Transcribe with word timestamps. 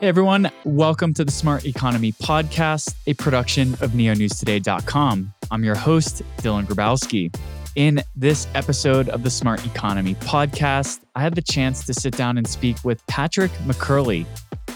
Hey 0.00 0.06
everyone, 0.06 0.48
welcome 0.62 1.12
to 1.14 1.24
the 1.24 1.32
Smart 1.32 1.66
Economy 1.66 2.12
Podcast, 2.12 2.94
a 3.08 3.14
production 3.14 3.72
of 3.80 3.90
neonewstoday.com. 3.90 5.34
I'm 5.50 5.64
your 5.64 5.74
host, 5.74 6.22
Dylan 6.36 6.66
Grabowski. 6.66 7.36
In 7.74 8.00
this 8.14 8.46
episode 8.54 9.08
of 9.08 9.24
the 9.24 9.30
Smart 9.30 9.66
Economy 9.66 10.14
Podcast, 10.14 11.00
I 11.16 11.22
had 11.22 11.34
the 11.34 11.42
chance 11.42 11.84
to 11.84 11.92
sit 11.94 12.16
down 12.16 12.38
and 12.38 12.46
speak 12.46 12.76
with 12.84 13.04
Parker 13.08 13.48
McCurley, 13.66 14.24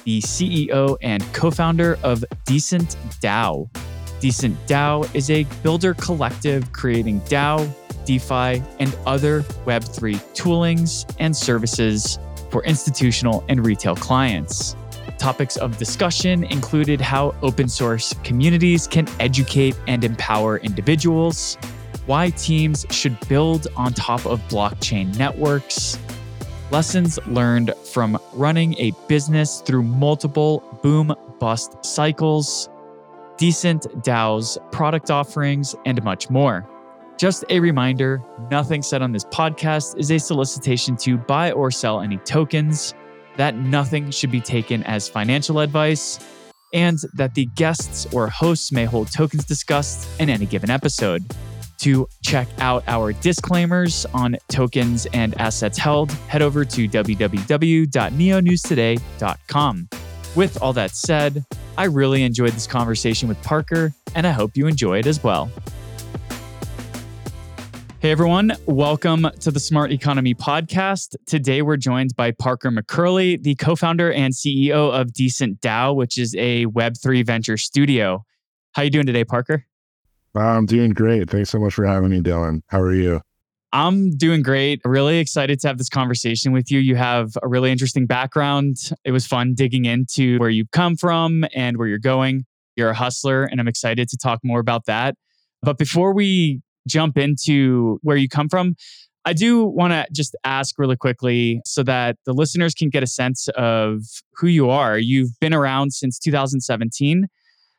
the 0.02 0.20
CEO 0.22 0.96
and 1.02 1.22
co 1.32 1.52
founder 1.52 2.00
of 2.02 2.24
Decent 2.44 2.96
DAO. 3.20 3.70
Decent 4.18 4.58
DAO 4.66 5.08
is 5.14 5.30
a 5.30 5.44
builder 5.62 5.94
collective 5.94 6.72
creating 6.72 7.20
DAO, 7.20 7.72
DeFi, 8.06 8.60
and 8.80 8.98
other 9.06 9.42
Web3 9.66 10.16
toolings 10.34 11.08
and 11.20 11.36
services 11.36 12.18
for 12.50 12.64
institutional 12.64 13.44
and 13.48 13.64
retail 13.64 13.94
clients. 13.94 14.74
Topics 15.22 15.56
of 15.56 15.78
discussion 15.78 16.42
included 16.42 17.00
how 17.00 17.32
open 17.42 17.68
source 17.68 18.12
communities 18.24 18.88
can 18.88 19.06
educate 19.20 19.78
and 19.86 20.02
empower 20.02 20.56
individuals, 20.56 21.56
why 22.06 22.30
teams 22.30 22.84
should 22.90 23.16
build 23.28 23.68
on 23.76 23.92
top 23.92 24.26
of 24.26 24.40
blockchain 24.48 25.16
networks, 25.16 25.96
lessons 26.72 27.20
learned 27.28 27.72
from 27.92 28.18
running 28.32 28.76
a 28.78 28.90
business 29.06 29.60
through 29.60 29.84
multiple 29.84 30.58
boom 30.82 31.14
bust 31.38 31.76
cycles, 31.84 32.68
decent 33.36 33.82
DAOs, 34.02 34.58
product 34.72 35.08
offerings, 35.08 35.76
and 35.86 36.02
much 36.02 36.30
more. 36.30 36.68
Just 37.16 37.44
a 37.48 37.60
reminder 37.60 38.20
nothing 38.50 38.82
said 38.82 39.02
on 39.02 39.12
this 39.12 39.24
podcast 39.26 39.96
is 39.96 40.10
a 40.10 40.18
solicitation 40.18 40.96
to 40.96 41.16
buy 41.16 41.52
or 41.52 41.70
sell 41.70 42.00
any 42.00 42.16
tokens 42.16 42.92
that 43.36 43.56
nothing 43.56 44.10
should 44.10 44.30
be 44.30 44.40
taken 44.40 44.82
as 44.84 45.06
financial 45.08 45.58
advice, 45.60 46.18
and 46.72 46.98
that 47.14 47.34
the 47.34 47.46
guests 47.54 48.06
or 48.14 48.28
hosts 48.28 48.72
may 48.72 48.84
hold 48.84 49.12
tokens 49.12 49.44
discussed 49.44 50.08
in 50.20 50.30
any 50.30 50.46
given 50.46 50.70
episode. 50.70 51.22
To 51.80 52.08
check 52.22 52.46
out 52.58 52.84
our 52.86 53.12
disclaimers 53.12 54.06
on 54.14 54.36
tokens 54.48 55.04
and 55.06 55.34
assets 55.40 55.76
held, 55.76 56.12
head 56.28 56.40
over 56.40 56.64
to 56.64 56.88
www.neonewstoday.com. 56.88 59.88
With 60.34 60.62
all 60.62 60.72
that 60.72 60.92
said, 60.92 61.44
I 61.76 61.84
really 61.84 62.22
enjoyed 62.22 62.52
this 62.52 62.66
conversation 62.66 63.28
with 63.28 63.42
Parker, 63.42 63.92
and 64.14 64.26
I 64.26 64.30
hope 64.30 64.56
you 64.56 64.66
enjoy 64.68 65.00
it 65.00 65.06
as 65.06 65.22
well. 65.24 65.50
Hey 68.02 68.10
everyone, 68.10 68.50
welcome 68.66 69.28
to 69.38 69.52
the 69.52 69.60
Smart 69.60 69.92
Economy 69.92 70.34
podcast. 70.34 71.14
Today 71.24 71.62
we're 71.62 71.76
joined 71.76 72.16
by 72.16 72.32
Parker 72.32 72.68
McCurley, 72.72 73.40
the 73.40 73.54
co-founder 73.54 74.10
and 74.12 74.34
CEO 74.34 74.92
of 74.92 75.12
Decent 75.12 75.60
DAO, 75.60 75.94
which 75.94 76.18
is 76.18 76.34
a 76.34 76.66
Web3 76.66 77.24
venture 77.24 77.56
studio. 77.56 78.24
How 78.72 78.82
are 78.82 78.86
you 78.86 78.90
doing 78.90 79.06
today, 79.06 79.22
Parker? 79.24 79.66
I'm 80.34 80.66
doing 80.66 80.90
great. 80.90 81.30
Thanks 81.30 81.50
so 81.50 81.60
much 81.60 81.74
for 81.74 81.86
having 81.86 82.10
me, 82.10 82.20
Dylan. 82.20 82.62
How 82.66 82.80
are 82.80 82.92
you? 82.92 83.20
I'm 83.72 84.10
doing 84.16 84.42
great. 84.42 84.80
Really 84.84 85.18
excited 85.18 85.60
to 85.60 85.68
have 85.68 85.78
this 85.78 85.88
conversation 85.88 86.50
with 86.50 86.72
you. 86.72 86.80
You 86.80 86.96
have 86.96 87.36
a 87.40 87.46
really 87.46 87.70
interesting 87.70 88.06
background. 88.06 88.78
It 89.04 89.12
was 89.12 89.28
fun 89.28 89.54
digging 89.54 89.84
into 89.84 90.38
where 90.38 90.50
you've 90.50 90.72
come 90.72 90.96
from 90.96 91.44
and 91.54 91.76
where 91.76 91.86
you're 91.86 92.00
going. 92.00 92.46
You're 92.74 92.90
a 92.90 92.94
hustler, 92.94 93.44
and 93.44 93.60
I'm 93.60 93.68
excited 93.68 94.08
to 94.08 94.16
talk 94.16 94.40
more 94.42 94.58
about 94.58 94.86
that. 94.86 95.14
But 95.62 95.78
before 95.78 96.12
we 96.12 96.62
jump 96.86 97.18
into 97.18 97.98
where 98.02 98.16
you 98.16 98.28
come 98.28 98.48
from, 98.48 98.74
I 99.24 99.32
do 99.32 99.64
want 99.64 99.92
to 99.92 100.06
just 100.12 100.34
ask 100.44 100.78
really 100.78 100.96
quickly 100.96 101.60
so 101.64 101.82
that 101.84 102.16
the 102.26 102.32
listeners 102.32 102.74
can 102.74 102.90
get 102.90 103.04
a 103.04 103.06
sense 103.06 103.48
of 103.56 104.02
who 104.34 104.48
you 104.48 104.68
are. 104.68 104.98
You've 104.98 105.38
been 105.40 105.54
around 105.54 105.92
since 105.92 106.18
2017. 106.18 107.26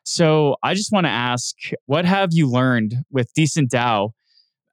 So 0.05 0.55
I 0.63 0.73
just 0.73 0.91
want 0.91 1.05
to 1.05 1.09
ask 1.09 1.55
what 1.85 2.05
have 2.05 2.29
you 2.31 2.49
learned 2.49 2.95
with 3.11 3.33
Decent 3.33 3.71
DAO 3.71 4.11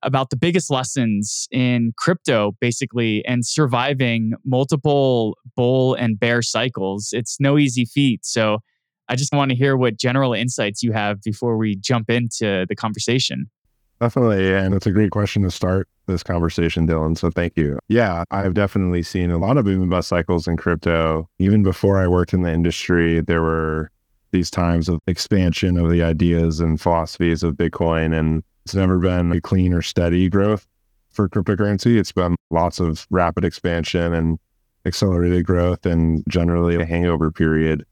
about 0.03 0.31
the 0.31 0.37
biggest 0.37 0.71
lessons 0.71 1.47
in 1.51 1.93
crypto, 1.99 2.53
basically, 2.61 3.25
and 3.27 3.45
surviving 3.45 4.33
multiple 4.45 5.37
bull 5.57 5.95
and 5.95 6.19
bear 6.19 6.41
cycles? 6.41 7.11
It's 7.13 7.39
no 7.41 7.59
easy 7.59 7.85
feat. 7.85 8.25
So 8.25 8.61
I 9.09 9.17
just 9.17 9.33
want 9.33 9.51
to 9.51 9.57
hear 9.57 9.77
what 9.77 9.97
general 9.97 10.33
insights 10.33 10.85
you 10.85 10.93
have 10.93 11.21
before 11.21 11.57
we 11.57 11.75
jump 11.75 12.11
into 12.11 12.65
the 12.69 12.77
conversation. 12.77 13.51
Definitely. 14.01 14.55
And 14.55 14.75
it's 14.75 14.87
a 14.87 14.93
great 14.93 15.11
question 15.11 15.43
to 15.43 15.51
start 15.51 15.87
this 16.07 16.23
conversation, 16.23 16.87
Dylan. 16.87 17.19
So 17.19 17.31
thank 17.31 17.57
you. 17.57 17.79
Yeah, 17.89 18.25
I've 18.31 18.55
definitely 18.55 19.03
seen 19.03 19.31
a 19.31 19.37
lot 19.37 19.59
of 19.59 19.67
boom 19.67 19.83
and 19.83 19.91
bust 19.91 20.09
cycles 20.09 20.49
in 20.49 20.57
crypto. 20.57 21.29
Even 21.39 21.63
before 21.63 21.99
I 21.99 22.09
worked 22.09 22.33
in 22.33 22.43
the 22.43 22.53
industry, 22.53 23.21
there 23.21 23.43
were 23.43 23.91
these 24.31 24.51
times 24.51 24.89
of 24.89 25.01
expansion 25.07 25.77
of 25.77 25.91
the 25.91 26.03
ideas 26.03 26.61
and 26.61 26.81
philosophies 26.81 27.43
of 27.43 27.55
Bitcoin. 27.57 28.19
And 28.19 28.43
it's 28.65 28.75
never 28.75 28.99
been 28.99 29.33
a 29.33 29.41
clean 29.41 29.75
or 29.75 29.83
steady 29.83 30.31
growth 30.31 30.67
for 31.11 31.29
cryptocurrency. 31.29 31.99
It's 31.99 32.13
been 32.13 32.37
lots 32.51 32.81
of 32.81 33.07
rapid 33.11 33.45
expansion 33.45 34.15
and 34.15 34.39
accelerated 34.87 35.45
growth 35.45 35.85
and 35.85 36.25
generally 36.27 36.77
a 36.77 36.87
hangover 36.87 37.31
period 37.31 37.85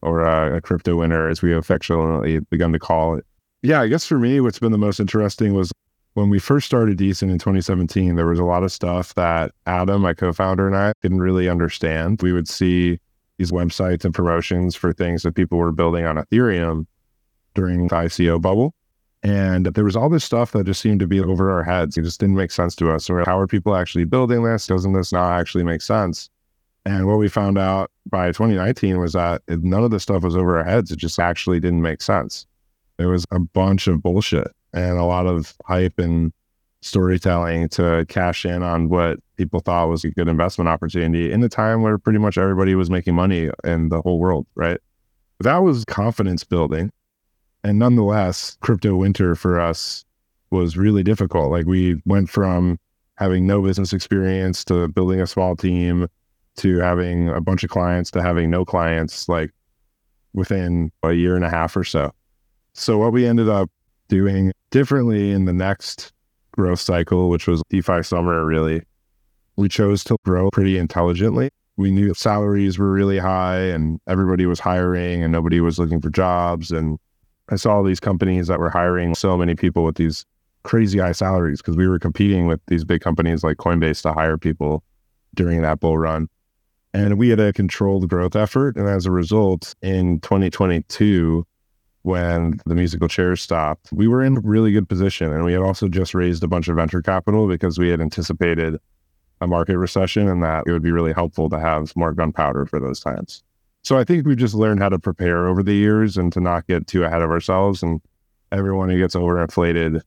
or 0.00 0.22
a, 0.22 0.56
a 0.56 0.60
crypto 0.62 0.96
winter, 0.96 1.28
as 1.28 1.42
we 1.42 1.52
affectionately 1.52 2.38
begun 2.38 2.72
to 2.72 2.78
call 2.78 3.16
it 3.16 3.26
yeah, 3.62 3.80
I 3.80 3.88
guess 3.88 4.06
for 4.06 4.18
me, 4.18 4.40
what's 4.40 4.58
been 4.58 4.72
the 4.72 4.78
most 4.78 5.00
interesting 5.00 5.54
was 5.54 5.70
when 6.14 6.30
we 6.30 6.38
first 6.38 6.66
started 6.66 6.96
Decent 6.96 7.30
in 7.30 7.38
2017, 7.38 8.16
there 8.16 8.26
was 8.26 8.38
a 8.38 8.44
lot 8.44 8.62
of 8.62 8.72
stuff 8.72 9.14
that 9.14 9.52
Adam, 9.66 10.02
my 10.02 10.14
co 10.14 10.32
founder, 10.32 10.66
and 10.66 10.76
I 10.76 10.92
didn't 11.02 11.20
really 11.20 11.48
understand. 11.48 12.20
We 12.22 12.32
would 12.32 12.48
see 12.48 12.98
these 13.38 13.52
websites 13.52 14.04
and 14.04 14.14
promotions 14.14 14.76
for 14.76 14.92
things 14.92 15.22
that 15.22 15.34
people 15.34 15.58
were 15.58 15.72
building 15.72 16.04
on 16.04 16.16
Ethereum 16.16 16.86
during 17.54 17.86
the 17.86 17.94
ICO 17.94 18.40
bubble. 18.40 18.74
And 19.22 19.66
there 19.66 19.84
was 19.84 19.96
all 19.96 20.08
this 20.08 20.24
stuff 20.24 20.52
that 20.52 20.64
just 20.64 20.80
seemed 20.80 21.00
to 21.00 21.06
be 21.06 21.20
over 21.20 21.50
our 21.50 21.62
heads. 21.62 21.96
It 21.98 22.02
just 22.02 22.20
didn't 22.20 22.36
make 22.36 22.50
sense 22.50 22.74
to 22.76 22.90
us. 22.90 23.10
Or 23.10 23.22
how 23.26 23.38
are 23.38 23.46
people 23.46 23.76
actually 23.76 24.04
building 24.04 24.42
this? 24.42 24.66
Doesn't 24.66 24.94
this 24.94 25.12
not 25.12 25.38
actually 25.38 25.64
make 25.64 25.82
sense? 25.82 26.30
And 26.86 27.06
what 27.06 27.18
we 27.18 27.28
found 27.28 27.58
out 27.58 27.90
by 28.10 28.28
2019 28.28 28.98
was 28.98 29.12
that 29.12 29.42
none 29.46 29.84
of 29.84 29.90
the 29.90 30.00
stuff 30.00 30.22
was 30.22 30.36
over 30.36 30.56
our 30.56 30.64
heads. 30.64 30.90
It 30.90 30.96
just 30.96 31.18
actually 31.18 31.60
didn't 31.60 31.82
make 31.82 32.00
sense 32.00 32.46
there 33.00 33.08
was 33.08 33.24
a 33.30 33.40
bunch 33.40 33.86
of 33.86 34.02
bullshit 34.02 34.48
and 34.74 34.98
a 34.98 35.04
lot 35.04 35.26
of 35.26 35.54
hype 35.64 35.98
and 35.98 36.34
storytelling 36.82 37.66
to 37.70 38.04
cash 38.10 38.44
in 38.44 38.62
on 38.62 38.90
what 38.90 39.18
people 39.38 39.60
thought 39.60 39.88
was 39.88 40.04
a 40.04 40.10
good 40.10 40.28
investment 40.28 40.68
opportunity 40.68 41.32
in 41.32 41.40
the 41.40 41.48
time 41.48 41.80
where 41.80 41.96
pretty 41.96 42.18
much 42.18 42.36
everybody 42.36 42.74
was 42.74 42.90
making 42.90 43.14
money 43.14 43.48
in 43.64 43.88
the 43.88 44.02
whole 44.02 44.18
world, 44.18 44.46
right? 44.54 44.78
That 45.40 45.58
was 45.58 45.86
confidence 45.86 46.44
building. 46.44 46.92
And 47.64 47.78
nonetheless, 47.78 48.58
crypto 48.60 48.94
winter 48.96 49.34
for 49.34 49.58
us 49.58 50.04
was 50.50 50.76
really 50.76 51.02
difficult. 51.02 51.50
Like 51.50 51.64
we 51.64 52.02
went 52.04 52.28
from 52.28 52.78
having 53.16 53.46
no 53.46 53.62
business 53.62 53.94
experience 53.94 54.62
to 54.66 54.88
building 54.88 55.22
a 55.22 55.26
small 55.26 55.56
team 55.56 56.06
to 56.56 56.78
having 56.80 57.30
a 57.30 57.40
bunch 57.40 57.64
of 57.64 57.70
clients 57.70 58.10
to 58.10 58.20
having 58.20 58.50
no 58.50 58.66
clients 58.66 59.26
like 59.26 59.52
within 60.34 60.92
a 61.02 61.12
year 61.12 61.34
and 61.34 61.46
a 61.46 61.50
half 61.50 61.74
or 61.74 61.84
so. 61.84 62.12
So 62.80 62.96
what 62.96 63.12
we 63.12 63.26
ended 63.26 63.50
up 63.50 63.70
doing 64.08 64.52
differently 64.70 65.32
in 65.32 65.44
the 65.44 65.52
next 65.52 66.12
growth 66.52 66.80
cycle, 66.80 67.28
which 67.28 67.46
was 67.46 67.62
DeFi 67.68 68.02
summer, 68.02 68.46
really, 68.46 68.82
we 69.56 69.68
chose 69.68 70.02
to 70.04 70.16
grow 70.24 70.50
pretty 70.50 70.78
intelligently. 70.78 71.50
We 71.76 71.90
knew 71.90 72.14
salaries 72.14 72.78
were 72.78 72.90
really 72.90 73.18
high 73.18 73.58
and 73.58 74.00
everybody 74.08 74.46
was 74.46 74.60
hiring 74.60 75.22
and 75.22 75.30
nobody 75.30 75.60
was 75.60 75.78
looking 75.78 76.00
for 76.00 76.08
jobs. 76.08 76.70
And 76.70 76.98
I 77.50 77.56
saw 77.56 77.82
these 77.82 78.00
companies 78.00 78.46
that 78.46 78.58
were 78.58 78.70
hiring 78.70 79.14
so 79.14 79.36
many 79.36 79.54
people 79.54 79.84
with 79.84 79.96
these 79.96 80.24
crazy 80.62 80.98
high 80.98 81.12
salaries 81.12 81.60
because 81.60 81.76
we 81.76 81.86
were 81.86 81.98
competing 81.98 82.46
with 82.46 82.60
these 82.68 82.84
big 82.86 83.02
companies 83.02 83.44
like 83.44 83.58
Coinbase 83.58 84.00
to 84.02 84.14
hire 84.14 84.38
people 84.38 84.82
during 85.34 85.60
that 85.60 85.80
bull 85.80 85.98
run. 85.98 86.30
And 86.94 87.18
we 87.18 87.28
had 87.28 87.40
a 87.40 87.52
controlled 87.52 88.08
growth 88.08 88.34
effort. 88.34 88.76
And 88.76 88.88
as 88.88 89.04
a 89.04 89.10
result, 89.10 89.74
in 89.82 90.20
2022, 90.20 91.46
when 92.02 92.60
the 92.66 92.74
musical 92.74 93.08
chairs 93.08 93.42
stopped, 93.42 93.92
we 93.92 94.08
were 94.08 94.22
in 94.22 94.38
a 94.38 94.40
really 94.40 94.72
good 94.72 94.88
position. 94.88 95.32
And 95.32 95.44
we 95.44 95.52
had 95.52 95.62
also 95.62 95.88
just 95.88 96.14
raised 96.14 96.42
a 96.42 96.48
bunch 96.48 96.68
of 96.68 96.76
venture 96.76 97.02
capital 97.02 97.46
because 97.46 97.78
we 97.78 97.88
had 97.88 98.00
anticipated 98.00 98.78
a 99.40 99.46
market 99.46 99.78
recession 99.78 100.28
and 100.28 100.42
that 100.42 100.64
it 100.66 100.72
would 100.72 100.82
be 100.82 100.92
really 100.92 101.12
helpful 101.12 101.48
to 101.50 101.58
have 101.58 101.94
more 101.96 102.12
gunpowder 102.12 102.66
for 102.66 102.80
those 102.80 103.00
times. 103.00 103.42
So 103.82 103.98
I 103.98 104.04
think 104.04 104.26
we've 104.26 104.36
just 104.36 104.54
learned 104.54 104.80
how 104.80 104.90
to 104.90 104.98
prepare 104.98 105.46
over 105.46 105.62
the 105.62 105.74
years 105.74 106.16
and 106.16 106.32
to 106.32 106.40
not 106.40 106.66
get 106.66 106.86
too 106.86 107.04
ahead 107.04 107.22
of 107.22 107.30
ourselves. 107.30 107.82
And 107.82 108.00
everyone 108.52 108.90
who 108.90 108.98
gets 108.98 109.14
overinflated 109.14 110.02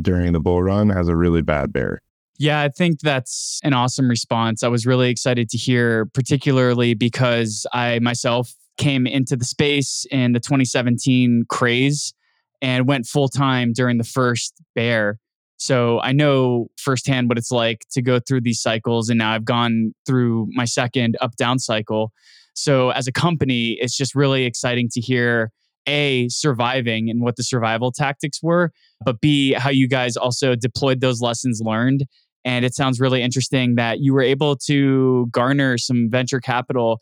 during 0.00 0.32
the 0.32 0.40
bull 0.40 0.62
run 0.62 0.90
has 0.90 1.08
a 1.08 1.16
really 1.16 1.42
bad 1.42 1.72
bear. 1.72 2.02
Yeah, 2.38 2.60
I 2.60 2.68
think 2.68 3.00
that's 3.00 3.60
an 3.64 3.72
awesome 3.72 4.10
response. 4.10 4.62
I 4.62 4.68
was 4.68 4.84
really 4.84 5.08
excited 5.08 5.48
to 5.50 5.56
hear, 5.56 6.04
particularly 6.06 6.92
because 6.92 7.66
I 7.72 7.98
myself 8.00 8.52
came 8.76 9.06
into 9.06 9.36
the 9.36 9.44
space 9.44 10.06
in 10.10 10.32
the 10.32 10.40
2017 10.40 11.44
craze 11.48 12.14
and 12.62 12.86
went 12.86 13.06
full 13.06 13.28
time 13.28 13.72
during 13.72 13.98
the 13.98 14.04
first 14.04 14.54
bear. 14.74 15.18
So 15.58 16.00
I 16.00 16.12
know 16.12 16.68
firsthand 16.76 17.28
what 17.28 17.38
it's 17.38 17.50
like 17.50 17.86
to 17.92 18.02
go 18.02 18.18
through 18.18 18.42
these 18.42 18.60
cycles. 18.60 19.08
And 19.08 19.18
now 19.18 19.32
I've 19.32 19.44
gone 19.44 19.94
through 20.06 20.48
my 20.50 20.64
second 20.64 21.16
up 21.20 21.36
down 21.36 21.58
cycle. 21.58 22.12
So, 22.54 22.90
as 22.90 23.06
a 23.06 23.12
company, 23.12 23.76
it's 23.80 23.96
just 23.96 24.14
really 24.14 24.44
exciting 24.44 24.88
to 24.92 25.00
hear 25.00 25.50
A, 25.86 26.28
surviving 26.30 27.10
and 27.10 27.20
what 27.20 27.36
the 27.36 27.42
survival 27.42 27.92
tactics 27.92 28.42
were, 28.42 28.72
but 29.04 29.20
B, 29.20 29.52
how 29.52 29.68
you 29.68 29.86
guys 29.86 30.16
also 30.16 30.54
deployed 30.54 31.00
those 31.00 31.20
lessons 31.20 31.60
learned. 31.62 32.06
And 32.46 32.64
it 32.64 32.74
sounds 32.74 32.98
really 32.98 33.22
interesting 33.22 33.74
that 33.74 34.00
you 34.00 34.14
were 34.14 34.22
able 34.22 34.56
to 34.66 35.26
garner 35.32 35.76
some 35.76 36.08
venture 36.10 36.40
capital 36.40 37.00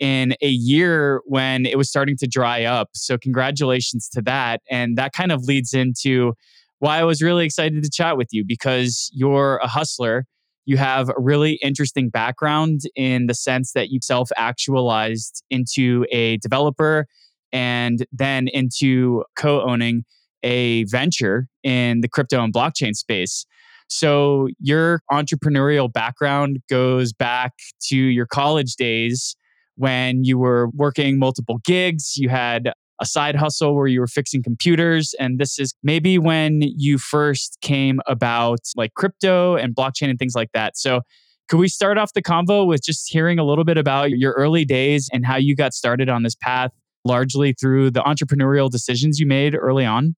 in 0.00 0.34
a 0.42 0.48
year 0.48 1.20
when 1.26 1.66
it 1.66 1.78
was 1.78 1.88
starting 1.88 2.16
to 2.18 2.26
dry 2.26 2.64
up. 2.64 2.90
So, 2.94 3.16
congratulations 3.18 4.08
to 4.10 4.22
that. 4.22 4.60
And 4.70 4.96
that 4.98 5.12
kind 5.12 5.32
of 5.32 5.44
leads 5.44 5.72
into 5.72 6.34
why 6.78 6.98
I 6.98 7.04
was 7.04 7.22
really 7.22 7.44
excited 7.44 7.82
to 7.82 7.90
chat 7.90 8.16
with 8.16 8.28
you 8.32 8.44
because 8.46 9.10
you're 9.12 9.56
a 9.62 9.68
hustler. 9.68 10.26
You 10.66 10.76
have 10.78 11.08
a 11.10 11.14
really 11.18 11.54
interesting 11.62 12.08
background 12.08 12.82
in 12.96 13.26
the 13.26 13.34
sense 13.34 13.72
that 13.72 13.90
you 13.90 14.00
self 14.02 14.30
actualized 14.36 15.44
into 15.50 16.06
a 16.10 16.38
developer 16.38 17.06
and 17.52 18.04
then 18.12 18.48
into 18.48 19.24
co 19.36 19.62
owning 19.62 20.04
a 20.42 20.84
venture 20.84 21.48
in 21.62 22.00
the 22.00 22.08
crypto 22.08 22.42
and 22.42 22.52
blockchain 22.52 22.94
space. 22.94 23.46
So, 23.88 24.48
your 24.58 25.02
entrepreneurial 25.10 25.92
background 25.92 26.58
goes 26.68 27.12
back 27.12 27.52
to 27.88 27.96
your 27.96 28.26
college 28.26 28.76
days 28.76 29.36
when 29.76 30.24
you 30.24 30.38
were 30.38 30.68
working 30.70 31.18
multiple 31.18 31.58
gigs. 31.64 32.16
You 32.16 32.28
had 32.28 32.72
a 33.00 33.06
side 33.06 33.34
hustle 33.34 33.74
where 33.74 33.86
you 33.86 34.00
were 34.00 34.06
fixing 34.06 34.42
computers. 34.42 35.14
And 35.18 35.38
this 35.38 35.58
is 35.58 35.74
maybe 35.82 36.18
when 36.18 36.62
you 36.62 36.98
first 36.98 37.58
came 37.60 38.00
about 38.06 38.60
like 38.76 38.94
crypto 38.94 39.56
and 39.56 39.74
blockchain 39.74 40.10
and 40.10 40.18
things 40.18 40.34
like 40.34 40.52
that. 40.52 40.76
So, 40.76 41.02
could 41.46 41.58
we 41.58 41.68
start 41.68 41.98
off 41.98 42.14
the 42.14 42.22
convo 42.22 42.66
with 42.66 42.82
just 42.82 43.12
hearing 43.12 43.38
a 43.38 43.44
little 43.44 43.64
bit 43.64 43.76
about 43.76 44.10
your 44.12 44.32
early 44.32 44.64
days 44.64 45.10
and 45.12 45.26
how 45.26 45.36
you 45.36 45.54
got 45.54 45.74
started 45.74 46.08
on 46.08 46.22
this 46.22 46.34
path, 46.34 46.70
largely 47.04 47.52
through 47.52 47.90
the 47.90 48.00
entrepreneurial 48.00 48.70
decisions 48.70 49.20
you 49.20 49.26
made 49.26 49.54
early 49.54 49.84
on? 49.84 50.16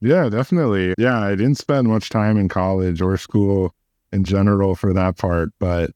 Yeah, 0.00 0.28
definitely. 0.28 0.94
Yeah, 0.96 1.18
I 1.20 1.30
didn't 1.30 1.56
spend 1.56 1.88
much 1.88 2.08
time 2.08 2.36
in 2.36 2.48
college 2.48 3.02
or 3.02 3.16
school 3.16 3.74
in 4.12 4.22
general 4.22 4.76
for 4.76 4.92
that 4.92 5.16
part. 5.16 5.50
But 5.58 5.90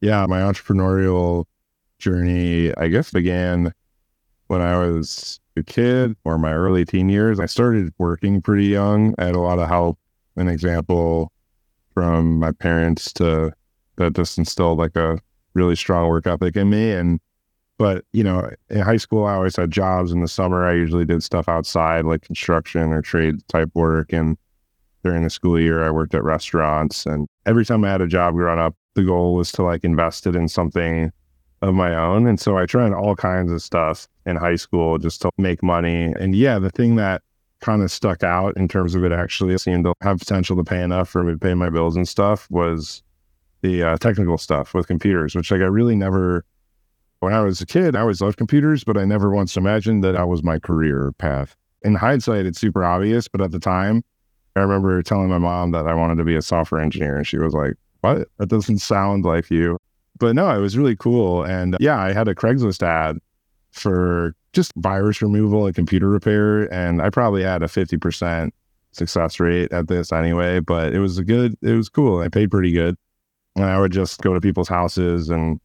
yeah, 0.00 0.24
my 0.26 0.40
entrepreneurial 0.40 1.44
journey, 2.04 2.76
I 2.76 2.88
guess, 2.88 3.10
began 3.10 3.72
when 4.48 4.60
I 4.60 4.76
was 4.76 5.40
a 5.56 5.62
kid 5.62 6.14
or 6.24 6.38
my 6.38 6.52
early 6.52 6.84
teen 6.84 7.08
years. 7.08 7.40
I 7.40 7.46
started 7.46 7.92
working 7.98 8.42
pretty 8.42 8.66
young. 8.66 9.14
I 9.18 9.24
had 9.24 9.34
a 9.34 9.40
lot 9.40 9.58
of 9.58 9.68
help 9.68 9.98
and 10.36 10.50
example 10.50 11.32
from 11.94 12.38
my 12.38 12.52
parents 12.52 13.12
to 13.14 13.52
that 13.96 14.14
just 14.14 14.36
instilled 14.36 14.78
like 14.78 14.96
a 14.96 15.18
really 15.54 15.76
strong 15.76 16.08
work 16.08 16.26
ethic 16.26 16.56
in 16.56 16.68
me. 16.70 16.92
And 16.92 17.20
but, 17.78 18.04
you 18.12 18.22
know, 18.22 18.50
in 18.68 18.80
high 18.80 18.98
school, 18.98 19.24
I 19.24 19.34
always 19.34 19.56
had 19.56 19.70
jobs. 19.70 20.12
In 20.12 20.20
the 20.20 20.28
summer, 20.28 20.66
I 20.66 20.74
usually 20.74 21.04
did 21.04 21.22
stuff 21.22 21.48
outside, 21.48 22.04
like 22.04 22.22
construction 22.22 22.92
or 22.92 23.02
trade 23.02 23.36
type 23.48 23.70
work. 23.74 24.12
And 24.12 24.36
during 25.02 25.24
the 25.24 25.30
school 25.30 25.58
year, 25.58 25.82
I 25.82 25.90
worked 25.90 26.14
at 26.14 26.22
restaurants. 26.22 27.06
And 27.06 27.26
every 27.46 27.64
time 27.64 27.84
I 27.84 27.90
had 27.90 28.00
a 28.00 28.06
job 28.06 28.34
growing 28.34 28.60
up, 28.60 28.76
the 28.94 29.02
goal 29.02 29.34
was 29.34 29.50
to 29.52 29.62
like 29.62 29.84
invest 29.84 30.26
it 30.26 30.36
in 30.36 30.48
something 30.48 31.10
of 31.68 31.74
my 31.74 31.94
own. 31.94 32.26
And 32.26 32.38
so 32.38 32.58
I 32.58 32.66
tried 32.66 32.92
all 32.92 33.16
kinds 33.16 33.50
of 33.50 33.62
stuff 33.62 34.06
in 34.26 34.36
high 34.36 34.56
school 34.56 34.98
just 34.98 35.22
to 35.22 35.30
make 35.38 35.62
money. 35.62 36.12
And 36.18 36.34
yeah, 36.34 36.58
the 36.58 36.70
thing 36.70 36.96
that 36.96 37.22
kind 37.60 37.82
of 37.82 37.90
stuck 37.90 38.22
out 38.22 38.56
in 38.56 38.68
terms 38.68 38.94
of 38.94 39.04
it 39.04 39.12
actually 39.12 39.56
seemed 39.56 39.84
to 39.84 39.94
have 40.02 40.18
potential 40.18 40.56
to 40.56 40.64
pay 40.64 40.82
enough 40.82 41.08
for 41.08 41.22
me 41.24 41.32
to 41.32 41.38
pay 41.38 41.54
my 41.54 41.70
bills 41.70 41.96
and 41.96 42.06
stuff 42.06 42.46
was 42.50 43.02
the 43.62 43.82
uh, 43.82 43.96
technical 43.96 44.36
stuff 44.36 44.74
with 44.74 44.86
computers, 44.86 45.34
which 45.34 45.50
like 45.50 45.62
I 45.62 45.64
really 45.64 45.96
never 45.96 46.44
when 47.20 47.32
I 47.32 47.40
was 47.40 47.62
a 47.62 47.66
kid, 47.66 47.96
I 47.96 48.00
always 48.00 48.20
loved 48.20 48.36
computers, 48.36 48.84
but 48.84 48.98
I 48.98 49.06
never 49.06 49.30
once 49.30 49.56
imagined 49.56 50.04
that 50.04 50.12
that 50.12 50.28
was 50.28 50.42
my 50.42 50.58
career 50.58 51.12
path. 51.16 51.56
In 51.82 51.94
hindsight, 51.94 52.44
it's 52.44 52.60
super 52.60 52.84
obvious, 52.84 53.28
but 53.28 53.40
at 53.40 53.50
the 53.50 53.58
time, 53.58 54.04
I 54.56 54.60
remember 54.60 55.02
telling 55.02 55.30
my 55.30 55.38
mom 55.38 55.70
that 55.70 55.86
I 55.86 55.94
wanted 55.94 56.16
to 56.16 56.24
be 56.24 56.36
a 56.36 56.42
software 56.42 56.82
engineer, 56.82 57.16
and 57.16 57.26
she 57.26 57.38
was 57.38 57.54
like, 57.54 57.74
What? 58.02 58.28
That 58.36 58.50
doesn't 58.50 58.78
sound 58.80 59.24
like 59.24 59.50
you. 59.50 59.78
But 60.18 60.34
no, 60.34 60.48
it 60.50 60.60
was 60.60 60.78
really 60.78 60.96
cool. 60.96 61.44
And 61.44 61.74
uh, 61.74 61.78
yeah, 61.80 62.00
I 62.00 62.12
had 62.12 62.28
a 62.28 62.34
Craigslist 62.34 62.82
ad 62.82 63.18
for 63.72 64.34
just 64.52 64.72
virus 64.76 65.20
removal 65.20 65.66
and 65.66 65.74
computer 65.74 66.08
repair. 66.08 66.72
And 66.72 67.02
I 67.02 67.10
probably 67.10 67.42
had 67.42 67.62
a 67.62 67.66
50% 67.66 68.50
success 68.92 69.40
rate 69.40 69.72
at 69.72 69.88
this 69.88 70.12
anyway, 70.12 70.60
but 70.60 70.92
it 70.92 71.00
was 71.00 71.18
a 71.18 71.24
good, 71.24 71.56
it 71.62 71.72
was 71.72 71.88
cool. 71.88 72.20
I 72.20 72.28
paid 72.28 72.50
pretty 72.50 72.70
good. 72.70 72.96
And 73.56 73.64
I 73.64 73.80
would 73.80 73.92
just 73.92 74.20
go 74.20 74.34
to 74.34 74.40
people's 74.40 74.68
houses 74.68 75.30
and 75.30 75.60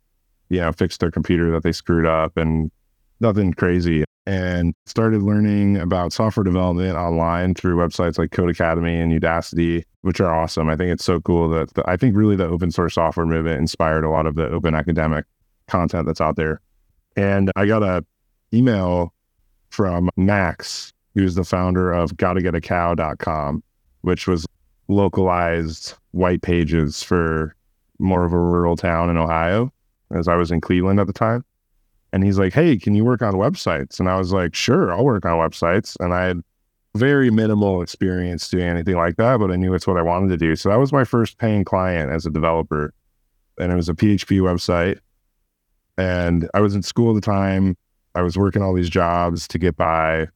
you 0.50 0.60
know, 0.60 0.72
fix 0.72 0.98
their 0.98 1.12
computer 1.12 1.52
that 1.52 1.64
they 1.64 1.72
screwed 1.72 2.06
up 2.06 2.36
and 2.36 2.72
nothing 3.20 3.54
crazy. 3.54 4.04
And 4.30 4.76
started 4.86 5.24
learning 5.24 5.78
about 5.78 6.14
software 6.14 6.44
development 6.44 6.96
online 6.96 7.56
through 7.56 7.78
websites 7.78 8.20
like 8.20 8.30
Codecademy 8.30 9.02
and 9.02 9.12
Udacity, 9.12 9.84
which 10.04 10.22
are 10.22 10.32
awesome. 10.32 10.70
I 10.70 10.76
think 10.76 10.92
it's 10.92 11.04
so 11.04 11.20
cool 11.20 11.50
that 11.50 11.74
the, 11.74 11.84
I 11.90 11.98
think 11.98 12.16
really 12.16 12.36
the 12.36 12.46
open 12.46 12.70
source 12.70 12.94
software 12.94 13.26
movement 13.26 13.60
inspired 13.60 14.04
a 14.04 14.10
lot 14.12 14.28
of 14.28 14.36
the 14.36 14.48
open 14.50 14.76
academic 14.76 15.26
content 15.68 16.06
that's 16.06 16.22
out 16.22 16.36
there. 16.36 16.62
And 17.16 17.52
I 17.56 17.66
got 17.66 17.82
a 17.82 18.06
email 18.54 19.16
from 19.72 20.12
Max, 20.16 20.94
who's 21.16 21.34
the 21.34 21.44
founder 21.44 21.92
of 21.92 22.12
gottaGetAcow.com, 22.12 23.64
which 24.02 24.28
was 24.28 24.46
localized 24.90 25.96
white 26.12 26.44
pages 26.44 27.02
for 27.02 27.56
more 27.98 28.26
of 28.26 28.34
a 28.34 28.38
rural 28.38 28.76
town 28.76 29.10
in 29.10 29.18
Ohio 29.18 29.74
as 30.12 30.28
I 30.28 30.36
was 30.36 30.52
in 30.52 30.62
Cleveland 30.62 31.00
at 31.00 31.08
the 31.08 31.14
time. 31.14 31.44
And 32.12 32.24
he's 32.24 32.40
like, 32.40 32.54
Hey, 32.54 32.78
can 32.78 32.96
you 32.96 33.06
work 33.06 33.22
on 33.22 33.34
websites? 33.34 34.00
And 34.00 34.10
I 34.10 34.18
was 34.18 34.32
like, 34.32 34.56
Sure, 34.56 34.92
I'll 34.92 35.06
work 35.06 35.26
on 35.26 35.38
websites. 35.38 35.96
And 36.00 36.14
I 36.14 36.26
had 36.26 36.44
very 36.96 37.30
minimal 37.30 37.82
experience 37.82 38.50
doing 38.50 38.66
anything 38.66 38.96
like 38.96 39.18
that, 39.18 39.40
but 39.40 39.52
I 39.52 39.56
knew 39.56 39.74
it's 39.74 39.88
what 39.88 39.98
I 39.98 40.02
wanted 40.02 40.30
to 40.30 40.38
do. 40.38 40.56
So 40.56 40.70
that 40.70 40.80
was 40.80 40.92
my 40.92 41.04
first 41.04 41.38
paying 41.38 41.64
client 41.64 42.12
as 42.12 42.26
a 42.26 42.32
developer. 42.32 42.94
And 43.60 43.72
it 43.72 43.76
was 43.76 43.90
a 43.90 43.94
PHP 43.94 44.40
website. 44.42 45.00
And 45.98 46.50
I 46.54 46.62
was 46.62 46.76
in 46.76 46.82
school 46.82 47.12
at 47.12 47.22
the 47.22 47.26
time. 47.26 47.78
I 48.16 48.22
was 48.22 48.38
working 48.38 48.62
all 48.62 48.74
these 48.74 48.90
jobs 48.90 49.48
to 49.50 49.60
get 49.60 49.76
by, 49.76 50.28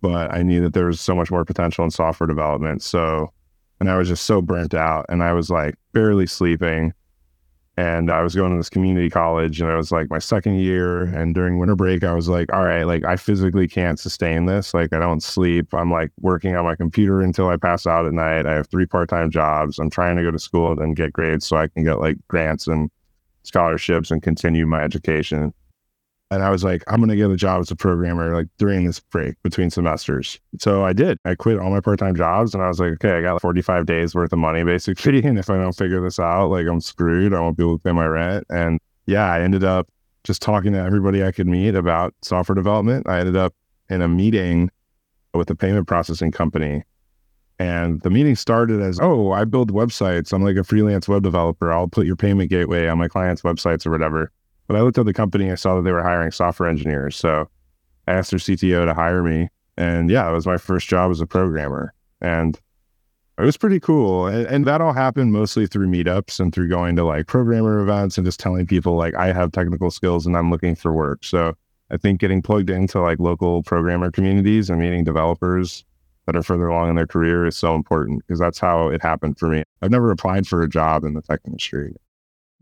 but 0.00 0.32
I 0.32 0.42
knew 0.42 0.62
that 0.62 0.72
there 0.72 0.86
was 0.86 1.00
so 1.00 1.14
much 1.14 1.30
more 1.30 1.44
potential 1.44 1.84
in 1.84 1.90
software 1.90 2.26
development. 2.26 2.82
So, 2.82 3.32
and 3.80 3.90
I 3.90 3.96
was 3.96 4.08
just 4.08 4.24
so 4.24 4.40
burnt 4.40 4.74
out 4.74 5.06
and 5.08 5.22
I 5.22 5.32
was 5.32 5.50
like 5.50 5.74
barely 5.92 6.26
sleeping 6.26 6.94
and 7.76 8.10
I 8.10 8.22
was 8.22 8.34
going 8.34 8.50
to 8.50 8.58
this 8.58 8.68
community 8.68 9.08
college 9.08 9.60
and 9.60 9.70
I 9.70 9.76
was 9.76 9.90
like 9.90 10.10
my 10.10 10.18
second 10.18 10.58
year 10.58 11.04
and 11.04 11.34
during 11.34 11.58
winter 11.58 11.74
break 11.74 12.04
I 12.04 12.12
was 12.12 12.28
like 12.28 12.52
all 12.52 12.64
right 12.64 12.84
like 12.84 13.04
I 13.04 13.16
physically 13.16 13.66
can't 13.66 13.98
sustain 13.98 14.44
this 14.44 14.74
like 14.74 14.92
I 14.92 14.98
don't 14.98 15.22
sleep 15.22 15.72
I'm 15.72 15.90
like 15.90 16.12
working 16.20 16.54
on 16.54 16.64
my 16.64 16.76
computer 16.76 17.22
until 17.22 17.48
I 17.48 17.56
pass 17.56 17.86
out 17.86 18.06
at 18.06 18.12
night 18.12 18.46
I 18.46 18.52
have 18.52 18.68
three 18.68 18.86
part-time 18.86 19.30
jobs 19.30 19.78
I'm 19.78 19.90
trying 19.90 20.16
to 20.16 20.22
go 20.22 20.30
to 20.30 20.38
school 20.38 20.78
and 20.78 20.94
get 20.94 21.12
grades 21.12 21.46
so 21.46 21.56
I 21.56 21.68
can 21.68 21.84
get 21.84 21.98
like 21.98 22.18
grants 22.28 22.66
and 22.66 22.90
scholarships 23.42 24.10
and 24.10 24.22
continue 24.22 24.66
my 24.66 24.82
education 24.82 25.54
and 26.32 26.42
I 26.42 26.48
was 26.48 26.64
like, 26.64 26.82
I'm 26.86 26.96
going 26.96 27.10
to 27.10 27.16
get 27.16 27.30
a 27.30 27.36
job 27.36 27.60
as 27.60 27.70
a 27.70 27.76
programmer 27.76 28.34
like 28.34 28.46
during 28.56 28.86
this 28.86 29.00
break 29.00 29.34
between 29.42 29.68
semesters. 29.68 30.40
So 30.58 30.82
I 30.82 30.94
did. 30.94 31.18
I 31.26 31.34
quit 31.34 31.58
all 31.58 31.70
my 31.70 31.80
part 31.80 31.98
time 31.98 32.16
jobs 32.16 32.54
and 32.54 32.62
I 32.62 32.68
was 32.68 32.80
like, 32.80 32.92
okay, 32.92 33.18
I 33.18 33.20
got 33.20 33.42
45 33.42 33.84
days 33.84 34.14
worth 34.14 34.32
of 34.32 34.38
money 34.38 34.64
basically. 34.74 35.22
And 35.22 35.38
if 35.38 35.50
I 35.50 35.56
don't 35.56 35.76
figure 35.76 36.00
this 36.00 36.18
out, 36.18 36.48
like 36.48 36.66
I'm 36.66 36.80
screwed. 36.80 37.34
I 37.34 37.40
won't 37.40 37.58
be 37.58 37.62
able 37.64 37.78
to 37.78 37.82
pay 37.82 37.92
my 37.92 38.06
rent. 38.06 38.46
And 38.48 38.80
yeah, 39.04 39.30
I 39.30 39.42
ended 39.42 39.62
up 39.62 39.88
just 40.24 40.40
talking 40.40 40.72
to 40.72 40.78
everybody 40.78 41.22
I 41.22 41.32
could 41.32 41.46
meet 41.46 41.74
about 41.74 42.14
software 42.22 42.54
development. 42.54 43.06
I 43.06 43.18
ended 43.20 43.36
up 43.36 43.54
in 43.90 44.00
a 44.00 44.08
meeting 44.08 44.70
with 45.34 45.50
a 45.50 45.54
payment 45.54 45.86
processing 45.86 46.32
company. 46.32 46.82
And 47.58 48.00
the 48.00 48.10
meeting 48.10 48.36
started 48.36 48.80
as, 48.80 48.98
oh, 49.02 49.32
I 49.32 49.44
build 49.44 49.70
websites. 49.70 50.32
I'm 50.32 50.42
like 50.42 50.56
a 50.56 50.64
freelance 50.64 51.08
web 51.08 51.22
developer. 51.22 51.70
I'll 51.70 51.88
put 51.88 52.06
your 52.06 52.16
payment 52.16 52.48
gateway 52.48 52.88
on 52.88 52.96
my 52.96 53.08
clients' 53.08 53.42
websites 53.42 53.86
or 53.86 53.90
whatever. 53.90 54.32
I 54.74 54.80
looked 54.80 54.98
at 54.98 55.06
the 55.06 55.12
company, 55.12 55.50
I 55.50 55.56
saw 55.56 55.76
that 55.76 55.82
they 55.82 55.92
were 55.92 56.02
hiring 56.02 56.30
software 56.30 56.68
engineers. 56.68 57.16
So 57.16 57.48
I 58.06 58.12
asked 58.12 58.30
their 58.30 58.38
CTO 58.40 58.86
to 58.86 58.94
hire 58.94 59.22
me. 59.22 59.48
And 59.76 60.10
yeah, 60.10 60.28
it 60.28 60.32
was 60.32 60.46
my 60.46 60.58
first 60.58 60.88
job 60.88 61.10
as 61.10 61.20
a 61.20 61.26
programmer. 61.26 61.94
And 62.20 62.58
it 63.38 63.42
was 63.42 63.56
pretty 63.56 63.80
cool. 63.80 64.26
And, 64.26 64.46
and, 64.46 64.64
that 64.66 64.80
all 64.80 64.92
happened 64.92 65.32
mostly 65.32 65.66
through 65.66 65.88
meetups 65.88 66.38
and 66.38 66.54
through 66.54 66.68
going 66.68 66.96
to 66.96 67.04
like 67.04 67.26
programmer 67.26 67.80
events 67.80 68.18
and 68.18 68.24
just 68.26 68.38
telling 68.38 68.66
people 68.66 68.96
like 68.96 69.14
I 69.14 69.32
have 69.32 69.52
technical 69.52 69.90
skills 69.90 70.26
and 70.26 70.36
I'm 70.36 70.50
looking 70.50 70.74
for 70.74 70.92
work. 70.92 71.24
So 71.24 71.54
I 71.90 71.96
think 71.96 72.20
getting 72.20 72.42
plugged 72.42 72.70
into 72.70 73.00
like 73.00 73.18
local 73.18 73.62
programmer 73.62 74.10
communities 74.10 74.70
and 74.70 74.80
meeting 74.80 75.04
developers 75.04 75.84
that 76.26 76.36
are 76.36 76.42
further 76.42 76.68
along 76.68 76.90
in 76.90 76.96
their 76.96 77.06
career 77.06 77.46
is 77.46 77.56
so 77.56 77.74
important 77.74 78.20
because 78.20 78.38
that's 78.38 78.58
how 78.58 78.88
it 78.88 79.02
happened 79.02 79.38
for 79.38 79.48
me. 79.48 79.64
I've 79.80 79.90
never 79.90 80.10
applied 80.10 80.46
for 80.46 80.62
a 80.62 80.68
job 80.68 81.04
in 81.04 81.14
the 81.14 81.22
tech 81.22 81.40
industry. 81.46 81.94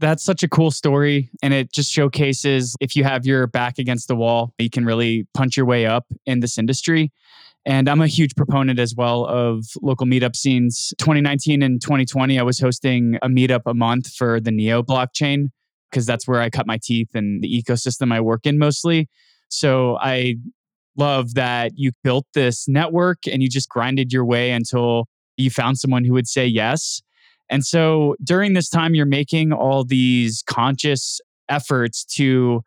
That's 0.00 0.25
such 0.25 0.42
a 0.42 0.49
cool 0.49 0.71
story. 0.71 1.30
And 1.42 1.52
it 1.52 1.73
just 1.73 1.92
showcases 1.92 2.75
if 2.80 2.97
you 2.97 3.04
have 3.04 3.26
your 3.26 3.47
back 3.47 3.78
against 3.78 4.09
the 4.09 4.16
wall, 4.16 4.54
you 4.59 4.71
can 4.71 4.87
really 4.87 5.26
punch 5.35 5.59
your 5.59 5.66
way 5.66 5.85
up 5.85 6.07
in 6.25 6.40
this 6.40 6.57
industry. 6.57 7.12
And 7.66 7.87
I'm 7.87 8.00
a 8.00 8.07
huge 8.07 8.35
proponent 8.35 8.78
as 8.78 8.95
well 8.95 9.26
of 9.26 9.66
local 9.83 10.07
meetup 10.07 10.35
scenes. 10.35 10.95
2019 10.99 11.62
and 11.62 11.83
2020, 11.83 12.38
I 12.38 12.42
was 12.42 12.59
hosting 12.59 13.19
a 13.21 13.28
meetup 13.28 13.61
a 13.66 13.75
month 13.75 14.11
for 14.14 14.40
the 14.40 14.50
Neo 14.50 14.83
blockchain 14.83 15.49
because 15.90 16.07
that's 16.07 16.26
where 16.26 16.40
I 16.40 16.49
cut 16.49 16.66
my 16.66 16.78
teeth 16.83 17.11
and 17.14 17.42
the 17.42 17.62
ecosystem 17.62 18.11
I 18.11 18.23
work 18.23 18.47
in 18.47 18.59
mostly. 18.59 19.07
So 19.50 19.99
I 20.00 20.37
love 20.97 21.35
that 21.35 21.73
you 21.75 21.92
built 22.02 22.25
this 22.33 22.66
network 22.66 23.19
and 23.30 23.42
you 23.42 23.50
just 23.50 23.69
grinded 23.69 24.14
your 24.14 24.25
way 24.25 24.52
until 24.52 25.09
you 25.37 25.50
found 25.50 25.78
someone 25.78 26.04
who 26.04 26.14
would 26.14 26.28
say 26.28 26.47
yes. 26.47 27.02
And 27.50 27.64
so 27.64 28.14
during 28.23 28.54
this 28.54 28.69
time, 28.69 28.95
you're 28.95 29.07
making 29.07 29.52
all 29.52 29.85
these 29.85 30.42
conscious 30.47 31.21
efforts 31.49 32.04
to 32.04 32.62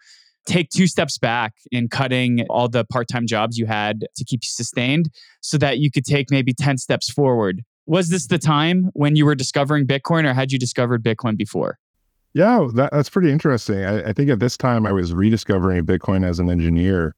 take 0.45 0.69
two 0.69 0.87
steps 0.87 1.17
back 1.17 1.53
in 1.71 1.87
cutting 1.87 2.45
all 2.49 2.67
the 2.67 2.83
part 2.85 3.07
time 3.07 3.25
jobs 3.25 3.57
you 3.57 3.65
had 3.65 4.05
to 4.15 4.25
keep 4.25 4.41
you 4.43 4.49
sustained 4.49 5.09
so 5.41 5.57
that 5.57 5.79
you 5.79 5.89
could 5.89 6.05
take 6.05 6.29
maybe 6.29 6.53
10 6.53 6.77
steps 6.77 7.09
forward. 7.09 7.63
Was 7.85 8.09
this 8.09 8.27
the 8.27 8.37
time 8.37 8.89
when 8.93 9.15
you 9.15 9.25
were 9.25 9.35
discovering 9.35 9.87
Bitcoin 9.87 10.25
or 10.25 10.33
had 10.33 10.51
you 10.51 10.59
discovered 10.59 11.03
Bitcoin 11.03 11.37
before? 11.37 11.79
Yeah, 12.33 12.59
oh, 12.59 12.71
that, 12.71 12.91
that's 12.91 13.09
pretty 13.09 13.31
interesting. 13.31 13.85
I, 13.85 14.09
I 14.09 14.13
think 14.13 14.29
at 14.29 14.39
this 14.39 14.57
time 14.57 14.85
I 14.85 14.91
was 14.91 15.13
rediscovering 15.13 15.85
Bitcoin 15.85 16.27
as 16.27 16.39
an 16.39 16.49
engineer. 16.49 17.15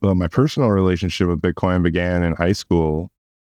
Well, 0.00 0.14
my 0.14 0.28
personal 0.28 0.70
relationship 0.70 1.28
with 1.28 1.40
Bitcoin 1.40 1.82
began 1.82 2.22
in 2.22 2.34
high 2.34 2.52
school. 2.52 3.10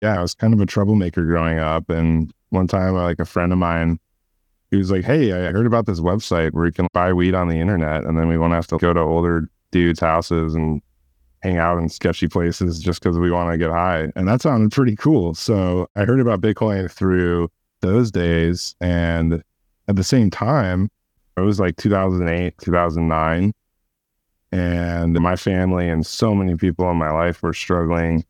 Yeah, 0.01 0.19
I 0.19 0.23
was 0.23 0.35
kind 0.35 0.55
of 0.55 0.61
a 0.61 0.67
troublemaker 0.67 1.25
growing 1.25 1.59
up. 1.59 1.91
And 1.91 2.33
one 2.53 2.67
time, 2.67 2.95
like 2.95 3.19
a 3.19 3.25
friend 3.25 3.53
of 3.53 3.59
mine 3.59 3.99
he 4.73 4.79
was 4.79 4.91
like, 4.91 5.05
Hey, 5.05 5.33
I 5.33 5.53
heard 5.53 5.67
about 5.67 5.85
this 5.85 6.01
website 6.01 6.53
where 6.53 6.65
you 6.65 6.73
can 6.73 6.89
buy 6.95 7.13
weed 7.13 7.35
on 7.35 7.49
the 7.49 7.61
internet. 7.61 8.05
And 8.05 8.19
then 8.19 8.27
we 8.27 8.39
won't 8.39 8.55
have 8.55 8.67
to 8.69 8.79
go 8.79 8.95
to 8.95 9.01
older 9.01 9.47
dudes' 9.71 10.01
houses 10.01 10.55
and 10.55 10.81
hang 11.43 11.59
out 11.59 11.77
in 11.77 11.91
sketchy 11.91 12.27
places 12.27 12.81
just 12.81 13.03
because 13.03 13.19
we 13.19 13.31
want 13.31 13.53
to 13.53 13.59
get 13.59 13.71
high. 13.71 14.11
And 14.17 14.27
that 14.29 14.41
sounded 14.41 14.73
pretty 14.73 14.97
cool. 14.97 15.35
So 15.35 15.89
I 15.95 16.07
heard 16.07 16.21
about 16.21 16.41
Bitcoin 16.41 16.91
through 16.91 17.51
those 17.83 18.11
days. 18.11 18.75
And 18.81 19.43
at 19.89 19.97
the 19.97 20.05
same 20.05 20.31
time, 20.31 20.91
it 21.37 21.43
was 21.43 21.61
like 21.61 21.77
2008, 21.77 22.55
2009. 22.57 23.53
And 24.53 25.21
my 25.21 25.37
family 25.37 25.87
and 25.87 26.07
so 26.07 26.35
many 26.35 26.57
people 26.57 26.91
in 26.91 26.97
my 26.97 27.11
life 27.11 27.43
were 27.43 27.53
struggling 27.53 28.25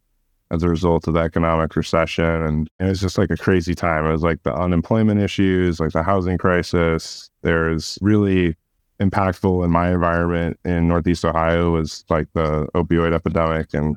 as 0.53 0.63
a 0.63 0.69
result 0.69 1.09
of 1.09 1.15
the 1.15 1.21
economic 1.21 1.75
recession. 1.75 2.25
And 2.25 2.69
it 2.79 2.85
was 2.85 3.01
just 3.01 3.19
like 3.19 3.31
a 3.31 3.37
crazy 3.37 3.75
time. 3.75 4.07
It 4.07 4.13
was 4.13 4.23
like 4.23 4.43
the 4.43 4.55
unemployment 4.55 5.21
issues, 5.21 5.81
like 5.81 5.93
the 5.93 6.03
housing 6.03 6.39
crisis. 6.39 7.31
There's 7.43 7.99
really 8.03 8.57
impactful 9.01 9.65
in 9.65 9.71
my 9.71 9.93
environment 9.93 10.61
in 10.65 10.87
Northeast 10.89 11.25
Ohio 11.25 11.73
was 11.73 12.05
like 12.09 12.29
the 12.35 12.69
opioid 12.75 13.15
epidemic 13.15 13.75
and 13.75 13.97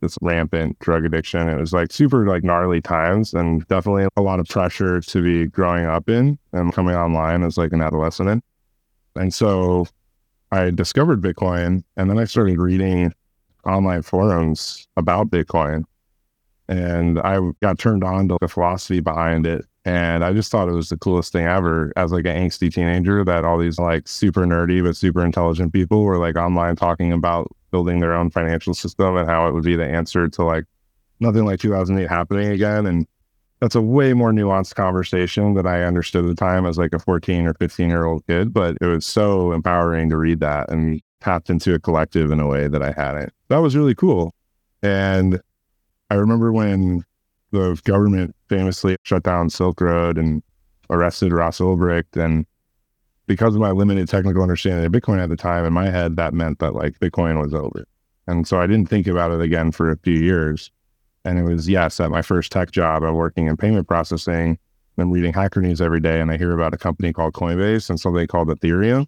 this 0.00 0.16
rampant 0.20 0.78
drug 0.78 1.04
addiction. 1.04 1.48
It 1.48 1.58
was 1.58 1.72
like 1.72 1.90
super 1.90 2.26
like 2.26 2.44
gnarly 2.44 2.80
times 2.80 3.34
and 3.34 3.66
definitely 3.66 4.06
a 4.16 4.22
lot 4.22 4.38
of 4.38 4.46
pressure 4.46 5.00
to 5.00 5.22
be 5.22 5.46
growing 5.46 5.86
up 5.86 6.08
in 6.08 6.38
and 6.52 6.72
coming 6.72 6.94
online 6.94 7.42
as 7.42 7.58
like 7.58 7.72
an 7.72 7.80
adolescent 7.80 8.28
in. 8.28 8.42
And 9.16 9.34
so 9.34 9.86
I 10.52 10.70
discovered 10.70 11.20
Bitcoin 11.20 11.82
and 11.96 12.10
then 12.10 12.18
I 12.18 12.24
started 12.24 12.58
reading 12.58 13.12
online 13.68 14.02
forums 14.02 14.88
about 14.96 15.30
Bitcoin. 15.30 15.84
And 16.68 17.18
I 17.20 17.38
got 17.62 17.78
turned 17.78 18.04
on 18.04 18.28
to 18.28 18.38
the 18.40 18.48
philosophy 18.48 19.00
behind 19.00 19.46
it. 19.46 19.64
And 19.84 20.22
I 20.22 20.34
just 20.34 20.50
thought 20.50 20.68
it 20.68 20.72
was 20.72 20.90
the 20.90 20.98
coolest 20.98 21.32
thing 21.32 21.46
ever 21.46 21.92
as 21.96 22.12
like 22.12 22.26
an 22.26 22.36
angsty 22.36 22.72
teenager 22.72 23.24
that 23.24 23.44
all 23.44 23.56
these 23.56 23.78
like 23.78 24.06
super 24.06 24.44
nerdy 24.44 24.84
but 24.84 24.96
super 24.96 25.24
intelligent 25.24 25.72
people 25.72 26.02
were 26.02 26.18
like 26.18 26.36
online 26.36 26.76
talking 26.76 27.10
about 27.10 27.50
building 27.70 28.00
their 28.00 28.12
own 28.12 28.30
financial 28.30 28.74
system 28.74 29.16
and 29.16 29.28
how 29.28 29.48
it 29.48 29.54
would 29.54 29.64
be 29.64 29.76
the 29.76 29.86
answer 29.86 30.28
to 30.28 30.44
like 30.44 30.64
nothing 31.20 31.46
like 31.46 31.60
2008 31.60 32.06
happening 32.08 32.48
again. 32.50 32.86
And 32.86 33.06
that's 33.60 33.74
a 33.74 33.82
way 33.82 34.12
more 34.12 34.30
nuanced 34.30 34.74
conversation 34.74 35.54
that 35.54 35.66
I 35.66 35.84
understood 35.84 36.24
at 36.24 36.28
the 36.28 36.34
time 36.34 36.66
as 36.66 36.78
like 36.78 36.92
a 36.92 36.98
14 36.98 37.46
or 37.46 37.54
15 37.54 37.88
year 37.88 38.04
old 38.04 38.26
kid. 38.26 38.52
But 38.52 38.76
it 38.80 38.86
was 38.86 39.06
so 39.06 39.52
empowering 39.52 40.10
to 40.10 40.16
read 40.16 40.40
that 40.40 40.70
and 40.70 41.00
tapped 41.20 41.50
into 41.50 41.74
a 41.74 41.78
collective 41.78 42.30
in 42.30 42.40
a 42.40 42.46
way 42.46 42.68
that 42.68 42.82
I 42.82 42.92
hadn't. 42.92 43.32
That 43.48 43.58
was 43.58 43.76
really 43.76 43.94
cool. 43.94 44.34
And 44.82 45.40
I 46.10 46.14
remember 46.14 46.52
when 46.52 47.04
the 47.50 47.80
government 47.84 48.34
famously 48.48 48.96
shut 49.02 49.22
down 49.22 49.50
Silk 49.50 49.80
Road 49.80 50.18
and 50.18 50.42
arrested 50.90 51.32
Ross 51.32 51.58
Ulbricht. 51.58 52.16
And 52.16 52.46
because 53.26 53.54
of 53.54 53.60
my 53.60 53.70
limited 53.70 54.08
technical 54.08 54.42
understanding 54.42 54.84
of 54.84 54.92
Bitcoin 54.92 55.22
at 55.22 55.28
the 55.28 55.36
time, 55.36 55.64
in 55.64 55.72
my 55.72 55.90
head, 55.90 56.16
that 56.16 56.34
meant 56.34 56.58
that 56.58 56.74
like 56.74 56.98
Bitcoin 56.98 57.40
was 57.40 57.54
over. 57.54 57.86
And 58.26 58.46
so 58.46 58.60
I 58.60 58.66
didn't 58.66 58.88
think 58.88 59.06
about 59.06 59.32
it 59.32 59.40
again 59.40 59.72
for 59.72 59.90
a 59.90 59.96
few 59.98 60.18
years. 60.18 60.70
And 61.24 61.38
it 61.38 61.42
was, 61.42 61.68
yes, 61.68 62.00
at 62.00 62.10
my 62.10 62.22
first 62.22 62.52
tech 62.52 62.70
job, 62.70 63.02
I'm 63.02 63.14
working 63.14 63.46
in 63.46 63.56
payment 63.56 63.88
processing. 63.88 64.58
I'm 64.98 65.10
reading 65.10 65.32
Hacker 65.32 65.60
News 65.60 65.80
every 65.80 66.00
day, 66.00 66.20
and 66.20 66.30
I 66.30 66.36
hear 66.36 66.52
about 66.52 66.74
a 66.74 66.78
company 66.78 67.12
called 67.12 67.34
Coinbase 67.34 67.88
and 67.88 68.00
something 68.00 68.26
called 68.26 68.48
Ethereum. 68.48 69.06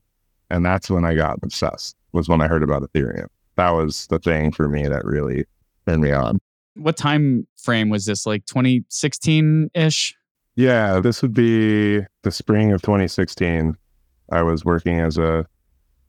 And 0.49 0.65
that's 0.65 0.89
when 0.89 1.05
I 1.05 1.15
got 1.15 1.39
obsessed, 1.43 1.97
was 2.13 2.29
when 2.29 2.41
I 2.41 2.47
heard 2.47 2.63
about 2.63 2.83
Ethereum. 2.83 3.27
That 3.61 3.73
was 3.73 4.07
the 4.07 4.19
thing 4.19 4.53
for 4.53 4.71
me 4.71 4.89
that 4.89 5.05
really 5.05 5.45
turned 5.87 6.03
me 6.03 6.13
on. 6.13 6.39
What 6.77 6.97
time 6.97 7.47
frame 7.63 7.91
was 7.91 8.07
this? 8.07 8.25
Like 8.25 8.47
2016 8.47 9.69
ish? 9.75 10.17
Yeah, 10.57 10.99
this 11.01 11.21
would 11.21 11.35
be 11.35 12.01
the 12.23 12.31
spring 12.31 12.73
of 12.73 12.81
2016. 12.81 13.77
I 14.33 14.43
was 14.43 14.65
working 14.65 14.99
as 14.99 15.19
a 15.19 15.45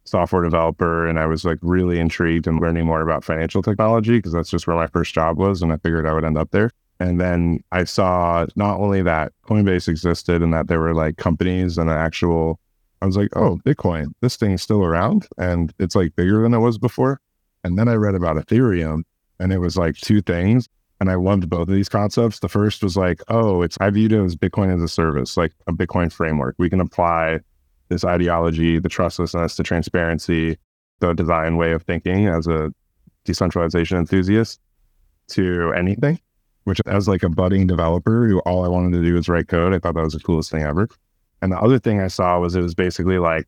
software 0.06 0.44
developer 0.44 1.06
and 1.06 1.20
I 1.20 1.26
was 1.26 1.44
like 1.44 1.58
really 1.62 2.00
intrigued 2.00 2.48
and 2.48 2.56
in 2.56 2.64
learning 2.64 2.86
more 2.86 3.02
about 3.02 3.26
financial 3.26 3.62
technology 3.62 4.20
because 4.20 4.32
that's 4.32 4.50
just 4.50 4.66
where 4.66 4.78
my 4.78 4.88
first 4.88 5.14
job 5.14 5.38
was 5.38 5.62
and 5.62 5.74
I 5.74 5.78
figured 5.78 6.08
I 6.08 6.14
would 6.14 6.24
end 6.24 6.38
up 6.38 6.52
there. 6.52 6.72
And 7.02 7.20
then 7.20 7.66
I 7.74 7.84
saw 7.84 8.46
not 8.56 8.80
only 8.80 9.02
that 9.02 9.34
Coinbase 9.46 9.90
existed 9.90 10.42
and 10.42 10.54
that 10.54 10.70
there 10.70 10.80
were 10.80 10.94
like 10.94 11.18
companies 11.18 11.78
and 11.78 11.90
an 11.90 11.98
actual 11.98 12.62
I 13.02 13.08
was 13.08 13.18
like, 13.18 13.36
oh, 13.36 13.60
Bitcoin, 13.66 14.14
this 14.22 14.38
thing's 14.38 14.62
still 14.62 14.86
around 14.86 15.28
and 15.38 15.74
it's 15.80 15.98
like 15.98 16.16
bigger 16.16 16.44
than 16.44 16.54
it 16.54 16.60
was 16.60 16.78
before. 16.78 17.20
And 17.64 17.78
then 17.78 17.88
I 17.88 17.94
read 17.94 18.16
about 18.16 18.38
Ethereum 18.38 19.04
and 19.40 19.52
it 19.52 19.60
was 19.60 19.78
like 19.78 19.96
two 19.98 20.22
things. 20.22 20.68
And 21.00 21.10
I 21.10 21.16
loved 21.16 21.50
both 21.50 21.68
of 21.68 21.74
these 21.74 21.90
concepts. 21.90 22.40
The 22.40 22.48
first 22.48 22.84
was 22.84 22.96
like, 22.96 23.24
oh, 23.28 23.64
it's 23.64 23.78
I 23.82 23.90
viewed 23.90 24.12
it 24.12 24.24
as 24.24 24.36
Bitcoin 24.36 24.74
as 24.74 24.84
a 24.84 24.88
service, 24.88 25.36
like 25.36 25.52
a 25.68 25.74
Bitcoin 25.74 26.14
framework. 26.14 26.56
We 26.60 26.70
can 26.70 26.80
apply 26.80 27.40
this 27.90 28.06
ideology, 28.06 28.78
the 28.78 28.88
trustlessness, 28.88 29.56
the 29.56 29.64
transparency, 29.64 30.58
the 31.00 31.14
design 31.14 31.58
way 31.58 31.72
of 31.72 31.82
thinking 31.84 32.28
as 32.28 32.46
a 32.46 32.72
decentralization 33.26 33.98
enthusiast 33.98 34.60
to 35.30 35.74
anything, 35.76 36.20
which 36.66 36.80
as 36.86 37.08
like 37.08 37.24
a 37.24 37.30
budding 37.30 37.66
developer 37.66 38.28
who 38.28 38.40
all 38.42 38.64
I 38.64 38.68
wanted 38.68 38.94
to 38.94 39.04
do 39.04 39.16
was 39.16 39.28
write 39.28 39.48
code, 39.48 39.74
I 39.74 39.80
thought 39.80 39.96
that 39.96 40.04
was 40.04 40.14
the 40.14 40.20
coolest 40.20 40.52
thing 40.52 40.62
ever. 40.62 40.88
And 41.42 41.52
the 41.52 41.60
other 41.60 41.80
thing 41.80 42.00
I 42.00 42.08
saw 42.08 42.40
was 42.40 42.56
it 42.56 42.62
was 42.62 42.76
basically 42.76 43.18
like, 43.18 43.48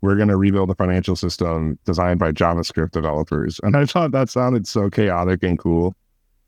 we're 0.00 0.16
going 0.16 0.28
to 0.28 0.36
rebuild 0.36 0.70
a 0.70 0.74
financial 0.74 1.16
system 1.16 1.78
designed 1.84 2.20
by 2.20 2.30
JavaScript 2.32 2.92
developers. 2.92 3.60
And 3.62 3.76
I 3.76 3.84
thought 3.84 4.12
that 4.12 4.30
sounded 4.30 4.66
so 4.66 4.90
chaotic 4.90 5.42
and 5.42 5.58
cool. 5.58 5.96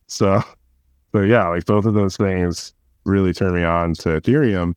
So, 0.07 0.43
so 1.13 1.21
yeah, 1.23 1.49
like 1.49 1.65
both 1.65 1.85
of 1.85 1.95
those 1.95 2.17
things 2.17 2.73
really 3.05 3.33
turned 3.33 3.57
me 3.57 3.65
on 3.65 3.95
to 3.95 4.21
Ethereum. 4.21 4.75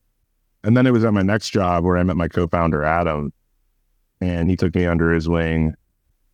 And 0.64 0.76
then 0.76 0.88
it 0.88 0.92
was 0.92 1.04
at 1.04 1.14
my 1.14 1.22
next 1.22 1.50
job 1.50 1.84
where 1.84 1.98
I 1.98 2.04
met 2.04 2.16
my 2.16 2.28
co-founder, 2.28 2.84
Adam, 2.84 3.34
and 4.22 4.50
he 4.50 4.56
took 4.56 4.74
me 4.74 4.86
under 4.86 5.12
his 5.12 5.28
wing 5.28 5.76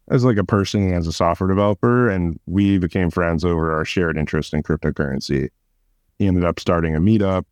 as 0.09 0.23
like 0.23 0.37
a 0.37 0.43
person 0.43 0.93
as 0.93 1.07
a 1.07 1.13
software 1.13 1.49
developer. 1.49 2.09
And 2.09 2.39
we 2.45 2.77
became 2.77 3.09
friends 3.09 3.43
over 3.43 3.73
our 3.75 3.83
shared 3.83 4.17
interest 4.17 4.53
in 4.53 4.63
cryptocurrency. 4.63 5.49
He 6.19 6.27
ended 6.27 6.45
up 6.45 6.59
starting 6.59 6.95
a 6.95 6.99
meetup 6.99 7.45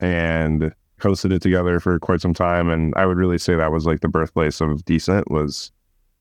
and 0.00 0.74
hosted 1.00 1.32
it 1.32 1.42
together 1.42 1.80
for 1.80 1.98
quite 1.98 2.20
some 2.20 2.34
time. 2.34 2.70
And 2.70 2.94
I 2.96 3.06
would 3.06 3.16
really 3.16 3.38
say 3.38 3.54
that 3.56 3.72
was 3.72 3.86
like 3.86 4.00
the 4.00 4.08
birthplace 4.08 4.60
of 4.60 4.84
Decent 4.84 5.30
was 5.30 5.72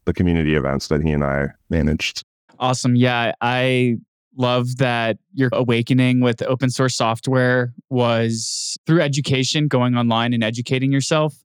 the 0.06 0.13
community 0.13 0.56
events 0.56 0.88
that 0.88 1.01
he 1.01 1.12
and 1.12 1.24
I 1.24 1.48
managed. 1.70 2.24
Awesome. 2.60 2.96
Yeah. 2.96 3.34
I 3.42 3.98
love 4.36 4.77
that 4.77 5.18
your 5.34 5.50
awakening 5.53 6.20
with 6.20 6.42
open 6.44 6.70
source 6.70 6.96
software 6.96 7.74
was 7.89 8.77
through 8.86 9.01
education, 9.01 9.68
going 9.68 9.96
online 9.96 10.34
and 10.34 10.44
educating 10.44 10.92
yourself. 10.92 11.36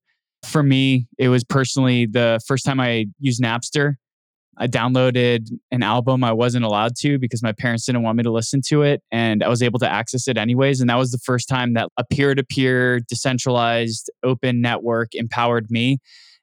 For 0.45 0.63
me, 0.63 1.07
it 1.19 1.29
was 1.29 1.45
personally 1.45 2.07
the 2.07 2.41
first 2.47 2.65
time 2.65 2.81
I 2.81 3.07
used 3.19 3.43
Napster. 3.43 3.97
I 4.61 4.67
downloaded 4.67 5.51
an 5.71 5.85
album 5.85 6.25
I 6.25 6.33
wasn't 6.33 6.65
allowed 6.65 6.97
to 6.97 7.19
because 7.19 7.43
my 7.43 7.53
parents 7.53 7.87
didn't 7.87 8.03
want 8.03 8.17
me 8.17 8.25
to 8.25 8.33
listen 8.33 8.61
to 8.67 8.83
it. 8.83 9.03
And 9.13 9.45
I 9.45 9.49
was 9.49 9.63
able 9.63 9.79
to 9.79 9.89
access 9.89 10.27
it 10.27 10.37
anyways. 10.37 10.81
And 10.81 10.91
that 10.91 10.99
was 10.99 11.13
the 11.13 11.19
first 11.19 11.49
time 11.49 11.75
that 11.75 11.89
a 11.97 12.05
peer 12.05 12.35
to 12.35 12.43
peer, 12.43 12.99
decentralized, 13.01 14.11
open 14.25 14.61
network 14.61 15.15
empowered 15.15 15.71
me. 15.71 15.99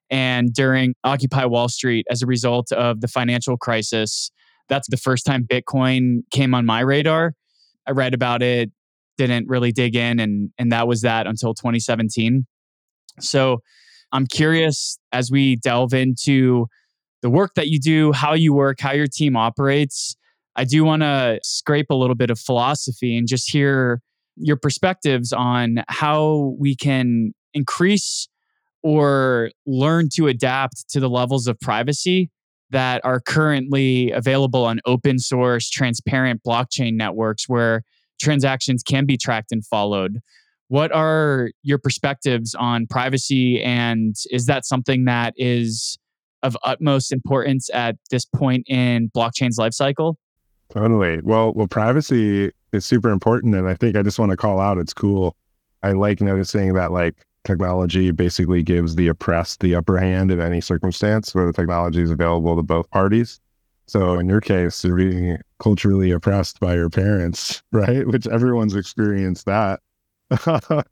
And 0.10 0.54
during 0.54 0.96
Occupy 1.04 1.46
Wall 1.46 1.68
Street, 1.68 2.06
as 2.10 2.22
a 2.22 2.26
result 2.26 2.72
of 2.72 3.02
the 3.02 3.08
financial 3.08 3.58
crisis, 3.58 4.32
that's 4.70 4.88
the 4.88 4.98
first 4.98 5.26
time 5.26 5.44
Bitcoin 5.44 6.20
came 6.32 6.54
on 6.54 6.66
my 6.66 6.80
radar. 6.80 7.34
I 7.86 7.92
read 7.92 8.14
about 8.14 8.42
it, 8.42 8.72
didn't 9.18 9.48
really 9.48 9.72
dig 9.72 9.96
in, 9.96 10.20
and, 10.20 10.52
and 10.58 10.72
that 10.72 10.88
was 10.88 11.02
that 11.02 11.28
until 11.28 11.54
2017. 11.54 12.46
So 13.20 13.62
I'm 14.12 14.26
curious 14.26 14.98
as 15.12 15.32
we 15.32 15.58
delve 15.58 15.94
into 15.94 16.68
the 17.26 17.30
work 17.32 17.56
that 17.56 17.70
you 17.70 17.80
do, 17.80 18.12
how 18.12 18.36
you 18.36 18.54
work, 18.54 18.80
how 18.80 18.92
your 18.92 19.08
team 19.08 19.36
operates. 19.36 20.16
I 20.56 20.64
do 20.64 20.86
want 20.86 21.02
to 21.02 21.40
scrape 21.42 21.88
a 21.90 21.96
little 21.96 22.14
bit 22.14 22.30
of 22.30 22.38
philosophy 22.40 23.18
and 23.18 23.28
just 23.28 23.52
hear 23.52 24.00
your 24.36 24.58
perspectives 24.58 25.34
on 25.34 25.84
how 25.88 26.56
we 26.60 26.76
can 26.76 27.34
increase 27.56 28.30
or 28.84 29.50
learn 29.66 30.10
to 30.14 30.28
adapt 30.28 30.88
to 30.90 31.00
the 31.00 31.10
levels 31.10 31.48
of 31.48 31.60
privacy 31.60 32.30
that 32.70 33.02
are 33.04 33.20
currently 33.20 34.12
available 34.12 34.64
on 34.64 34.80
open 34.86 35.18
source, 35.18 35.68
transparent 35.68 36.42
blockchain 36.46 36.94
networks 36.94 37.50
where 37.50 37.82
transactions 38.22 38.84
can 38.84 39.08
be 39.08 39.18
tracked 39.18 39.52
and 39.52 39.66
followed. 39.66 40.20
What 40.68 40.92
are 40.92 41.50
your 41.64 41.80
perspectives 41.80 42.54
on 42.54 42.86
privacy? 42.86 43.64
And 43.64 44.16
is 44.30 44.46
that 44.46 44.64
something 44.64 45.06
that 45.06 45.34
is 45.38 45.98
of 46.46 46.58
utmost 46.64 47.12
importance 47.12 47.70
at 47.74 47.96
this 48.12 48.26
point 48.26 48.66
in 48.70 49.10
blockchain's 49.10 49.58
lifecycle? 49.58 50.16
Totally. 50.70 51.22
Well, 51.22 51.54
well, 51.54 51.68
privacy 51.68 52.52
is 52.72 52.86
super 52.86 53.10
important, 53.10 53.56
and 53.56 53.68
I 53.68 53.74
think 53.74 53.96
I 53.96 54.04
just 54.04 54.20
want 54.20 54.32
to 54.32 54.38
call 54.38 54.60
out. 54.60 54.78
It's 54.78 54.94
cool. 54.94 55.36
I 55.84 55.92
like 55.92 56.22
noticing 56.22 56.74
that 56.74 56.92
like 56.92 57.16
technology 57.44 58.12
basically 58.12 58.64
gives 58.64 58.96
the 58.96 59.08
oppressed 59.08 59.60
the 59.60 59.76
upper 59.76 59.98
hand 59.98 60.32
in 60.32 60.42
any 60.42 60.62
circumstance 60.62 61.34
where 61.34 61.46
the 61.46 61.54
technology 61.54 62.02
is 62.02 62.12
available 62.12 62.56
to 62.56 62.64
both 62.64 62.90
parties. 62.90 63.40
So 63.88 64.18
in 64.18 64.28
your 64.28 64.42
case, 64.42 64.84
you're 64.84 64.98
being 64.98 65.38
culturally 65.60 66.12
oppressed 66.12 66.60
by 66.60 66.76
your 66.76 66.90
parents, 66.90 67.62
right? 67.72 68.06
Which 68.08 68.28
everyone's 68.28 68.76
experienced 68.76 69.46
that. 69.46 69.80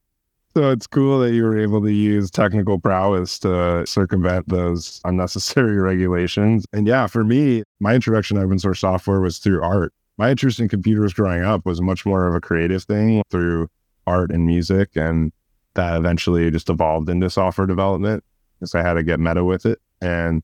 so 0.55 0.69
it's 0.69 0.87
cool 0.87 1.19
that 1.19 1.33
you 1.33 1.43
were 1.43 1.59
able 1.59 1.81
to 1.81 1.91
use 1.91 2.29
technical 2.29 2.79
prowess 2.79 3.39
to 3.39 3.85
circumvent 3.87 4.47
those 4.49 5.01
unnecessary 5.05 5.77
regulations. 5.77 6.65
And 6.73 6.87
yeah, 6.87 7.07
for 7.07 7.23
me, 7.23 7.63
my 7.79 7.95
introduction 7.95 8.37
to 8.37 8.43
open 8.43 8.59
source 8.59 8.79
software 8.79 9.19
was 9.19 9.39
through 9.39 9.63
art. 9.63 9.93
My 10.17 10.29
interest 10.29 10.59
in 10.59 10.69
computers 10.69 11.13
growing 11.13 11.43
up 11.43 11.65
was 11.65 11.81
much 11.81 12.05
more 12.05 12.27
of 12.27 12.35
a 12.35 12.41
creative 12.41 12.83
thing 12.83 13.23
through 13.31 13.67
art 14.05 14.31
and 14.31 14.45
music. 14.45 14.91
And 14.95 15.31
that 15.73 15.97
eventually 15.97 16.51
just 16.51 16.69
evolved 16.69 17.09
into 17.09 17.29
software 17.29 17.65
development 17.65 18.23
because 18.59 18.75
I 18.75 18.83
had 18.83 18.93
to 18.93 19.03
get 19.03 19.19
meta 19.19 19.43
with 19.43 19.65
it. 19.65 19.79
And 20.01 20.43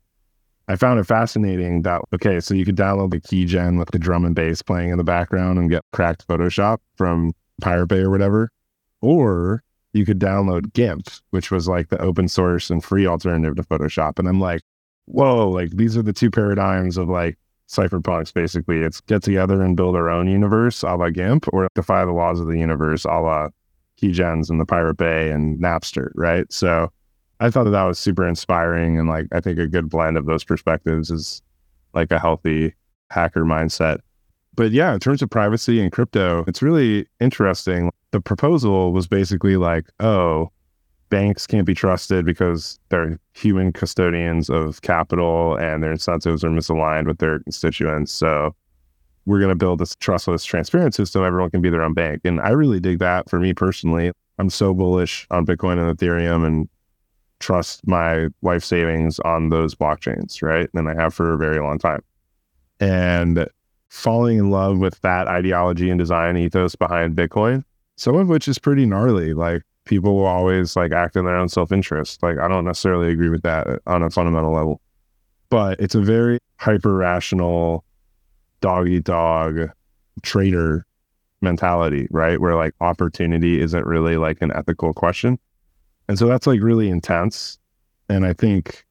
I 0.68 0.76
found 0.76 1.00
it 1.00 1.06
fascinating 1.06 1.84
that, 1.84 2.02
okay, 2.14 2.40
so 2.40 2.54
you 2.54 2.66
could 2.66 2.76
download 2.76 3.12
the 3.12 3.22
keygen 3.22 3.78
with 3.78 3.90
the 3.92 4.00
drum 4.00 4.26
and 4.26 4.36
bass 4.36 4.62
playing 4.62 4.90
in 4.90 4.98
the 4.98 5.04
background 5.04 5.60
and 5.60 5.70
get 5.70 5.84
cracked 5.94 6.28
Photoshop 6.28 6.80
from 6.96 7.34
Pirate 7.62 7.88
Bay 7.88 8.00
or 8.00 8.10
whatever. 8.10 8.50
Or 9.02 9.64
you 9.94 10.06
could 10.06 10.20
download 10.20 10.74
GIMP, 10.74 11.10
which 11.32 11.52
was 11.52 11.68
like 11.68 11.90
the 11.90 12.02
open 12.02 12.28
source 12.28 12.70
and 12.70 12.84
free 12.84 13.08
alternative 13.08 13.56
to 13.56 13.64
Photoshop. 13.64 14.20
And 14.20 14.28
I'm 14.28 14.40
like, 14.40 14.62
whoa, 15.06 15.50
like 15.50 15.72
these 15.72 15.98
are 15.98 16.04
the 16.04 16.14
two 16.14 16.30
paradigms 16.30 16.98
of 16.98 17.10
like 17.10 17.38
cypherpunks 17.68 18.34
basically. 18.34 18.80
It's 18.80 19.02
get 19.02 19.24
together 19.24 19.62
and 19.62 19.76
build 19.76 19.96
our 19.96 20.10
own 20.10 20.28
universe 20.28 20.84
a 20.84 20.96
la 20.96 21.10
GIMP 21.10 21.46
or 21.54 21.68
defy 21.76 22.06
the 22.06 22.12
laws 22.12 22.40
of 22.40 22.48
the 22.48 22.58
universe 22.58 23.06
a 23.06 23.20
la 23.20 23.50
keygens 24.00 24.50
and 24.50 24.60
the 24.60 24.66
Pirate 24.66 24.98
Bay 24.98 25.32
and 25.32 25.60
Napster, 25.60 26.12
right? 26.16 26.52
So 26.52 26.92
I 27.40 27.50
thought 27.50 27.66
that 27.66 27.72
that 27.72 27.84
was 27.84 28.00
super 28.00 28.28
inspiring. 28.28 29.00
And 29.00 29.08
like, 29.08 29.28
I 29.32 29.40
think 29.40 29.60
a 29.60 29.68
good 29.68 29.90
blend 29.90 30.18
of 30.18 30.26
those 30.26 30.44
perspectives 30.44 31.10
is 31.10 31.42
like 31.94 32.12
a 32.12 32.20
healthy 32.20 32.74
hacker 33.10 33.44
mindset. 33.44 34.00
But 34.56 34.72
yeah, 34.72 34.94
in 34.94 35.00
terms 35.00 35.22
of 35.22 35.30
privacy 35.30 35.82
and 35.82 35.92
crypto, 35.92 36.44
it's 36.48 36.62
really 36.62 37.08
interesting 37.20 37.92
the 38.12 38.22
proposal 38.22 38.92
was 38.92 39.08
basically 39.08 39.58
like, 39.58 39.88
oh, 40.00 40.52
banks 41.10 41.48
can't 41.48 41.66
be 41.66 41.74
trusted 41.74 42.26
because 42.26 42.80
they're 42.90 43.20
human 43.34 43.72
custodians 43.72 44.50
of 44.50 44.82
capital 44.82 45.56
and 45.58 45.84
their 45.84 45.92
incentives 45.92 46.44
are 46.44 46.50
misaligned 46.50 47.08
with 47.08 47.20
their 47.20 47.40
constituents. 47.40 48.12
So 48.12 48.56
we're 49.26 49.40
going 49.40 49.50
to 49.50 49.56
build 49.56 49.80
this 49.80 49.96
trustless, 49.96 50.46
transparent 50.46 50.96
system. 50.96 51.24
Everyone 51.24 51.52
can 51.52 51.62
be 51.62 51.70
their 51.70 51.84
own 51.84 51.94
bank. 51.94 52.22
And 52.26 52.40
I 52.42 52.50
really 52.50 52.80
dig 52.80 53.00
that 53.00 53.30
for 53.30 53.40
me 53.40 53.54
personally. 53.54 54.12
I'm 54.38 54.50
so 54.50 54.74
bullish 54.74 55.28
on 55.32 55.46
Bitcoin 55.46 55.80
and 55.80 55.98
Ethereum 55.98 56.46
and 56.46 56.70
trust 57.40 57.86
my 57.88 58.28
life 58.42 58.64
savings 58.64 59.20
on 59.22 59.50
those 59.50 59.76
blockchains, 59.76 60.42
right? 60.42 60.70
And 60.74 60.88
I 60.88 60.96
have 60.96 61.14
for 61.14 61.34
a 61.34 61.38
very 61.38 61.60
long 61.60 61.78
time. 61.78 62.02
And 62.80 63.48
falling 63.90 64.38
in 64.38 64.50
love 64.50 64.78
with 64.78 65.00
that 65.02 65.28
ideology 65.28 65.90
and 65.90 66.00
design 66.00 66.38
ethos 66.38 66.76
behind 66.76 67.16
Bitcoin 67.16 67.64
some 68.00 68.16
of 68.16 68.30
which 68.30 68.48
is 68.48 68.58
pretty 68.58 68.86
gnarly. 68.86 69.34
Like 69.34 69.64
people 69.84 70.16
will 70.16 70.26
always 70.26 70.76
like 70.78 70.94
act 70.94 71.18
in 71.18 71.26
their 71.26 71.36
own 71.36 71.50
self 71.50 71.72
interest. 71.72 72.24
Like 72.24 72.38
I 72.40 72.48
don't 72.48 72.64
necessarily 72.64 73.12
agree 73.12 73.30
with 73.30 73.44
that 73.44 73.68
on 73.86 74.02
a 74.02 74.10
fundamental 74.10 74.54
level, 74.54 74.82
but 75.50 75.80
it's 75.82 75.96
a 75.96 76.02
very 76.02 76.40
hyper 76.56 76.96
rational, 76.96 77.84
dog 78.62 78.88
eat 78.88 79.04
dog 79.04 79.70
trader 80.24 80.86
mentality, 81.42 82.08
right? 82.10 82.40
Where 82.40 82.56
like 82.56 82.74
opportunity 82.80 83.62
isn't 83.62 83.86
really 83.86 84.16
like 84.16 84.42
an 84.42 84.54
ethical 84.54 84.94
question. 84.94 85.38
And 86.08 86.18
so 86.18 86.26
that's 86.26 86.48
like 86.48 86.62
really 86.62 86.90
intense. 86.90 87.60
And 88.08 88.26
I 88.26 88.32
think 88.32 88.86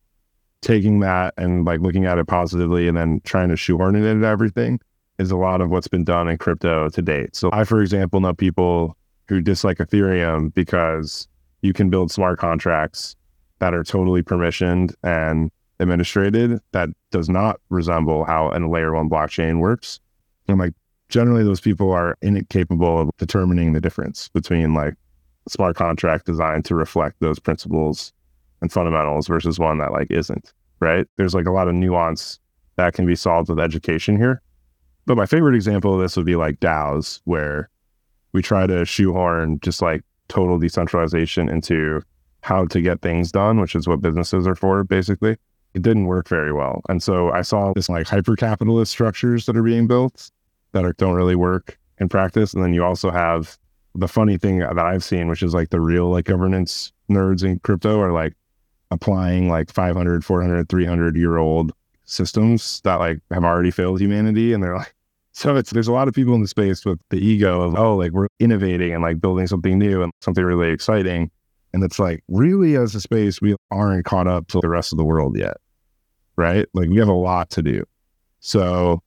taking 0.61 1.01
that 1.01 1.33
and 1.39 1.65
like 1.65 1.81
looking 1.81 2.05
at 2.05 2.19
it 2.19 2.27
positively 2.27 2.89
and 2.89 2.97
then 2.97 3.23
trying 3.25 3.49
to 3.49 3.57
shoehorn 3.57 3.97
it 3.97 4.05
into 4.05 4.27
everything 4.27 4.81
is 5.19 5.31
a 5.31 5.37
lot 5.37 5.61
of 5.61 5.71
what's 5.71 5.89
been 5.89 6.05
done 6.05 6.29
in 6.29 6.39
crypto 6.39 6.89
to 6.89 7.03
date. 7.03 7.35
So 7.35 7.51
I, 7.53 7.65
for 7.65 7.81
example, 7.81 8.21
know 8.21 8.33
people 8.33 8.97
who 9.29 9.41
dislike 9.41 9.79
Ethereum 9.79 10.55
because 10.55 11.29
you 11.63 11.73
can 11.73 11.91
build 11.91 12.11
smart 12.11 12.39
contracts 12.39 13.17
that 13.59 13.75
are 13.75 13.85
totally 13.85 14.23
permissioned 14.23 14.95
and 15.03 15.51
administrated 15.81 16.61
that 16.73 16.89
does 17.11 17.29
not 17.29 17.61
resemble 17.71 18.25
how 18.25 18.51
a 18.53 18.59
layer 18.59 18.95
one 18.95 19.09
blockchain 19.09 19.61
works. 19.61 20.01
And 20.47 20.59
like 20.59 20.73
generally 21.09 21.45
those 21.45 21.61
people 21.61 21.93
are 21.93 22.17
incapable 22.23 23.01
of 23.01 23.11
determining 23.19 23.73
the 23.73 23.81
difference 23.81 24.29
between 24.29 24.75
like 24.75 24.95
smart 25.49 25.77
contract 25.77 26.27
designed 26.27 26.65
to 26.67 26.75
reflect 26.75 27.17
those 27.21 27.39
principles 27.39 28.13
and 28.61 28.73
fundamentals 28.73 29.29
versus 29.29 29.59
one 29.59 29.79
that 29.79 29.93
like 29.93 30.11
isn't, 30.11 30.53
right? 30.81 31.07
There's 31.17 31.35
like 31.35 31.47
a 31.47 31.53
lot 31.53 31.69
of 31.69 31.75
nuance 31.75 32.39
that 32.77 32.95
can 32.95 33.07
be 33.07 33.17
solved 33.17 33.49
with 33.49 33.61
education 33.61 34.17
here. 34.17 34.43
But 35.09 35.17
my 35.17 35.25
favorite 35.25 35.55
example 35.55 35.95
of 35.95 36.01
this 36.01 36.19
would 36.19 36.27
be 36.27 36.37
like 36.37 36.61
DAOs, 36.61 37.23
where 37.25 37.71
we 38.33 38.43
try 38.43 38.67
to 38.67 38.85
shoehorn 38.85 39.59
just 39.61 39.81
like 39.81 40.03
total 40.29 40.59
decentralization 40.59 41.49
into 41.49 42.03
how 42.43 42.67
to 42.67 42.83
get 42.83 43.01
things 43.01 43.33
done, 43.33 43.59
which 43.59 43.75
is 43.75 43.89
what 43.89 44.03
businesses 44.03 44.47
are 44.47 44.55
for, 44.55 44.85
basically. 44.85 45.39
It 45.73 45.81
didn't 45.81 46.09
work 46.09 46.29
very 46.29 46.53
well. 46.53 46.83
And 46.91 47.03
so 47.03 47.33
I 47.33 47.41
saw 47.41 47.73
this 47.73 47.89
like 47.89 48.07
hyper 48.07 48.37
capitalist 48.37 48.93
structures 48.93 49.47
that 49.47 49.57
are 49.57 49.63
being 49.63 49.87
built 49.87 50.31
that 50.73 50.85
are, 50.85 50.93
don't 50.93 51.15
really 51.15 51.37
work 51.37 51.79
in 51.97 52.11
practice. 52.11 52.53
And 52.53 52.63
then 52.63 52.75
you 52.75 52.85
also 52.85 53.11
have 53.11 53.57
the 53.95 54.09
funny 54.09 54.37
thing 54.37 54.59
that 54.59 54.79
I've 54.79 55.03
seen, 55.03 55.29
which 55.29 55.43
is 55.43 55.55
like 55.55 55.71
the 55.71 55.81
real 55.81 56.11
like 56.11 56.27
governance 56.27 56.93
nerds 57.11 57.43
in 57.43 57.61
crypto 57.61 57.99
are 58.01 58.13
like 58.13 58.35
applying 58.91 59.49
like 59.49 59.73
500, 59.73 60.23
400, 60.23 60.69
300 60.69 61.17
year 61.17 61.39
old 61.39 61.73
systems 62.05 62.83
that 62.83 62.97
like 62.97 63.21
have 63.31 63.45
already 63.45 63.71
failed 63.71 64.03
humanity. 64.03 64.53
And 64.53 64.63
they're 64.63 64.77
like, 64.77 64.95
so 65.39 65.55
it's 65.55 65.71
there's 65.71 65.87
a 65.87 65.93
lot 65.93 66.09
of 66.09 66.15
people 66.15 66.35
in 66.35 66.43
the 66.43 66.49
space 66.49 66.85
with 66.85 66.99
the 67.11 67.25
ego 67.25 67.63
of 67.63 67.79
oh 67.79 67.95
like 67.95 68.11
we're 68.11 68.27
innovating 68.41 68.93
and 68.93 69.05
like 69.05 69.21
building 69.21 69.47
something 69.47 69.79
new 69.79 70.03
and 70.03 70.13
something 70.21 70.43
really 70.43 70.71
exciting. 70.71 71.31
And 71.73 71.85
it's 71.85 72.01
like 72.01 72.25
really 72.27 72.75
as 72.75 72.97
a 72.97 73.01
space 73.01 73.41
we 73.41 73.55
aren't 73.71 74.05
caught 74.05 74.27
up 74.27 74.49
to 74.49 74.59
the 74.61 74.69
rest 74.69 74.93
of 74.93 74.99
the 74.99 75.05
world 75.05 75.39
yet. 75.39 75.59
Right? 76.35 76.67
Like 76.75 76.89
we 76.89 76.97
have 76.97 77.07
a 77.07 77.13
lot 77.13 77.51
to 77.51 77.63
do. 77.63 77.85
So 78.41 79.01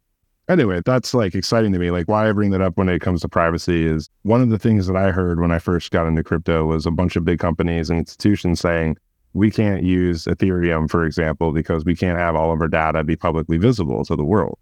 anyway, 0.47 0.81
that's 0.85 1.13
like 1.13 1.35
exciting 1.35 1.73
to 1.73 1.79
me. 1.79 1.91
Like 1.91 2.07
why 2.07 2.29
I 2.29 2.31
bring 2.31 2.51
that 2.51 2.61
up 2.61 2.77
when 2.77 2.87
it 2.87 3.01
comes 3.01 3.19
to 3.21 3.27
privacy 3.27 3.85
is 3.85 4.09
one 4.21 4.41
of 4.41 4.47
the 4.47 4.59
things 4.59 4.87
that 4.87 4.95
I 4.95 5.11
heard 5.11 5.41
when 5.41 5.51
I 5.51 5.59
first 5.59 5.91
got 5.91 6.07
into 6.07 6.23
crypto 6.23 6.63
was 6.65 6.85
a 6.85 6.91
bunch 6.91 7.17
of 7.17 7.25
big 7.25 7.39
companies 7.39 7.89
and 7.89 7.99
institutions 7.99 8.61
saying 8.61 8.95
we 9.33 9.51
can't 9.51 9.83
use 9.83 10.23
Ethereum, 10.25 10.89
for 10.89 11.03
example, 11.03 11.51
because 11.51 11.83
we 11.83 11.95
can't 11.95 12.17
have 12.17 12.37
all 12.37 12.53
of 12.53 12.61
our 12.61 12.69
data 12.69 13.03
be 13.03 13.17
publicly 13.17 13.57
visible 13.57 14.05
to 14.05 14.15
the 14.15 14.23
world 14.23 14.57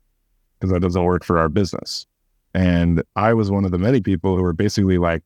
because 0.59 0.71
that 0.71 0.81
doesn't 0.81 1.03
work 1.03 1.23
for 1.23 1.37
our 1.37 1.49
business. 1.49 2.05
And 2.53 3.03
I 3.15 3.33
was 3.33 3.51
one 3.51 3.65
of 3.65 3.71
the 3.71 3.77
many 3.77 4.01
people 4.01 4.35
who 4.35 4.41
were 4.41 4.53
basically 4.53 4.97
like, 4.97 5.23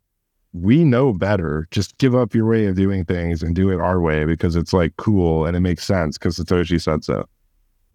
we 0.54 0.84
know 0.84 1.14
better. 1.14 1.68
Just 1.72 1.98
give 1.98 2.14
up 2.14 2.36
your 2.36 2.46
way 2.46 2.68
of 2.68 2.76
doing 2.76 3.06
things 3.06 3.42
and 3.42 3.56
do 3.56 3.72
it 3.72 3.80
our 3.80 4.00
way 4.00 4.26
because 4.26 4.56
it's 4.56 4.74
like 4.74 4.96
cool 4.98 5.46
and 5.46 5.58
it 5.58 5.62
makes 5.62 5.86
sense 5.86 6.18
because 6.18 6.38
Satoshi 6.38 6.80
said 6.80 7.04
so. 7.04 7.28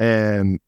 And 0.01 0.59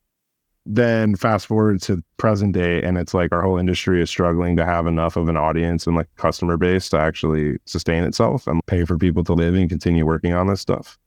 then 0.67 1.17
fast 1.17 1.47
forward 1.47 1.81
to 1.83 2.03
present 2.17 2.53
day, 2.53 2.83
and 2.83 2.99
it's 2.99 3.15
like 3.15 3.33
our 3.33 3.43
whole 3.43 3.57
industry 3.57 4.03
is 4.03 4.11
struggling 4.11 4.57
to 4.57 4.65
have 4.65 4.87
enough 4.87 5.17
of 5.17 5.29
an 5.29 5.37
audience 5.37 5.87
and 5.87 5.97
like 5.97 6.09
customer 6.17 6.57
base 6.57 6.89
to 6.91 6.99
actually 6.99 7.59
sustain 7.65 8.05
itself 8.05 8.47
and 8.47 8.61
pay 8.67 8.85
for 8.85 8.99
people 8.99 9.25
to 9.25 9.33
live 9.33 9.55
and 9.55 9.69
continue 9.69 10.05
working 10.05 10.33
on 10.33 10.47
this 10.47 10.61
stuff 10.61 10.99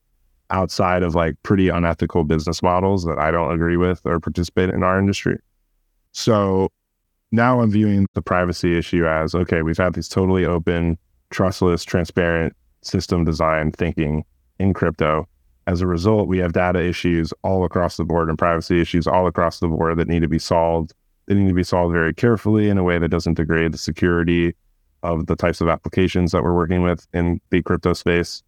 outside 0.49 1.03
of 1.03 1.15
like 1.15 1.35
pretty 1.43 1.69
unethical 1.69 2.23
business 2.23 2.61
models 2.61 3.05
that 3.05 3.17
I 3.17 3.31
don't 3.31 3.53
agree 3.53 3.77
with 3.77 4.01
or 4.05 4.19
participate 4.19 4.69
in 4.69 4.83
our 4.83 4.99
industry. 4.99 5.39
So 6.13 6.69
now 7.31 7.59
I'm 7.59 7.71
viewing 7.71 8.05
the 8.13 8.21
privacy 8.21 8.77
issue 8.77 9.05
as 9.05 9.35
okay, 9.35 9.61
we've 9.61 9.77
had 9.77 9.93
these 9.93 10.07
totally 10.07 10.45
open, 10.45 10.97
trustless, 11.31 11.83
transparent 11.83 12.55
system 12.81 13.25
design 13.25 13.71
thinking 13.71 14.23
in 14.59 14.73
crypto. 14.73 15.27
As 15.65 15.81
a 15.81 15.87
result, 15.87 16.27
we 16.27 16.37
have 16.39 16.53
data 16.53 16.83
issues 16.83 17.33
all 17.43 17.65
across 17.65 17.97
the 17.97 18.03
board 18.03 18.29
and 18.29 18.37
privacy 18.37 18.79
issues 18.79 19.07
all 19.07 19.27
across 19.27 19.59
the 19.59 19.67
board 19.67 19.97
that 19.97 20.07
need 20.07 20.21
to 20.21 20.27
be 20.27 20.39
solved. 20.39 20.93
They 21.25 21.35
need 21.35 21.47
to 21.47 21.53
be 21.53 21.63
solved 21.63 21.93
very 21.93 22.13
carefully 22.13 22.69
in 22.69 22.77
a 22.77 22.83
way 22.83 22.99
that 22.99 23.09
doesn't 23.09 23.35
degrade 23.35 23.71
the 23.71 23.77
security 23.77 24.55
of 25.03 25.25
the 25.25 25.35
types 25.35 25.61
of 25.61 25.69
applications 25.69 26.31
that 26.31 26.43
we're 26.43 26.55
working 26.55 26.83
with 26.83 27.07
in 27.13 27.41
the 27.49 27.61
crypto 27.61 27.93
space. 27.93 28.43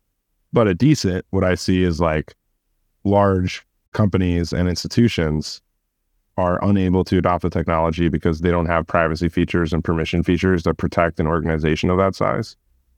But 0.53 0.67
a 0.67 0.75
decent, 0.75 1.25
what 1.31 1.43
I 1.43 1.55
see 1.55 1.83
is 1.83 1.99
like 1.99 2.35
large 3.03 3.65
companies 3.93 4.53
and 4.53 4.67
institutions 4.67 5.61
are 6.37 6.63
unable 6.63 7.03
to 7.05 7.17
adopt 7.17 7.43
the 7.43 7.49
technology 7.49 8.09
because 8.09 8.41
they 8.41 8.51
don't 8.51 8.65
have 8.65 8.85
privacy 8.85 9.29
features 9.29 9.71
and 9.71 9.83
permission 9.83 10.23
features 10.23 10.63
that 10.63 10.75
protect 10.75 11.19
an 11.19 11.27
organization 11.27 11.89
of 11.89 11.97
that 11.97 12.15
size. 12.15 12.55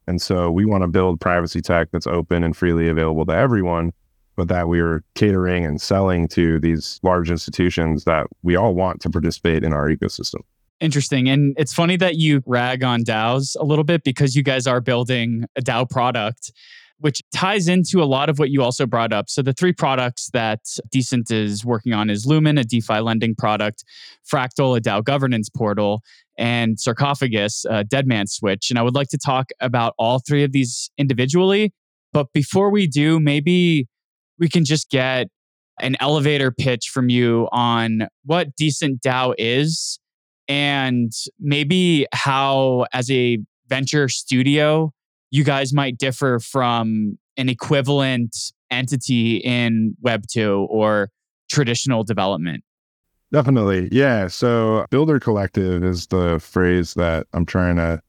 And 0.08 0.22
so 0.22 0.50
we 0.50 0.66
want 0.66 0.84
to 0.84 0.88
build 0.88 1.20
privacy 1.20 1.62
tech 1.62 1.90
that's 1.92 2.08
open 2.08 2.44
and 2.44 2.56
freely 2.56 2.88
available 2.88 3.26
to 3.26 3.34
everyone, 3.34 3.92
but 4.36 4.48
that 4.48 4.68
we're 4.68 5.04
catering 5.16 5.66
and 5.66 5.80
selling 5.80 6.28
to 6.30 6.60
these 6.60 7.00
large 7.04 7.30
institutions 7.30 8.06
that 8.06 8.28
we 8.42 8.56
all 8.56 8.74
want 8.74 9.02
to 9.02 9.10
participate 9.10 9.64
in 9.64 9.74
our 9.74 9.88
ecosystem. 9.88 10.42
Interesting. 10.80 11.28
And 11.28 11.56
it's 11.58 11.74
funny 11.74 11.98
that 11.98 12.16
you 12.16 12.42
rag 12.46 12.84
on 12.84 13.04
DAOs 13.04 13.56
a 13.60 13.66
little 13.66 13.84
bit 13.84 14.04
because 14.04 14.36
you 14.36 14.44
guys 14.44 14.68
are 14.68 14.80
building 14.80 15.46
a 15.56 15.62
DAO 15.62 15.90
product 15.90 16.52
which 17.00 17.22
ties 17.34 17.68
into 17.68 18.02
a 18.02 18.06
lot 18.06 18.30
of 18.30 18.40
what 18.40 18.50
you 18.50 18.64
also 18.64 18.86
brought 18.86 19.14
up. 19.14 19.30
So 19.30 19.42
the 19.42 19.54
three 19.54 19.74
products 19.74 20.30
that 20.34 20.62
Decent 20.92 21.30
is 21.30 21.64
working 21.64 21.94
on 21.94 22.10
is 22.10 22.26
Lumen, 22.26 22.58
a 22.58 22.64
DeFi 22.64 23.00
lending 23.00 23.36
product, 23.36 23.84
Fractal, 24.32 24.78
a 24.78 24.82
DAO 24.82 25.04
governance 25.04 25.50
portal, 25.50 26.02
and 26.38 26.80
Sarcophagus, 26.80 27.66
a 27.70 27.84
Deadman 27.84 28.28
switch. 28.28 28.70
And 28.70 28.80
I 28.80 28.82
would 28.82 28.96
like 28.96 29.10
to 29.10 29.18
talk 29.18 29.50
about 29.60 29.94
all 29.98 30.20
three 30.20 30.44
of 30.44 30.52
these 30.52 30.90
individually. 30.98 31.72
But 32.14 32.34
before 32.34 32.72
we 32.72 32.88
do, 32.88 33.20
maybe 33.20 33.88
we 34.40 34.50
can 34.50 34.66
just 34.66 34.90
get 34.90 35.28
an 35.80 35.96
elevator 36.00 36.52
pitch 36.52 36.90
from 36.92 37.10
you 37.10 37.48
on 37.52 38.08
what 38.26 38.56
Decent 38.56 39.02
DAO 39.02 39.36
is 39.38 40.00
and 40.48 41.12
maybe 41.40 42.08
how, 42.14 42.86
as 42.94 43.12
a 43.12 43.38
venture 43.68 44.08
studio, 44.08 44.92
you 45.32 45.44
guys 45.44 45.74
might 45.74 45.98
differ 45.98 46.40
from 46.40 47.18
an 47.38 47.50
equivalent 47.50 48.36
entity 48.72 49.38
in 49.38 49.96
Web 50.02 50.24
2 50.28 50.68
or 50.70 51.10
traditional 51.50 52.04
development. 52.04 52.64
Definitely. 53.32 53.90
Yeah. 53.92 54.28
So, 54.28 54.86
Builder 54.90 55.20
Collective 55.20 55.84
is 55.84 56.08
the 56.08 56.40
phrase 56.40 56.94
that 56.94 57.28
I'm 57.34 57.46
trying 57.46 57.76
to 57.76 58.02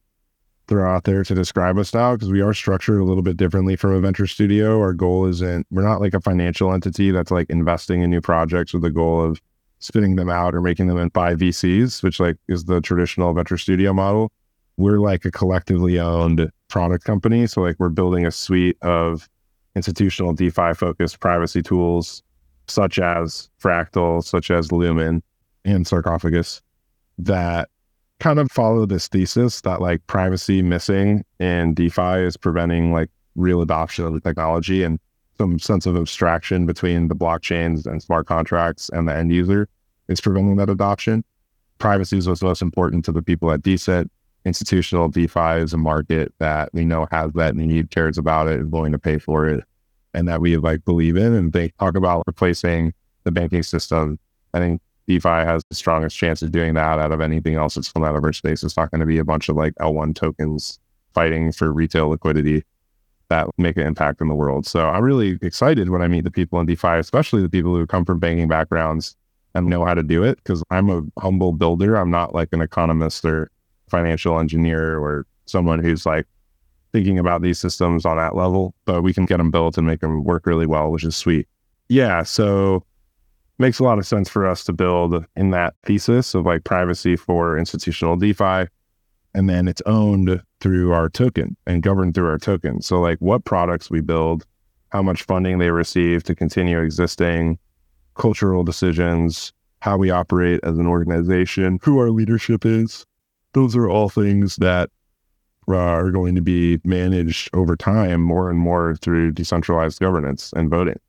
throw 0.69 0.89
out 0.89 1.03
there 1.03 1.23
to 1.23 1.35
describe 1.35 1.77
us 1.77 1.93
now 1.93 2.13
because 2.13 2.31
we 2.31 2.41
are 2.41 2.53
structured 2.53 3.01
a 3.01 3.03
little 3.03 3.23
bit 3.23 3.35
differently 3.35 3.75
from 3.75 3.91
a 3.91 3.99
venture 3.99 4.27
studio. 4.27 4.79
Our 4.79 4.93
goal 4.93 5.25
isn't, 5.25 5.65
we're 5.71 5.81
not 5.81 5.99
like 5.99 6.13
a 6.13 6.21
financial 6.21 6.71
entity 6.71 7.11
that's 7.11 7.31
like 7.31 7.49
investing 7.49 8.01
in 8.01 8.11
new 8.11 8.21
projects 8.21 8.71
with 8.71 8.83
the 8.83 8.91
goal 8.91 9.25
of 9.25 9.41
spinning 9.79 10.15
them 10.15 10.29
out 10.29 10.53
or 10.53 10.61
making 10.61 10.87
them 10.87 10.97
in 10.97 11.09
by 11.09 11.35
VCs, 11.35 12.03
which 12.03 12.19
like 12.19 12.37
is 12.47 12.65
the 12.65 12.79
traditional 12.81 13.33
venture 13.33 13.57
studio 13.57 13.93
model. 13.93 14.31
We're 14.77 14.99
like 14.99 15.25
a 15.25 15.31
collectively 15.31 15.99
owned 15.99 16.49
product 16.69 17.03
company. 17.03 17.45
So 17.47 17.61
like 17.61 17.75
we're 17.79 17.89
building 17.89 18.25
a 18.25 18.31
suite 18.31 18.77
of 18.81 19.27
institutional 19.75 20.33
DeFi 20.33 20.73
focused 20.73 21.19
privacy 21.19 21.61
tools 21.61 22.23
such 22.67 22.99
as 22.99 23.49
Fractal, 23.61 24.23
such 24.23 24.51
as 24.51 24.71
Lumen 24.71 25.21
and 25.65 25.85
Sarcophagus 25.85 26.61
that 27.17 27.69
kind 28.19 28.39
of 28.39 28.51
follow 28.51 28.85
this 28.85 29.07
thesis 29.07 29.61
that 29.61 29.81
like 29.81 30.05
privacy 30.07 30.61
missing 30.61 31.23
in 31.39 31.73
DeFi 31.73 32.25
is 32.25 32.37
preventing 32.37 32.93
like 32.93 33.09
real 33.35 33.61
adoption 33.61 34.05
of 34.05 34.13
the 34.13 34.19
technology 34.19 34.83
and 34.83 34.99
some 35.37 35.57
sense 35.57 35.85
of 35.85 35.95
abstraction 35.95 36.65
between 36.65 37.07
the 37.07 37.15
blockchains 37.15 37.85
and 37.85 38.03
smart 38.03 38.27
contracts 38.27 38.89
and 38.89 39.07
the 39.07 39.15
end 39.15 39.31
user 39.31 39.69
is 40.09 40.19
preventing 40.19 40.57
that 40.57 40.69
adoption. 40.69 41.23
Privacy 41.77 42.17
is 42.17 42.27
what's 42.27 42.41
most 42.41 42.61
important 42.61 43.05
to 43.05 43.11
the 43.13 43.21
people 43.21 43.51
at 43.51 43.61
Decent 43.61 44.11
institutional 44.45 45.09
DeFi 45.09 45.61
is 45.61 45.73
a 45.73 45.77
market 45.77 46.33
that 46.39 46.69
we 46.73 46.85
know 46.85 47.07
has 47.11 47.31
that 47.33 47.55
need, 47.55 47.91
cares 47.91 48.17
about 48.17 48.47
it, 48.47 48.61
is 48.61 48.67
willing 48.67 48.91
to 48.91 48.99
pay 48.99 49.17
for 49.17 49.47
it, 49.47 49.63
and 50.13 50.27
that 50.27 50.41
we 50.41 50.57
like 50.57 50.85
believe 50.85 51.17
in. 51.17 51.33
And 51.33 51.53
they 51.53 51.69
talk 51.79 51.95
about 51.95 52.23
replacing 52.27 52.93
the 53.23 53.31
banking 53.31 53.63
system. 53.63 54.17
I 54.53 54.59
think 54.59 54.81
DeFi 55.07 55.29
has 55.29 55.63
the 55.69 55.75
strongest 55.75 56.17
chance 56.17 56.41
of 56.41 56.51
doing 56.51 56.75
that 56.75 56.99
out 56.99 57.11
of 57.11 57.21
anything 57.21 57.55
else 57.55 57.75
that's 57.75 57.91
come 57.91 58.03
out 58.03 58.15
of 58.15 58.23
our 58.23 58.33
space. 58.33 58.63
It's 58.63 58.77
not 58.77 58.91
going 58.91 59.01
to 59.01 59.07
be 59.07 59.17
a 59.17 59.25
bunch 59.25 59.49
of 59.49 59.55
like 59.55 59.73
L1 59.75 60.15
tokens 60.15 60.79
fighting 61.13 61.51
for 61.51 61.73
retail 61.73 62.09
liquidity 62.09 62.63
that 63.29 63.47
make 63.57 63.77
an 63.77 63.85
impact 63.85 64.21
in 64.21 64.27
the 64.27 64.35
world. 64.35 64.65
So 64.65 64.87
I'm 64.87 65.03
really 65.03 65.37
excited 65.41 65.89
when 65.89 66.01
I 66.01 66.07
meet 66.07 66.23
the 66.23 66.31
people 66.31 66.59
in 66.59 66.65
DeFi, 66.65 66.97
especially 66.97 67.41
the 67.41 67.49
people 67.49 67.75
who 67.75 67.85
come 67.85 68.05
from 68.05 68.19
banking 68.19 68.47
backgrounds 68.47 69.15
and 69.55 69.67
know 69.67 69.85
how 69.85 69.93
to 69.93 70.03
do 70.03 70.23
it. 70.23 70.37
Because 70.37 70.63
I'm 70.69 70.89
a 70.89 71.01
humble 71.19 71.53
builder. 71.53 71.95
I'm 71.95 72.11
not 72.11 72.33
like 72.33 72.49
an 72.51 72.61
economist 72.61 73.25
or 73.25 73.51
financial 73.89 74.39
engineer 74.39 74.97
or 74.97 75.25
someone 75.45 75.79
who's 75.79 76.05
like 76.05 76.25
thinking 76.91 77.19
about 77.19 77.41
these 77.41 77.59
systems 77.59 78.05
on 78.05 78.17
that 78.17 78.35
level, 78.35 78.73
but 78.85 79.03
we 79.03 79.13
can 79.13 79.25
get 79.25 79.37
them 79.37 79.51
built 79.51 79.77
and 79.77 79.85
make 79.85 79.99
them 79.99 80.23
work 80.23 80.45
really 80.45 80.65
well, 80.65 80.91
which 80.91 81.03
is 81.03 81.15
sweet. 81.15 81.47
Yeah. 81.87 82.23
So 82.23 82.83
makes 83.57 83.79
a 83.79 83.83
lot 83.83 83.99
of 83.99 84.07
sense 84.07 84.29
for 84.29 84.47
us 84.47 84.63
to 84.63 84.73
build 84.73 85.25
in 85.35 85.51
that 85.51 85.75
thesis 85.83 86.33
of 86.33 86.45
like 86.45 86.63
privacy 86.63 87.15
for 87.15 87.57
institutional 87.57 88.15
DeFi. 88.15 88.67
And 89.35 89.49
then 89.49 89.67
it's 89.67 89.81
owned 89.85 90.41
through 90.59 90.93
our 90.93 91.09
token 91.09 91.55
and 91.67 91.83
governed 91.83 92.15
through 92.15 92.29
our 92.29 92.39
token. 92.39 92.81
So 92.81 92.99
like 92.99 93.19
what 93.19 93.45
products 93.45 93.91
we 93.91 94.01
build, 94.01 94.45
how 94.89 95.03
much 95.03 95.23
funding 95.23 95.59
they 95.59 95.69
receive 95.69 96.23
to 96.23 96.33
continue 96.33 96.79
existing, 96.79 97.59
cultural 98.15 98.63
decisions, 98.63 99.53
how 99.81 99.97
we 99.97 100.09
operate 100.09 100.59
as 100.63 100.77
an 100.77 100.87
organization, 100.87 101.79
who 101.83 101.99
our 101.99 102.09
leadership 102.09 102.65
is, 102.65 103.05
those 103.53 103.75
are 103.75 103.89
all 103.89 104.09
things 104.09 104.55
that 104.57 104.89
uh, 105.67 105.77
are 105.77 106.11
going 106.11 106.35
to 106.35 106.41
be 106.41 106.79
managed 106.83 107.49
over 107.53 107.75
time 107.75 108.21
more 108.21 108.49
and 108.49 108.59
more 108.59 108.95
through 109.01 109.31
decentralized 109.31 109.99
governance 109.99 110.51
and 110.55 110.69
voting. 110.69 110.99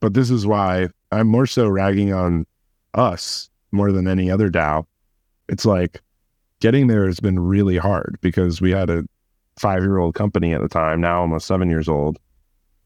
But 0.00 0.14
this 0.14 0.30
is 0.30 0.46
why 0.46 0.88
I'm 1.12 1.28
more 1.28 1.46
so 1.46 1.68
ragging 1.68 2.12
on 2.12 2.46
us 2.94 3.50
more 3.72 3.92
than 3.92 4.08
any 4.08 4.30
other 4.30 4.50
DAO. 4.50 4.86
It's 5.48 5.64
like 5.64 6.00
getting 6.60 6.86
there 6.86 7.06
has 7.06 7.20
been 7.20 7.38
really 7.38 7.76
hard 7.76 8.18
because 8.20 8.60
we 8.60 8.70
had 8.70 8.90
a 8.90 9.04
five 9.58 9.82
year 9.82 9.98
old 9.98 10.14
company 10.14 10.54
at 10.54 10.60
the 10.60 10.68
time, 10.68 11.00
now 11.00 11.20
almost 11.20 11.46
seven 11.46 11.68
years 11.68 11.88
old. 11.88 12.18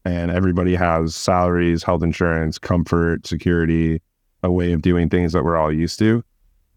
And 0.05 0.31
everybody 0.31 0.75
has 0.75 1.15
salaries, 1.15 1.83
health 1.83 2.03
insurance, 2.03 2.57
comfort, 2.57 3.25
security, 3.25 4.01
a 4.41 4.51
way 4.51 4.73
of 4.73 4.81
doing 4.81 5.09
things 5.09 5.31
that 5.31 5.43
we're 5.45 5.55
all 5.55 5.71
used 5.71 5.99
to. 5.99 6.23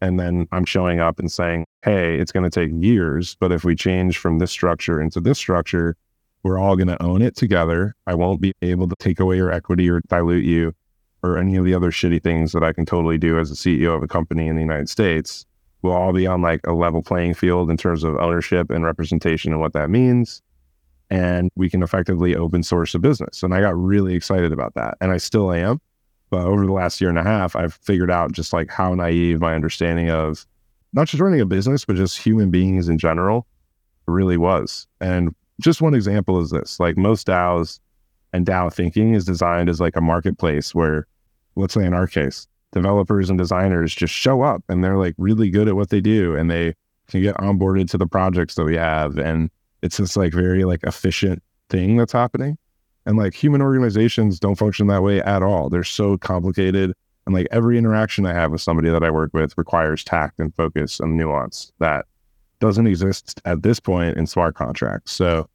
And 0.06 0.20
then 0.20 0.46
I'm 0.52 0.64
showing 0.64 1.00
up 1.00 1.18
and 1.18 1.30
saying, 1.30 1.66
hey, 1.82 2.18
it's 2.18 2.30
going 2.30 2.48
to 2.48 2.50
take 2.50 2.70
years, 2.80 3.36
but 3.40 3.50
if 3.50 3.64
we 3.64 3.74
change 3.74 4.18
from 4.18 4.38
this 4.38 4.52
structure 4.52 5.00
into 5.00 5.20
this 5.20 5.36
structure, 5.36 5.96
we're 6.44 6.58
all 6.58 6.76
going 6.76 6.86
to 6.86 7.02
own 7.02 7.22
it 7.22 7.34
together. 7.34 7.96
I 8.06 8.14
won't 8.14 8.40
be 8.40 8.52
able 8.62 8.88
to 8.88 8.94
take 9.00 9.18
away 9.18 9.36
your 9.36 9.50
equity 9.50 9.90
or 9.90 10.00
dilute 10.08 10.44
you 10.44 10.74
or 11.24 11.38
any 11.38 11.56
of 11.56 11.64
the 11.64 11.74
other 11.74 11.90
shitty 11.90 12.22
things 12.22 12.52
that 12.52 12.62
I 12.62 12.72
can 12.72 12.86
totally 12.86 13.18
do 13.18 13.36
as 13.40 13.50
a 13.50 13.54
CEO 13.54 13.96
of 13.96 14.02
a 14.04 14.06
company 14.06 14.46
in 14.46 14.54
the 14.54 14.62
United 14.62 14.88
States. 14.88 15.44
We'll 15.82 15.92
all 15.92 16.12
be 16.12 16.26
on 16.26 16.40
like 16.40 16.64
a 16.68 16.72
level 16.72 17.02
playing 17.02 17.34
field 17.34 17.68
in 17.68 17.76
terms 17.76 18.04
of 18.04 18.16
ownership 18.16 18.70
and 18.70 18.84
representation 18.84 19.50
and 19.50 19.60
what 19.60 19.72
that 19.72 19.90
means. 19.90 20.40
And 21.10 21.50
we 21.56 21.68
can 21.68 21.82
effectively 21.82 22.36
open 22.36 22.62
source 22.62 22.94
a 22.94 23.00
business. 23.00 23.42
And 23.42 23.52
I 23.52 23.60
got 23.60 23.76
really 23.76 24.14
excited 24.14 24.52
about 24.52 24.74
that. 24.74 24.98
And 25.00 25.10
I 25.10 25.16
still 25.16 25.52
am. 25.52 25.80
But 26.30 26.44
over 26.44 26.66
the 26.66 26.72
last 26.72 27.00
year 27.00 27.10
and 27.10 27.18
a 27.18 27.22
half, 27.22 27.54
I've 27.54 27.74
figured 27.74 28.10
out 28.10 28.32
just 28.32 28.52
like 28.52 28.70
how 28.70 28.94
naive 28.94 29.40
my 29.40 29.54
understanding 29.54 30.10
of 30.10 30.46
not 30.92 31.08
just 31.08 31.20
running 31.20 31.40
a 31.40 31.46
business, 31.46 31.84
but 31.84 31.96
just 31.96 32.18
human 32.18 32.50
beings 32.50 32.88
in 32.88 32.98
general 32.98 33.46
really 34.06 34.36
was. 34.36 34.86
And 35.00 35.34
just 35.60 35.80
one 35.80 35.94
example 35.94 36.40
is 36.40 36.50
this 36.50 36.80
like 36.80 36.96
most 36.96 37.26
DAOs 37.26 37.80
and 38.32 38.44
DAO 38.46 38.72
thinking 38.72 39.14
is 39.14 39.24
designed 39.24 39.68
as 39.68 39.80
like 39.80 39.96
a 39.96 40.00
marketplace 40.00 40.74
where, 40.74 41.06
let's 41.54 41.74
say 41.74 41.84
in 41.84 41.94
our 41.94 42.06
case, 42.06 42.46
developers 42.72 43.30
and 43.30 43.38
designers 43.38 43.94
just 43.94 44.12
show 44.12 44.42
up 44.42 44.62
and 44.68 44.82
they're 44.82 44.98
like 44.98 45.14
really 45.18 45.50
good 45.50 45.68
at 45.68 45.76
what 45.76 45.90
they 45.90 46.00
do 46.00 46.36
and 46.36 46.50
they 46.50 46.74
can 47.08 47.22
get 47.22 47.36
onboarded 47.36 47.88
to 47.90 47.98
the 47.98 48.06
projects 48.06 48.56
that 48.56 48.64
we 48.64 48.76
have. 48.76 49.16
And 49.16 49.50
it's 49.82 49.96
this 49.96 50.16
like 50.16 50.32
very 50.32 50.64
like 50.64 50.82
efficient 50.82 51.42
thing 51.68 51.96
that's 51.96 52.12
happening. 52.12 52.58
And 53.06 53.16
like 53.16 53.34
human 53.34 53.62
organizations 53.62 54.40
don't 54.40 54.56
function 54.56 54.88
that 54.88 55.02
way 55.02 55.22
at 55.22 55.42
all. 55.42 55.70
They're 55.70 55.84
so 55.84 56.18
complicated. 56.18 56.92
And 57.24 57.34
like 57.34 57.46
every 57.50 57.78
interaction 57.78 58.26
I 58.26 58.34
have 58.34 58.50
with 58.50 58.60
somebody 58.60 58.90
that 58.90 59.02
I 59.02 59.10
work 59.10 59.30
with 59.32 59.56
requires 59.56 60.04
tact 60.04 60.38
and 60.38 60.54
focus 60.54 61.00
and 61.00 61.16
nuance 61.16 61.72
that 61.78 62.06
doesn't 62.60 62.86
exist 62.86 63.40
at 63.44 63.62
this 63.62 63.80
point 63.80 64.16
in 64.16 64.26
smart 64.26 64.54
contracts. 64.54 65.12
So 65.12 65.48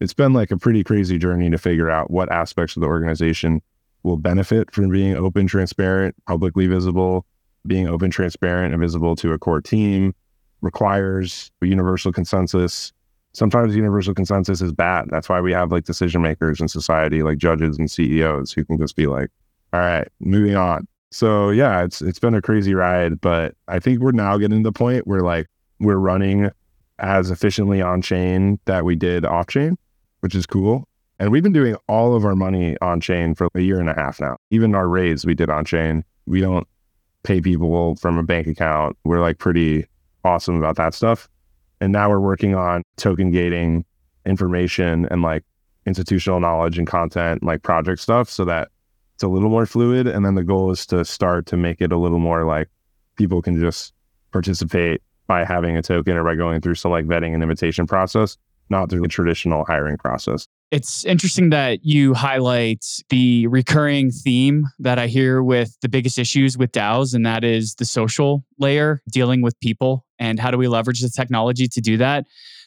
it's 0.00 0.14
been 0.14 0.32
like 0.32 0.50
a 0.50 0.56
pretty 0.56 0.82
crazy 0.82 1.18
journey 1.18 1.50
to 1.50 1.58
figure 1.58 1.90
out 1.90 2.10
what 2.10 2.30
aspects 2.32 2.76
of 2.76 2.80
the 2.80 2.88
organization 2.88 3.62
will 4.02 4.16
benefit 4.16 4.70
from 4.72 4.90
being 4.90 5.16
open, 5.16 5.46
transparent, 5.46 6.14
publicly 6.26 6.66
visible, 6.66 7.26
being 7.66 7.88
open, 7.88 8.10
transparent, 8.10 8.74
and 8.74 8.80
visible 8.80 9.16
to 9.16 9.32
a 9.32 9.38
core 9.38 9.60
team 9.60 10.14
requires 10.60 11.50
a 11.62 11.66
universal 11.66 12.12
consensus 12.12 12.92
sometimes 13.34 13.76
universal 13.76 14.14
consensus 14.14 14.62
is 14.62 14.72
bad. 14.72 15.06
That's 15.10 15.28
why 15.28 15.40
we 15.40 15.52
have 15.52 15.70
like 15.70 15.84
decision 15.84 16.22
makers 16.22 16.60
in 16.60 16.68
society, 16.68 17.22
like 17.22 17.38
judges 17.38 17.78
and 17.78 17.90
CEOs 17.90 18.52
who 18.52 18.64
can 18.64 18.78
just 18.78 18.96
be 18.96 19.06
like, 19.06 19.28
all 19.72 19.80
right, 19.80 20.08
moving 20.20 20.56
on. 20.56 20.86
So 21.10 21.50
yeah, 21.50 21.84
it's 21.84 22.00
it's 22.00 22.18
been 22.18 22.34
a 22.34 22.42
crazy 22.42 22.74
ride, 22.74 23.20
but 23.20 23.54
I 23.68 23.78
think 23.78 24.00
we're 24.00 24.12
now 24.12 24.36
getting 24.38 24.62
to 24.62 24.68
the 24.68 24.72
point 24.72 25.06
where 25.06 25.20
like 25.20 25.46
we're 25.78 25.96
running 25.96 26.50
as 26.98 27.30
efficiently 27.30 27.82
on 27.82 28.02
chain 28.02 28.58
that 28.64 28.84
we 28.84 28.96
did 28.96 29.24
off 29.24 29.48
chain, 29.48 29.76
which 30.20 30.34
is 30.34 30.46
cool. 30.46 30.88
And 31.18 31.30
we've 31.30 31.42
been 31.42 31.52
doing 31.52 31.76
all 31.88 32.16
of 32.16 32.24
our 32.24 32.34
money 32.34 32.76
on 32.80 33.00
chain 33.00 33.34
for 33.34 33.48
a 33.54 33.60
year 33.60 33.78
and 33.78 33.88
a 33.88 33.94
half 33.94 34.20
now. 34.20 34.36
Even 34.50 34.74
our 34.74 34.88
raise 34.88 35.24
we 35.24 35.34
did 35.34 35.50
on 35.50 35.64
chain. 35.64 36.04
We 36.26 36.40
don't 36.40 36.66
pay 37.22 37.40
people 37.40 37.96
from 37.96 38.18
a 38.18 38.22
bank 38.22 38.46
account. 38.46 38.96
We're 39.04 39.20
like 39.20 39.38
pretty 39.38 39.86
awesome 40.24 40.56
about 40.56 40.76
that 40.76 40.94
stuff. 40.94 41.28
And 41.84 41.92
now 41.92 42.08
we're 42.08 42.18
working 42.18 42.54
on 42.54 42.82
token 42.96 43.30
gating 43.30 43.84
information 44.24 45.06
and 45.10 45.20
like 45.20 45.44
institutional 45.84 46.40
knowledge 46.40 46.78
and 46.78 46.86
content, 46.86 47.42
like 47.42 47.62
project 47.62 48.00
stuff, 48.00 48.30
so 48.30 48.46
that 48.46 48.68
it's 49.14 49.22
a 49.22 49.28
little 49.28 49.50
more 49.50 49.66
fluid. 49.66 50.06
And 50.06 50.24
then 50.24 50.34
the 50.34 50.42
goal 50.42 50.70
is 50.70 50.86
to 50.86 51.04
start 51.04 51.44
to 51.48 51.58
make 51.58 51.82
it 51.82 51.92
a 51.92 51.98
little 51.98 52.18
more 52.18 52.46
like 52.46 52.70
people 53.16 53.42
can 53.42 53.60
just 53.60 53.92
participate 54.32 55.02
by 55.26 55.44
having 55.44 55.76
a 55.76 55.82
token 55.82 56.16
or 56.16 56.24
by 56.24 56.36
going 56.36 56.62
through 56.62 56.76
some 56.76 56.90
like 56.90 57.04
vetting 57.04 57.34
and 57.34 57.42
invitation 57.42 57.86
process, 57.86 58.38
not 58.70 58.88
through 58.88 59.02
the 59.02 59.08
traditional 59.08 59.66
hiring 59.66 59.98
process. 59.98 60.46
It's 60.70 61.04
interesting 61.04 61.50
that 61.50 61.84
you 61.84 62.14
highlight 62.14 62.84
the 63.10 63.46
recurring 63.48 64.10
theme 64.10 64.64
that 64.78 64.98
I 64.98 65.06
hear 65.06 65.42
with 65.42 65.76
the 65.82 65.90
biggest 65.90 66.18
issues 66.18 66.56
with 66.56 66.72
DAOs, 66.72 67.14
and 67.14 67.26
that 67.26 67.44
is 67.44 67.74
the 67.74 67.84
social 67.84 68.42
layer, 68.58 69.02
dealing 69.10 69.42
with 69.42 69.60
people, 69.60 70.03
and 70.18 70.38
how 70.38 70.50
do 70.50 70.58
we 70.58 70.68
leverage 70.68 71.00
the 71.00 71.10
technology 71.10 71.68
to 71.68 71.80
do 71.80 71.96
that. 71.96 72.26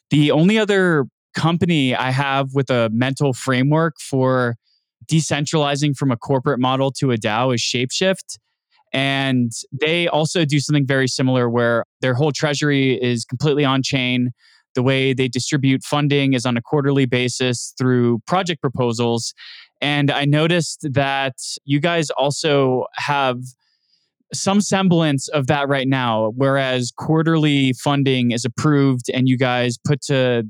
The 0.10 0.32
only 0.32 0.58
other 0.58 1.06
company 1.36 1.96
I 1.96 2.12
have 2.12 2.54
with 2.54 2.70
a 2.70 2.90
mental 2.92 3.34
framework 3.34 4.00
for 4.00 4.56
decentralizing 5.10 5.96
from 5.96 6.12
a 6.12 6.18
corporate 6.18 6.60
model 6.60 6.92
to 6.94 7.12
a 7.12 7.18
DAO 7.18 7.54
is 7.54 7.62
Shapeshift. 7.62 8.38
And 8.94 9.52
they 9.72 10.08
also 10.08 10.46
do 10.46 10.60
something 10.60 10.88
very 10.88 11.08
similar 11.08 11.50
where 11.50 11.84
their 12.02 12.14
whole 12.14 12.32
treasury 12.32 13.02
is 13.02 13.26
completely 13.26 13.66
on 13.66 13.84
chain. 13.84 14.32
The 14.76 14.84
way 14.84 15.14
they 15.14 15.28
distribute 15.28 15.84
funding 15.84 16.34
is 16.34 16.46
on 16.46 16.58
a 16.58 16.62
quarterly 16.62 17.06
basis 17.06 17.74
through 17.78 18.20
project 18.28 18.62
proposals. 18.62 19.34
And 19.82 20.10
I 20.10 20.26
noticed 20.26 20.88
that 20.92 21.36
you 21.66 21.80
guys 21.80 22.10
also 22.12 22.86
have 22.96 23.40
some 24.34 24.62
semblance 24.62 25.28
of 25.30 25.48
that 25.48 25.68
right 25.70 25.88
now, 25.88 26.34
whereas 26.36 26.92
quarterly 26.96 27.74
funding 27.74 28.32
is 28.32 28.46
approved 28.46 29.10
and 29.13 29.28
you 29.28 29.38
guys 29.38 29.78
put 29.86 30.02
to 30.02 30.44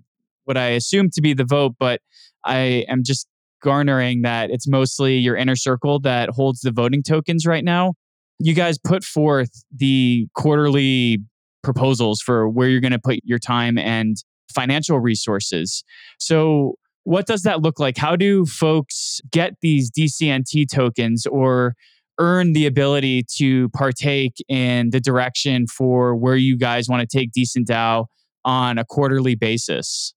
what 0.45 0.57
I 0.57 0.67
assume 0.69 1.09
to 1.11 1.21
be 1.21 1.33
the 1.33 1.45
vote, 1.45 1.75
but 1.79 2.01
I 2.45 2.85
am 2.87 3.03
just 3.03 3.27
garnering 3.61 4.21
that 4.21 4.49
it's 4.49 4.67
mostly 4.67 5.17
your 5.17 5.35
inner 5.35 5.55
circle 5.55 5.99
that 5.99 6.29
holds 6.29 6.61
the 6.61 6.71
voting 6.71 7.03
tokens 7.03 7.45
right 7.45 7.63
now. 7.63 7.93
You 8.39 8.53
guys 8.53 8.77
put 8.77 9.03
forth 9.03 9.49
the 9.75 10.27
quarterly 10.35 11.19
proposals 11.63 12.21
for 12.21 12.47
where 12.47 12.69
you're 12.69 12.81
going 12.81 12.91
to 12.91 12.99
put 12.99 13.19
your 13.23 13.39
time 13.39 13.77
and 13.77 14.15
financial 14.53 14.99
resources. 14.99 15.83
So, 16.19 16.75
what 17.03 17.25
does 17.25 17.43
that 17.43 17.61
look 17.61 17.79
like? 17.79 17.97
How 17.97 18.15
do 18.17 18.45
folks 18.45 19.21
get 19.31 19.53
these 19.61 19.89
DCNT 19.89 20.65
tokens 20.69 21.25
or 21.25 21.73
earn 22.19 22.53
the 22.53 22.65
ability 22.65 23.23
to 23.35 23.69
partake 23.69 24.43
in 24.47 24.89
the 24.89 24.99
direction 24.99 25.67
for 25.67 26.15
where 26.15 26.35
you 26.35 26.57
guys 26.57 26.89
want 26.89 27.07
to 27.07 27.17
take 27.17 27.31
Decent 27.31 27.67
DAO 27.67 28.05
on 28.45 28.77
a 28.77 28.85
quarterly 28.85 29.35
basis? 29.35 30.13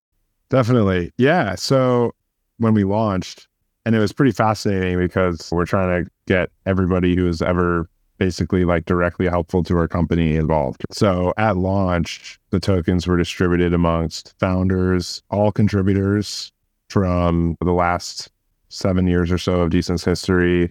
Definitely. 0.48 1.12
Yeah. 1.18 1.54
So 1.54 2.12
when 2.58 2.74
we 2.74 2.84
launched, 2.84 3.46
and 3.86 3.94
it 3.94 3.98
was 3.98 4.12
pretty 4.12 4.32
fascinating 4.32 4.98
because 4.98 5.50
we're 5.50 5.66
trying 5.66 6.04
to 6.04 6.10
get 6.26 6.50
everybody 6.66 7.16
who 7.16 7.26
has 7.26 7.40
ever 7.40 7.88
basically 8.18 8.64
like 8.66 8.84
directly 8.84 9.26
helpful 9.26 9.62
to 9.64 9.76
our 9.78 9.88
company 9.88 10.36
involved. 10.36 10.84
So 10.92 11.32
at 11.38 11.56
launch, 11.56 12.38
the 12.50 12.60
tokens 12.60 13.06
were 13.06 13.16
distributed 13.16 13.72
amongst 13.72 14.34
founders, 14.38 15.22
all 15.30 15.50
contributors 15.50 16.52
from 16.88 17.56
the 17.62 17.72
last 17.72 18.30
seven 18.68 19.06
years 19.06 19.32
or 19.32 19.38
so 19.38 19.62
of 19.62 19.70
Decent's 19.70 20.04
history 20.04 20.70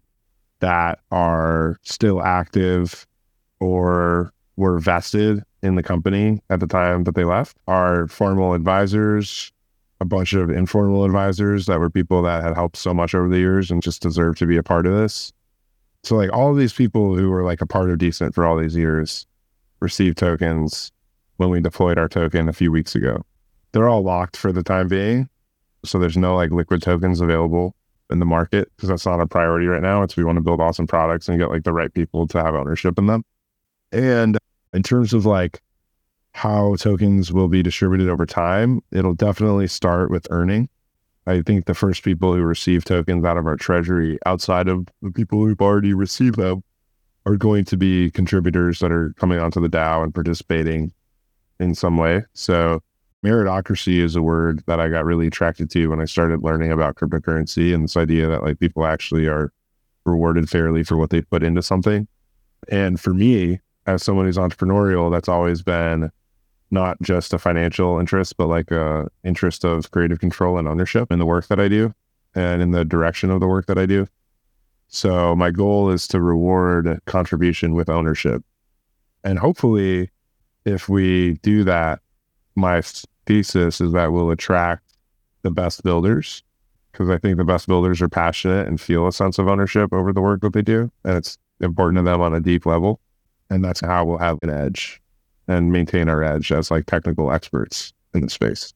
that 0.59 0.99
are 1.11 1.77
still 1.83 2.21
active 2.21 3.07
or 3.59 4.33
were 4.55 4.79
vested 4.79 5.43
in 5.61 5.75
the 5.75 5.83
company 5.83 6.41
at 6.49 6.59
the 6.59 6.67
time 6.67 7.03
that 7.05 7.15
they 7.15 7.23
left. 7.23 7.57
Our 7.67 8.07
formal 8.07 8.53
advisors, 8.53 9.51
a 10.01 10.05
bunch 10.05 10.33
of 10.33 10.49
informal 10.49 11.05
advisors 11.05 11.65
that 11.65 11.79
were 11.79 11.89
people 11.89 12.21
that 12.23 12.43
had 12.43 12.55
helped 12.55 12.77
so 12.77 12.93
much 12.93 13.13
over 13.13 13.29
the 13.29 13.37
years 13.37 13.71
and 13.71 13.81
just 13.81 14.01
deserve 14.01 14.37
to 14.37 14.45
be 14.45 14.57
a 14.57 14.63
part 14.63 14.85
of 14.85 14.95
this. 14.95 15.31
So 16.03 16.15
like 16.15 16.31
all 16.31 16.51
of 16.51 16.57
these 16.57 16.73
people 16.73 17.15
who 17.15 17.29
were 17.29 17.43
like 17.43 17.61
a 17.61 17.65
part 17.65 17.89
of 17.89 17.97
Decent 17.97 18.33
for 18.33 18.45
all 18.45 18.57
these 18.57 18.75
years 18.75 19.25
received 19.81 20.17
tokens 20.17 20.91
when 21.37 21.49
we 21.49 21.61
deployed 21.61 21.97
our 21.97 22.07
token 22.07 22.47
a 22.47 22.53
few 22.53 22.71
weeks 22.71 22.95
ago. 22.95 23.23
They're 23.71 23.89
all 23.89 24.03
locked 24.03 24.37
for 24.37 24.51
the 24.51 24.63
time 24.63 24.87
being. 24.87 25.29
So 25.85 25.99
there's 25.99 26.17
no 26.17 26.35
like 26.35 26.51
liquid 26.51 26.81
tokens 26.81 27.21
available 27.21 27.75
in 28.09 28.19
the 28.19 28.25
market 28.25 28.71
because 28.75 28.89
that's 28.89 29.05
not 29.05 29.21
a 29.21 29.27
priority 29.27 29.67
right 29.67 29.81
now. 29.81 30.01
It's 30.03 30.17
we 30.17 30.23
want 30.23 30.37
to 30.37 30.41
build 30.41 30.61
awesome 30.61 30.87
products 30.87 31.27
and 31.27 31.37
get 31.37 31.49
like 31.49 31.63
the 31.63 31.73
right 31.73 31.93
people 31.93 32.27
to 32.27 32.43
have 32.43 32.55
ownership 32.55 32.97
in 32.97 33.07
them. 33.07 33.23
And 33.91 34.37
in 34.73 34.83
terms 34.83 35.13
of 35.13 35.25
like 35.25 35.61
how 36.33 36.75
tokens 36.75 37.31
will 37.31 37.47
be 37.47 37.63
distributed 37.63 38.09
over 38.09 38.25
time, 38.25 38.81
it'll 38.91 39.13
definitely 39.13 39.67
start 39.67 40.09
with 40.11 40.27
earning. 40.29 40.69
I 41.27 41.41
think 41.41 41.65
the 41.65 41.73
first 41.75 42.03
people 42.03 42.33
who 42.33 42.41
receive 42.41 42.85
tokens 42.85 43.23
out 43.25 43.37
of 43.37 43.45
our 43.45 43.55
treasury, 43.55 44.17
outside 44.25 44.67
of 44.67 44.87
the 45.01 45.11
people 45.11 45.45
who've 45.45 45.61
already 45.61 45.93
received 45.93 46.37
them, 46.37 46.63
are 47.25 47.35
going 47.35 47.65
to 47.65 47.77
be 47.77 48.09
contributors 48.11 48.79
that 48.79 48.91
are 48.91 49.13
coming 49.17 49.39
onto 49.39 49.61
the 49.61 49.69
DAO 49.69 50.03
and 50.03 50.13
participating 50.13 50.91
in 51.59 51.75
some 51.75 51.97
way. 51.97 52.23
So, 52.33 52.81
meritocracy 53.23 53.99
is 53.99 54.15
a 54.15 54.21
word 54.21 54.63
that 54.67 54.79
I 54.79 54.89
got 54.89 55.05
really 55.05 55.27
attracted 55.27 55.69
to 55.71 55.87
when 55.87 55.99
I 55.99 56.05
started 56.05 56.43
learning 56.43 56.71
about 56.71 56.95
cryptocurrency 56.95 57.73
and 57.73 57.83
this 57.83 57.97
idea 57.97 58.27
that 58.27 58.43
like 58.43 58.59
people 58.59 58.85
actually 58.85 59.27
are 59.27 59.51
rewarded 60.05 60.49
fairly 60.49 60.83
for 60.83 60.97
what 60.97 61.09
they 61.09 61.21
put 61.21 61.43
into 61.43 61.61
something. 61.61 62.07
And 62.69 62.99
for 62.99 63.13
me, 63.13 63.59
as 63.85 64.03
someone 64.03 64.25
who's 64.25 64.37
entrepreneurial, 64.37 65.11
that's 65.11 65.29
always 65.29 65.61
been 65.61 66.11
not 66.71 67.01
just 67.01 67.33
a 67.33 67.39
financial 67.39 67.99
interest, 67.99 68.37
but 68.37 68.47
like 68.47 68.71
a 68.71 69.09
interest 69.23 69.65
of 69.65 69.91
creative 69.91 70.19
control 70.19 70.57
and 70.57 70.67
ownership 70.67 71.11
in 71.11 71.19
the 71.19 71.25
work 71.25 71.47
that 71.47 71.59
I 71.59 71.67
do 71.67 71.93
and 72.35 72.61
in 72.61 72.71
the 72.71 72.85
direction 72.85 73.31
of 73.31 73.39
the 73.39 73.47
work 73.47 73.65
that 73.65 73.77
I 73.77 73.85
do. 73.85 74.07
So 74.87 75.35
my 75.35 75.51
goal 75.51 75.89
is 75.89 76.07
to 76.09 76.21
reward 76.21 76.99
contribution 77.05 77.73
with 77.73 77.89
ownership. 77.89 78.43
And 79.23 79.37
hopefully, 79.37 80.09
if 80.65 80.89
we 80.89 81.33
do 81.41 81.63
that, 81.63 81.99
my 82.55 82.81
thesis 83.25 83.81
is 83.81 83.91
that 83.93 84.11
we'll 84.11 84.31
attract 84.31 84.83
the 85.43 85.51
best 85.51 85.83
builders 85.83 86.43
because 86.91 87.09
I 87.09 87.17
think 87.17 87.37
the 87.37 87.45
best 87.45 87.67
builders 87.67 88.01
are 88.01 88.09
passionate 88.09 88.67
and 88.67 88.79
feel 88.79 89.07
a 89.07 89.13
sense 89.13 89.37
of 89.39 89.47
ownership 89.47 89.93
over 89.93 90.11
the 90.11 90.21
work 90.21 90.41
that 90.41 90.53
they 90.53 90.61
do. 90.61 90.91
And 91.03 91.17
it's 91.17 91.37
important 91.61 91.97
to 91.97 92.03
them 92.03 92.21
on 92.21 92.33
a 92.33 92.39
deep 92.39 92.65
level. 92.65 92.99
And 93.49 93.63
that's 93.63 93.79
how 93.79 94.05
we'll 94.05 94.17
have 94.17 94.37
an 94.41 94.49
edge 94.49 95.01
and 95.47 95.71
maintain 95.71 96.09
our 96.09 96.23
edge 96.23 96.51
as 96.51 96.69
like 96.69 96.85
technical 96.85 97.31
experts 97.31 97.93
in 98.13 98.21
the 98.21 98.29
space. 98.29 98.73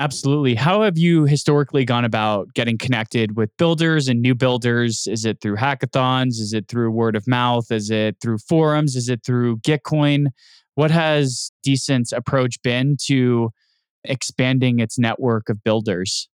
Absolutely. 0.00 0.56
How 0.56 0.82
have 0.82 0.98
you 0.98 1.24
historically 1.24 1.84
gone 1.84 2.04
about 2.04 2.52
getting 2.54 2.76
connected 2.76 3.36
with 3.36 3.56
builders 3.58 4.08
and 4.08 4.20
new 4.20 4.34
builders? 4.34 5.06
Is 5.06 5.24
it 5.24 5.40
through 5.40 5.56
hackathons? 5.56 6.40
Is 6.40 6.52
it 6.52 6.66
through 6.66 6.90
word 6.90 7.14
of 7.14 7.28
mouth? 7.28 7.70
Is 7.70 7.90
it 7.90 8.16
through 8.20 8.38
forums? 8.38 8.96
Is 8.96 9.08
it 9.08 9.24
through 9.24 9.58
Gitcoin? 9.58 10.26
What 10.74 10.90
has 10.90 11.52
Decent's 11.62 12.12
approach 12.12 12.60
been 12.62 12.96
to 13.06 13.50
expanding 14.04 14.80
its 14.80 14.98
network 14.98 15.48
of 15.48 15.62
builders? 15.62 16.28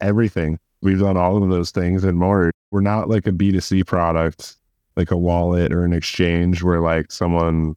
Everything. 0.00 0.58
We've 0.82 1.00
done 1.00 1.16
all 1.16 1.42
of 1.42 1.48
those 1.48 1.70
things 1.70 2.04
and 2.04 2.18
more. 2.18 2.50
We're 2.70 2.80
not 2.80 3.08
like 3.08 3.26
a 3.26 3.32
B2C 3.32 3.86
product, 3.86 4.56
like 4.96 5.10
a 5.10 5.16
wallet 5.16 5.72
or 5.72 5.84
an 5.84 5.92
exchange 5.92 6.62
where 6.62 6.80
like 6.80 7.10
someone 7.10 7.76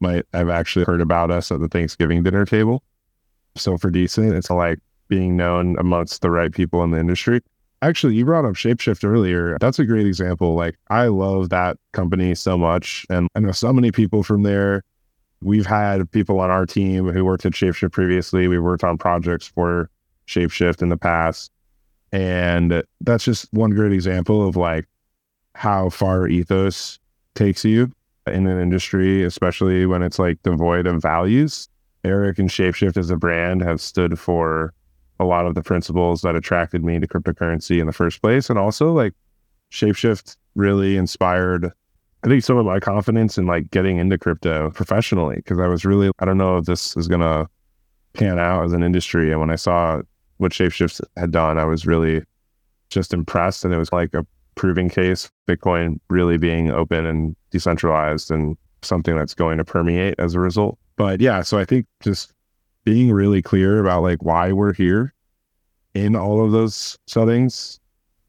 might 0.00 0.24
have 0.32 0.48
actually 0.48 0.84
heard 0.84 1.00
about 1.00 1.30
us 1.30 1.50
at 1.50 1.60
the 1.60 1.68
Thanksgiving 1.68 2.22
dinner 2.22 2.44
table. 2.44 2.82
So 3.56 3.76
for 3.76 3.90
decent, 3.90 4.34
it's 4.34 4.50
like 4.50 4.78
being 5.08 5.36
known 5.36 5.76
amongst 5.78 6.22
the 6.22 6.30
right 6.30 6.52
people 6.52 6.82
in 6.84 6.90
the 6.90 6.98
industry. 6.98 7.40
Actually, 7.82 8.14
you 8.14 8.24
brought 8.24 8.44
up 8.44 8.54
Shapeshift 8.54 9.04
earlier. 9.04 9.56
That's 9.60 9.78
a 9.78 9.84
great 9.84 10.06
example. 10.06 10.54
Like, 10.54 10.78
I 10.88 11.06
love 11.06 11.50
that 11.50 11.76
company 11.92 12.34
so 12.34 12.56
much. 12.56 13.04
And 13.10 13.28
I 13.34 13.40
know 13.40 13.52
so 13.52 13.72
many 13.72 13.92
people 13.92 14.22
from 14.22 14.42
there. 14.42 14.82
We've 15.42 15.66
had 15.66 16.10
people 16.10 16.40
on 16.40 16.50
our 16.50 16.66
team 16.66 17.08
who 17.08 17.24
worked 17.24 17.44
at 17.46 17.52
Shapeshift 17.52 17.92
previously. 17.92 18.48
We 18.48 18.58
worked 18.58 18.84
on 18.84 18.98
projects 18.98 19.46
for 19.46 19.90
Shapeshift 20.26 20.82
in 20.82 20.88
the 20.88 20.96
past. 20.96 21.50
And 22.12 22.82
that's 23.00 23.24
just 23.24 23.52
one 23.52 23.70
great 23.70 23.92
example 23.92 24.46
of 24.46 24.56
like 24.56 24.86
how 25.54 25.90
far 25.90 26.26
ethos 26.28 26.98
takes 27.34 27.64
you 27.64 27.92
in 28.26 28.46
an 28.46 28.60
industry, 28.60 29.22
especially 29.22 29.86
when 29.86 30.02
it's 30.02 30.18
like 30.18 30.42
devoid 30.42 30.86
of 30.86 31.02
values. 31.02 31.68
Eric 32.04 32.38
and 32.38 32.48
Shapeshift 32.48 32.96
as 32.96 33.10
a 33.10 33.16
brand 33.16 33.62
have 33.62 33.80
stood 33.80 34.18
for 34.18 34.72
a 35.18 35.24
lot 35.24 35.46
of 35.46 35.54
the 35.54 35.62
principles 35.62 36.22
that 36.22 36.36
attracted 36.36 36.84
me 36.84 37.00
to 37.00 37.06
cryptocurrency 37.06 37.80
in 37.80 37.86
the 37.86 37.92
first 37.92 38.20
place. 38.20 38.48
And 38.48 38.58
also 38.58 38.92
like 38.92 39.14
Shapeshift 39.70 40.36
really 40.54 40.96
inspired 40.96 41.72
I 42.24 42.28
think 42.28 42.42
some 42.42 42.56
of 42.56 42.66
my 42.66 42.80
confidence 42.80 43.38
in 43.38 43.46
like 43.46 43.70
getting 43.70 43.98
into 43.98 44.18
crypto 44.18 44.70
professionally 44.70 45.36
because 45.36 45.60
I 45.60 45.68
was 45.68 45.84
really 45.84 46.10
I 46.18 46.24
don't 46.24 46.38
know 46.38 46.56
if 46.58 46.64
this 46.64 46.96
is 46.96 47.08
gonna 47.08 47.48
pan 48.16 48.38
out 48.38 48.64
as 48.64 48.72
an 48.72 48.82
industry. 48.82 49.30
And 49.30 49.40
when 49.40 49.50
I 49.50 49.56
saw 49.56 50.02
what 50.38 50.52
Shapeshift 50.52 51.00
had 51.16 51.30
done, 51.30 51.58
I 51.58 51.64
was 51.64 51.86
really 51.86 52.22
just 52.90 53.12
impressed. 53.12 53.64
And 53.64 53.72
it 53.72 53.78
was 53.78 53.92
like 53.92 54.14
a 54.14 54.26
proving 54.54 54.88
case, 54.88 55.30
Bitcoin 55.46 56.00
really 56.08 56.38
being 56.38 56.70
open 56.70 57.06
and 57.06 57.36
decentralized 57.50 58.30
and 58.30 58.56
something 58.82 59.16
that's 59.16 59.34
going 59.34 59.58
to 59.58 59.64
permeate 59.64 60.14
as 60.18 60.34
a 60.34 60.40
result. 60.40 60.78
But 60.96 61.20
yeah, 61.20 61.42
so 61.42 61.58
I 61.58 61.64
think 61.64 61.86
just 62.00 62.32
being 62.84 63.12
really 63.12 63.42
clear 63.42 63.80
about 63.80 64.02
like 64.02 64.22
why 64.22 64.52
we're 64.52 64.72
here 64.72 65.12
in 65.94 66.16
all 66.16 66.44
of 66.44 66.52
those 66.52 66.98
settings 67.06 67.80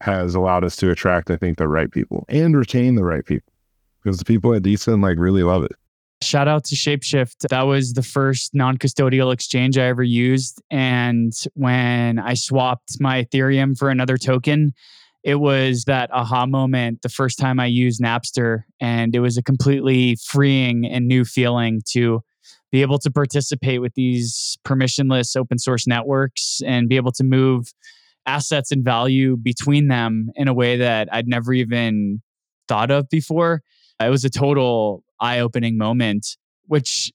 has 0.02 0.36
allowed 0.36 0.63
us 0.63 0.76
to 0.78 0.91
attract, 0.91 1.32
I 1.32 1.38
think, 1.38 1.58
the 1.58 1.67
right 1.67 1.91
people 1.91 2.26
and 2.30 2.56
retain 2.56 2.95
the 2.95 3.04
right 3.04 3.26
people 3.26 3.52
because 4.08 4.20
the 4.20 4.26
people 4.26 4.54
at 4.54 4.63
Decent 4.63 5.02
like 5.02 5.17
really 5.20 5.43
love 5.43 5.63
it. 5.63 5.74
Shout 6.22 6.48
out 6.48 6.63
to 6.65 6.76
Shapeshift. 6.76 7.50
That 7.50 7.63
was 7.63 7.91
the 7.91 8.02
first 8.02 8.56
non 8.56 8.78
custodial 8.78 9.34
exchange 9.34 9.78
I 9.78 9.88
ever 9.88 10.02
used. 10.02 10.62
And 10.72 11.34
when 11.56 12.17
I 12.17 12.34
swapped 12.34 13.02
my 13.02 13.26
Ethereum 13.26 13.78
for 13.78 13.89
another 13.89 14.17
token, 14.17 14.72
it 15.26 15.36
was 15.36 15.84
that 15.88 16.10
aha 16.13 16.46
moment 16.46 17.02
the 17.02 17.10
first 17.10 17.38
time 17.38 17.60
I 17.60 17.65
used 17.65 18.02
Napster. 18.02 18.63
And 18.80 19.13
it 19.13 19.20
was 19.20 19.38
a 19.38 19.43
completely 19.43 20.15
freeing 20.26 20.86
and 20.86 21.06
new 21.06 21.26
feeling 21.26 21.82
to 21.89 22.22
be 22.72 22.82
able 22.82 23.00
to 23.00 23.12
participate 23.12 23.82
with 23.82 23.93
these 23.96 24.58
permissionless 24.65 25.36
open 25.36 25.60
source 25.60 25.86
networks 25.86 26.62
and 26.65 26.88
be 26.88 26.96
able 26.96 27.12
to 27.12 27.26
move 27.26 27.74
assets 28.26 28.72
and 28.72 28.86
value 28.86 29.36
between 29.36 29.89
them 29.89 30.30
in 30.36 30.48
a 30.48 30.54
way 30.54 30.78
that 30.78 31.10
I'd 31.12 31.28
never 31.28 31.52
even 31.52 32.22
thought 32.70 32.89
of 32.89 33.10
before. 33.10 33.63
It 34.00 34.10
was 34.10 34.24
a 34.24 34.30
total 34.30 35.04
eye 35.20 35.40
opening 35.40 35.78
moment, 35.78 36.38
which 36.66 37.12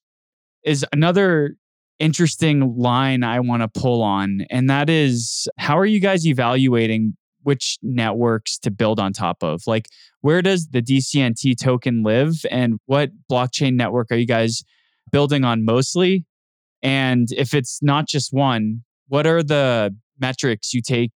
is 0.64 0.84
another 0.92 1.56
interesting 1.98 2.76
line 2.76 3.22
I 3.22 3.40
want 3.40 3.62
to 3.62 3.80
pull 3.80 4.02
on. 4.02 4.44
And 4.50 4.68
that 4.68 4.90
is 4.90 5.48
how 5.58 5.78
are 5.78 5.86
you 5.86 6.00
guys 6.00 6.26
evaluating 6.26 7.16
which 7.44 7.78
networks 7.82 8.58
to 8.58 8.70
build 8.70 8.98
on 9.00 9.12
top 9.12 9.42
of? 9.42 9.62
Like, 9.66 9.88
where 10.20 10.42
does 10.42 10.68
the 10.68 10.82
DCNT 10.82 11.56
token 11.60 12.02
live? 12.02 12.44
And 12.50 12.78
what 12.86 13.10
blockchain 13.30 13.74
network 13.74 14.08
are 14.10 14.16
you 14.16 14.26
guys 14.26 14.64
building 15.10 15.44
on 15.44 15.64
mostly? 15.64 16.24
And 16.82 17.28
if 17.32 17.54
it's 17.54 17.80
not 17.82 18.08
just 18.08 18.32
one, 18.32 18.82
what 19.08 19.26
are 19.26 19.42
the 19.42 19.94
metrics 20.18 20.74
you 20.74 20.82
take 20.82 21.12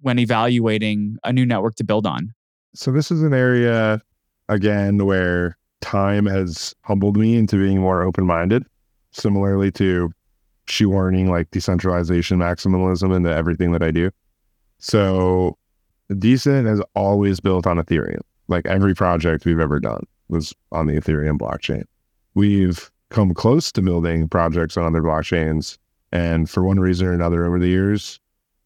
when 0.00 0.18
evaluating 0.18 1.16
a 1.24 1.32
new 1.32 1.46
network 1.46 1.76
to 1.76 1.84
build 1.84 2.06
on? 2.06 2.34
So, 2.74 2.90
this 2.90 3.10
is 3.10 3.22
an 3.22 3.32
area, 3.32 4.00
again, 4.48 5.04
where 5.04 5.56
time 5.80 6.26
has 6.26 6.74
humbled 6.82 7.16
me 7.16 7.36
into 7.36 7.56
being 7.56 7.80
more 7.80 8.02
open 8.02 8.26
minded, 8.26 8.64
similarly 9.12 9.70
to 9.72 10.12
shoehorning 10.66 11.28
like 11.28 11.50
decentralization 11.50 12.38
maximalism 12.38 13.14
into 13.14 13.30
everything 13.30 13.72
that 13.72 13.82
I 13.82 13.90
do. 13.90 14.10
So, 14.78 15.58
Decent 16.18 16.66
has 16.66 16.82
always 16.94 17.40
built 17.40 17.66
on 17.66 17.76
Ethereum. 17.76 18.20
Like 18.48 18.66
every 18.66 18.94
project 18.94 19.44
we've 19.44 19.60
ever 19.60 19.80
done 19.80 20.04
was 20.28 20.54
on 20.72 20.86
the 20.86 20.94
Ethereum 20.94 21.38
blockchain. 21.38 21.84
We've 22.34 22.90
come 23.10 23.32
close 23.32 23.72
to 23.72 23.82
building 23.82 24.28
projects 24.28 24.76
on 24.76 24.84
other 24.84 25.02
blockchains. 25.02 25.78
And 26.12 26.48
for 26.48 26.62
one 26.62 26.80
reason 26.80 27.06
or 27.06 27.12
another 27.12 27.46
over 27.46 27.58
the 27.58 27.68
years, 27.68 28.20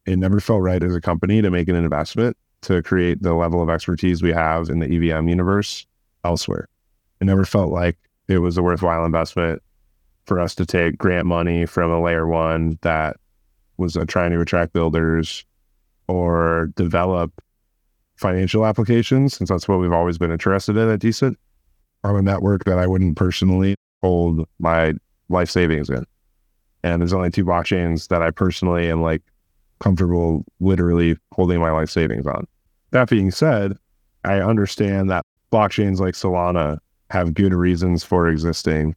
it 0.07 0.19
never 0.19 0.41
felt 0.41 0.63
right 0.63 0.83
as 0.83 0.95
a 0.95 1.01
company 1.01 1.43
to 1.43 1.51
make 1.51 1.69
an 1.69 1.77
investment 1.77 2.37
to 2.63 2.83
create 2.83 3.23
the 3.23 3.35
level 3.35 3.63
of 3.63 3.71
expertise 3.71 4.23
we 4.23 4.33
have 4.33 4.69
in 4.69 4.81
the 4.81 4.87
EVM 4.87 5.29
universe 5.29 5.87
elsewhere. 6.25 6.69
It 7.21 7.25
never 7.25 7.45
felt 7.45 7.73
like 7.73 7.97
it 8.29 8.39
was 8.39 8.59
a 8.59 8.63
worthwhile 8.63 9.05
investment 9.05 9.63
for 10.27 10.39
us 10.39 10.55
to 10.57 10.67
take 10.67 10.99
grant 10.99 11.27
money 11.27 11.67
from 11.67 11.91
a 11.91 12.01
layer 12.01 12.27
one 12.27 12.79
that 12.83 13.17
was 13.79 13.97
uh, 13.97 14.05
trying 14.07 14.31
to 14.33 14.41
attract 14.41 14.73
builders 14.73 15.45
or 16.07 16.71
develop 16.77 17.33
financial 18.17 18.67
applications, 18.67 19.35
since 19.35 19.49
that's 19.49 19.69
what 19.69 19.79
we've 19.79 19.93
always 19.93 20.19
been 20.19 20.33
interested 20.33 20.77
in 20.77 20.91
at 20.91 20.99
Decent, 20.99 21.39
on 22.05 22.17
a 22.17 22.23
network 22.23 22.65
that 22.65 22.79
I 22.79 22.87
wouldn't 22.87 23.17
personally 23.17 23.75
hold 24.03 24.47
my 24.59 24.95
life 25.29 25.51
savings 25.51 25.89
in. 25.89 26.05
And 26.83 27.01
there's 27.01 27.13
only 27.13 27.31
two 27.31 27.45
blockchains 27.45 28.09
that 28.09 28.23
I 28.23 28.31
personally 28.31 28.91
am 28.91 29.03
like 29.03 29.23
comfortable 29.81 30.45
literally 30.61 31.17
holding 31.33 31.61
my 31.61 31.71
life 31.71 31.91
savings 31.91 32.27
on. 32.27 32.47
That 32.91 33.09
being 33.09 33.31
said, 33.31 33.77
I 34.25 34.41
understand 34.41 35.11
that 35.11 35.25
blockchains 35.53 35.99
like 36.01 36.15
Solana 36.15 36.79
have 37.11 37.35
good 37.35 37.55
reasons 37.55 38.05
for 38.05 38.29
existing 38.29 38.95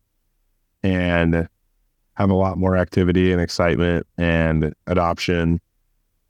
and 0.83 1.47
have 2.15 2.29
a 2.29 2.35
lot 2.35 2.57
more 2.57 2.75
activity 2.75 3.31
and 3.31 3.41
excitement 3.41 4.05
and 4.17 4.73
adoption 4.87 5.61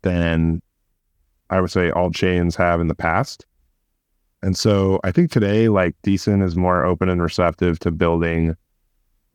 than 0.04 0.62
I 1.50 1.60
would 1.60 1.72
say 1.72 1.92
all 1.92 2.12
chains 2.12 2.56
have 2.56 2.80
in 2.80 2.88
the 2.88 2.96
past. 2.96 3.46
And 4.44 4.58
so 4.58 5.00
I 5.04 5.12
think 5.12 5.32
today, 5.32 5.70
like 5.70 5.96
Decent 6.02 6.44
is 6.44 6.56
more 6.56 6.86
open 6.86 7.10
and 7.10 7.22
receptive 7.22 7.80
to 7.80 7.92
building 7.92 8.56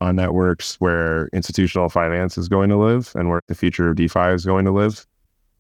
on 0.01 0.17
networks 0.17 0.77
where 0.77 1.29
institutional 1.29 1.89
finance 1.89 2.37
is 2.37 2.49
going 2.49 2.69
to 2.69 2.77
live 2.77 3.13
and 3.15 3.29
where 3.29 3.41
the 3.49 3.55
future 3.55 3.89
of 3.89 3.97
DeFi 3.97 4.29
is 4.31 4.45
going 4.45 4.65
to 4.65 4.73
live. 4.73 5.07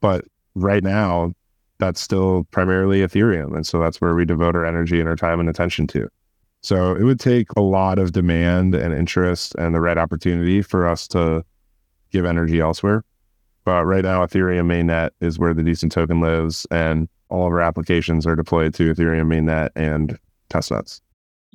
But 0.01 0.25
right 0.55 0.85
now, 0.85 1.33
that's 1.79 2.01
still 2.01 2.44
primarily 2.51 3.01
Ethereum. 3.01 3.55
And 3.55 3.66
so 3.66 3.79
that's 3.79 4.01
where 4.01 4.14
we 4.14 4.25
devote 4.25 4.57
our 4.57 4.64
energy 4.64 5.01
and 5.01 5.09
our 5.09 5.16
time 5.16 5.40
and 5.40 5.49
attention 5.49 5.87
to. 5.88 6.09
So 6.62 6.94
it 6.94 7.05
would 7.05 7.20
take 7.20 7.49
a 7.57 7.61
lot 7.61 7.99
of 7.99 8.12
demand 8.12 8.75
and 8.75 8.92
interest 8.94 9.55
and 9.57 9.75
the 9.75 9.81
right 9.81 9.99
opportunity 9.99 10.62
for 10.62 10.87
us 10.87 11.07
to 11.09 11.44
give 12.11 12.25
energy 12.25 12.61
elsewhere. 12.61 13.05
But 13.64 13.85
right 13.85 14.05
now, 14.05 14.25
Ethereum 14.25 14.66
mainnet 14.66 15.11
is 15.20 15.38
where 15.38 15.53
the 15.53 15.62
decent 15.62 15.92
token 15.92 16.20
lives, 16.20 16.66
and 16.70 17.09
all 17.29 17.46
of 17.46 17.53
our 17.53 17.61
applications 17.61 18.27
are 18.27 18.37
deployed 18.37 18.75
to 18.75 18.94
Ethereum 18.94 19.27
mainnet 19.27 19.70
and 19.75 20.18
testnets. 20.51 21.01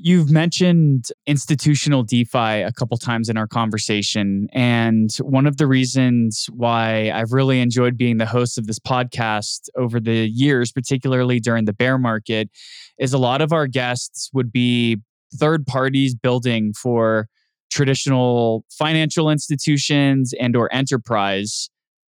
You've 0.04 0.32
mentioned 0.32 1.10
institutional 1.28 2.02
DeFi 2.02 2.64
a 2.64 2.72
couple 2.72 2.98
times 2.98 3.30
in 3.30 3.38
our 3.38 3.46
conversation. 3.46 4.48
And 4.52 5.12
one 5.22 5.46
of 5.46 5.58
the 5.58 5.68
reasons 5.68 6.48
why 6.52 7.12
I've 7.12 7.34
really 7.34 7.60
enjoyed 7.60 7.98
being 7.98 8.18
the 8.18 8.26
host 8.26 8.58
of 8.58 8.66
this 8.66 8.80
podcast 8.80 9.70
over 9.78 10.00
the 10.00 10.28
years, 10.28 10.72
particularly 10.72 11.40
during 11.40 11.66
the 11.66 11.74
bear 11.74 12.00
market, 12.00 12.50
is 12.98 13.14
a 13.14 13.20
lot 13.20 13.42
of 13.42 13.54
our 13.54 13.68
guests 13.68 14.32
would 14.34 14.52
be 14.52 14.98
third 15.36 15.68
parties 15.68 16.16
building 16.16 16.74
for 16.74 17.28
traditional 17.70 18.66
financial 18.72 19.30
institutions 19.30 20.34
and 20.40 20.56
or 20.56 20.74
enterprise 20.74 21.70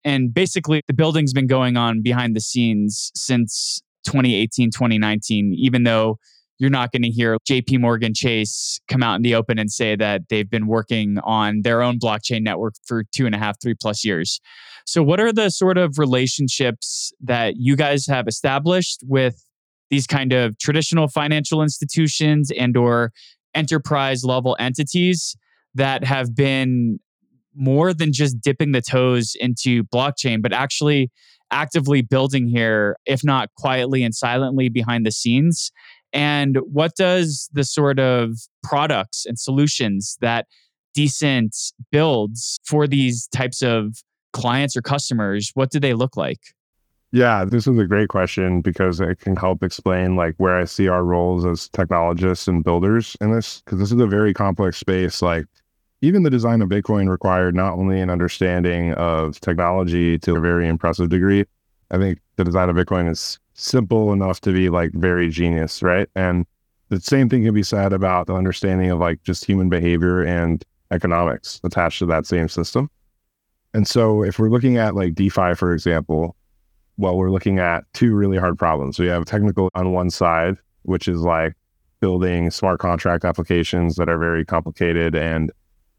and 0.04 0.34
basically 0.34 0.82
the 0.86 0.92
building's 0.92 1.32
been 1.32 1.46
going 1.46 1.76
on 1.76 2.02
behind 2.02 2.36
the 2.36 2.40
scenes 2.40 3.10
since 3.14 3.82
2018 4.04 4.70
2019 4.70 5.54
even 5.56 5.84
though 5.84 6.18
you're 6.58 6.70
not 6.70 6.92
going 6.92 7.02
to 7.02 7.10
hear 7.10 7.36
JP 7.48 7.80
Morgan 7.80 8.14
Chase 8.14 8.80
come 8.88 9.02
out 9.02 9.16
in 9.16 9.22
the 9.22 9.34
open 9.34 9.58
and 9.58 9.70
say 9.70 9.96
that 9.96 10.22
they've 10.28 10.48
been 10.48 10.66
working 10.66 11.18
on 11.24 11.62
their 11.62 11.82
own 11.82 11.98
blockchain 11.98 12.42
network 12.42 12.74
for 12.86 13.04
two 13.14 13.26
and 13.26 13.34
a 13.34 13.38
half, 13.38 13.60
three 13.60 13.74
plus 13.74 14.04
years. 14.04 14.40
So, 14.86 15.02
what 15.02 15.20
are 15.20 15.32
the 15.32 15.50
sort 15.50 15.78
of 15.78 15.98
relationships 15.98 17.12
that 17.20 17.54
you 17.56 17.76
guys 17.76 18.06
have 18.06 18.28
established 18.28 19.00
with 19.04 19.42
these 19.90 20.06
kind 20.06 20.32
of 20.32 20.58
traditional 20.58 21.08
financial 21.08 21.62
institutions 21.62 22.50
and 22.50 22.76
or 22.76 23.12
enterprise 23.54 24.24
level 24.24 24.56
entities 24.58 25.36
that 25.74 26.04
have 26.04 26.34
been 26.34 26.98
more 27.54 27.94
than 27.94 28.12
just 28.12 28.40
dipping 28.40 28.72
the 28.72 28.82
toes 28.82 29.34
into 29.40 29.84
blockchain, 29.84 30.42
but 30.42 30.52
actually 30.52 31.10
actively 31.50 32.02
building 32.02 32.48
here, 32.48 32.96
if 33.06 33.22
not 33.24 33.48
quietly 33.56 34.02
and 34.02 34.14
silently 34.14 34.68
behind 34.68 35.06
the 35.06 35.12
scenes? 35.12 35.70
And 36.12 36.58
what 36.70 36.94
does 36.96 37.50
the 37.52 37.64
sort 37.64 37.98
of 37.98 38.36
products 38.62 39.26
and 39.26 39.38
solutions 39.38 40.16
that 40.20 40.46
Decent 40.94 41.54
builds 41.92 42.58
for 42.64 42.86
these 42.86 43.28
types 43.28 43.60
of 43.60 44.02
clients 44.32 44.76
or 44.78 44.80
customers, 44.80 45.50
what 45.52 45.70
do 45.70 45.78
they 45.78 45.92
look 45.92 46.16
like? 46.16 46.40
Yeah, 47.12 47.44
this 47.44 47.66
is 47.66 47.78
a 47.78 47.84
great 47.84 48.08
question 48.08 48.62
because 48.62 48.98
it 49.00 49.20
can 49.20 49.36
help 49.36 49.62
explain 49.62 50.16
like 50.16 50.34
where 50.38 50.56
I 50.56 50.64
see 50.64 50.88
our 50.88 51.04
roles 51.04 51.44
as 51.44 51.68
technologists 51.68 52.48
and 52.48 52.64
builders 52.64 53.14
in 53.20 53.30
this 53.30 53.60
because 53.60 53.78
this 53.78 53.92
is 53.92 54.00
a 54.00 54.06
very 54.06 54.32
complex 54.32 54.78
space. 54.78 55.20
Like 55.20 55.44
even 56.00 56.22
the 56.22 56.30
design 56.30 56.62
of 56.62 56.68
Bitcoin 56.68 57.10
required 57.10 57.54
not 57.54 57.74
only 57.74 58.00
an 58.00 58.10
understanding 58.10 58.92
of 58.94 59.40
technology 59.40 60.18
to 60.20 60.36
a 60.36 60.40
very 60.40 60.66
impressive 60.66 61.10
degree. 61.10 61.44
I 61.90 61.98
think 61.98 62.20
the 62.36 62.44
design 62.44 62.68
of 62.68 62.76
Bitcoin 62.76 63.10
is 63.10 63.38
simple 63.56 64.12
enough 64.12 64.40
to 64.42 64.52
be 64.52 64.68
like 64.68 64.92
very 64.92 65.28
genius, 65.28 65.82
right? 65.82 66.08
And 66.14 66.46
the 66.88 67.00
same 67.00 67.28
thing 67.28 67.44
can 67.44 67.54
be 67.54 67.62
said 67.62 67.92
about 67.92 68.28
the 68.28 68.34
understanding 68.34 68.90
of 68.90 69.00
like 69.00 69.22
just 69.22 69.44
human 69.44 69.68
behavior 69.68 70.22
and 70.22 70.64
economics 70.92 71.60
attached 71.64 71.98
to 71.98 72.06
that 72.06 72.26
same 72.26 72.48
system. 72.48 72.88
And 73.74 73.88
so 73.88 74.22
if 74.22 74.38
we're 74.38 74.50
looking 74.50 74.76
at 74.76 74.94
like 74.94 75.14
DeFi, 75.14 75.54
for 75.54 75.72
example, 75.72 76.36
well, 76.96 77.16
we're 77.16 77.30
looking 77.30 77.58
at 77.58 77.84
two 77.92 78.14
really 78.14 78.38
hard 78.38 78.58
problems. 78.58 78.98
We 78.98 79.06
have 79.08 79.24
technical 79.24 79.68
on 79.74 79.92
one 79.92 80.10
side, 80.10 80.56
which 80.82 81.08
is 81.08 81.20
like 81.20 81.54
building 82.00 82.50
smart 82.50 82.78
contract 82.78 83.24
applications 83.24 83.96
that 83.96 84.08
are 84.08 84.18
very 84.18 84.44
complicated 84.44 85.14
and 85.14 85.50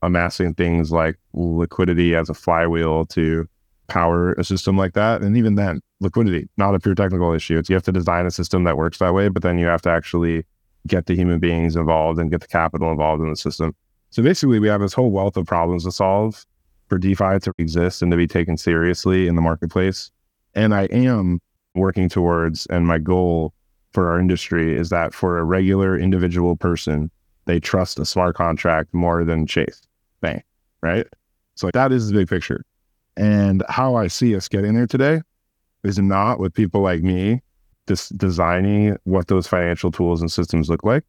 amassing 0.02 0.54
things 0.54 0.92
like 0.92 1.18
liquidity 1.34 2.16
as 2.16 2.30
a 2.30 2.34
flywheel 2.34 3.06
to 3.08 3.48
power 3.88 4.34
a 4.34 4.44
system 4.44 4.78
like 4.78 4.94
that. 4.94 5.22
And 5.22 5.38
even 5.38 5.56
then, 5.56 5.82
liquidity, 6.00 6.50
not 6.58 6.76
a 6.76 6.80
pure 6.80 6.96
technical 6.96 7.34
issue. 7.34 7.58
It's 7.58 7.70
you 7.70 7.76
have 7.76 7.84
to 7.84 7.92
design 7.92 8.26
a 8.26 8.32
system 8.32 8.64
that 8.66 8.78
works 8.78 9.00
that 9.00 9.14
way, 9.14 9.30
but 9.30 9.44
then 9.44 9.58
you 9.58 9.66
have 9.68 9.82
to 9.84 9.90
actually 9.90 10.46
get 10.88 11.06
the 11.06 11.16
human 11.16 11.40
beings 11.40 11.76
involved 11.76 12.20
and 12.20 12.32
get 12.32 12.42
the 12.42 12.48
capital 12.48 12.92
involved 12.92 13.22
in 13.22 13.30
the 13.30 13.36
system. 13.36 13.76
So 14.10 14.24
basically, 14.24 14.60
we 14.60 14.68
have 14.68 14.82
this 14.82 14.94
whole 14.94 15.12
wealth 15.12 15.38
of 15.38 15.46
problems 15.46 15.84
to 15.84 15.92
solve 15.92 16.46
for 16.88 16.98
DeFi 16.98 17.40
to 17.40 17.52
exist 17.58 18.02
and 18.02 18.12
to 18.12 18.18
be 18.18 18.28
taken 18.28 18.58
seriously 18.58 19.28
in 19.28 19.36
the 19.36 19.42
marketplace. 19.42 20.12
And 20.56 20.74
I 20.74 20.84
am 20.86 21.40
working 21.76 22.10
towards, 22.10 22.66
and 22.68 22.88
my 22.88 22.98
goal 22.98 23.54
for 23.92 24.10
our 24.10 24.20
industry 24.20 24.76
is 24.76 24.90
that 24.90 25.14
for 25.14 25.38
a 25.38 25.44
regular 25.44 25.98
individual 25.98 26.56
person, 26.56 27.12
they 27.46 27.60
trust 27.60 28.00
a 28.00 28.06
smart 28.06 28.36
contract 28.36 28.94
more 28.94 29.24
than 29.24 29.46
Chase 29.46 29.82
Bank, 30.22 30.44
right? 30.82 31.08
So 31.56 31.70
that 31.74 31.92
is 31.92 32.10
the 32.10 32.14
big 32.14 32.30
picture. 32.30 32.64
And 33.18 33.64
how 33.68 33.96
I 33.96 34.08
see 34.08 34.36
us 34.36 34.48
getting 34.48 34.76
there 34.76 34.86
today 34.86 35.22
is 35.84 35.98
not 35.98 36.40
with 36.40 36.54
people 36.54 36.82
like 36.82 37.02
me 37.02 37.42
designing 38.18 38.96
what 39.06 39.28
those 39.28 39.48
financial 39.48 39.92
tools 39.92 40.22
and 40.22 40.32
systems 40.32 40.70
look 40.70 40.84
like. 40.84 41.04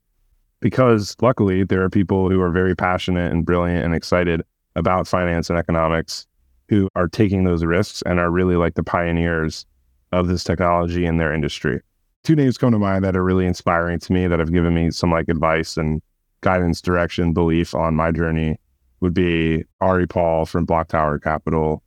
Because 0.61 1.15
luckily, 1.21 1.65
there 1.65 1.83
are 1.83 1.91
people 1.91 2.31
who 2.31 2.41
are 2.41 2.51
very 2.51 2.75
passionate 2.75 3.31
and 3.31 3.45
brilliant 3.45 3.85
and 3.85 3.95
excited 3.95 4.43
about 4.75 5.07
finance 5.07 5.51
and 5.51 5.59
economics 5.59 6.27
who 6.69 6.89
are 6.97 7.09
taking 7.09 7.45
those 7.45 7.65
risks 7.65 8.03
and 8.07 8.19
are 8.19 8.31
really 8.31 8.57
like 8.57 8.75
the 8.75 8.83
pioneers 8.83 9.67
of 10.13 10.29
this 10.29 10.43
technology 10.43 11.05
in 11.05 11.19
their 11.19 11.33
industry. 11.33 11.81
Two 12.25 12.35
names 12.35 12.57
come 12.59 12.73
to 12.73 12.79
mind 12.79 13.05
that 13.05 13.17
are 13.17 13.25
really 13.25 13.47
inspiring 13.47 13.99
to 14.01 14.13
me 14.13 14.27
that 14.27 14.39
have 14.39 14.53
given 14.53 14.75
me 14.75 14.91
some 14.91 15.11
like 15.11 15.29
advice 15.29 15.77
and 15.77 16.01
guidance, 16.41 16.81
direction, 16.81 17.33
belief 17.33 17.75
on 17.75 17.95
my 17.95 18.11
journey 18.11 18.59
would 19.01 19.15
be 19.15 19.65
Ari 19.81 20.07
Paul 20.07 20.47
from 20.47 20.67
BlockTower 20.67 21.23
Capital 21.23 21.83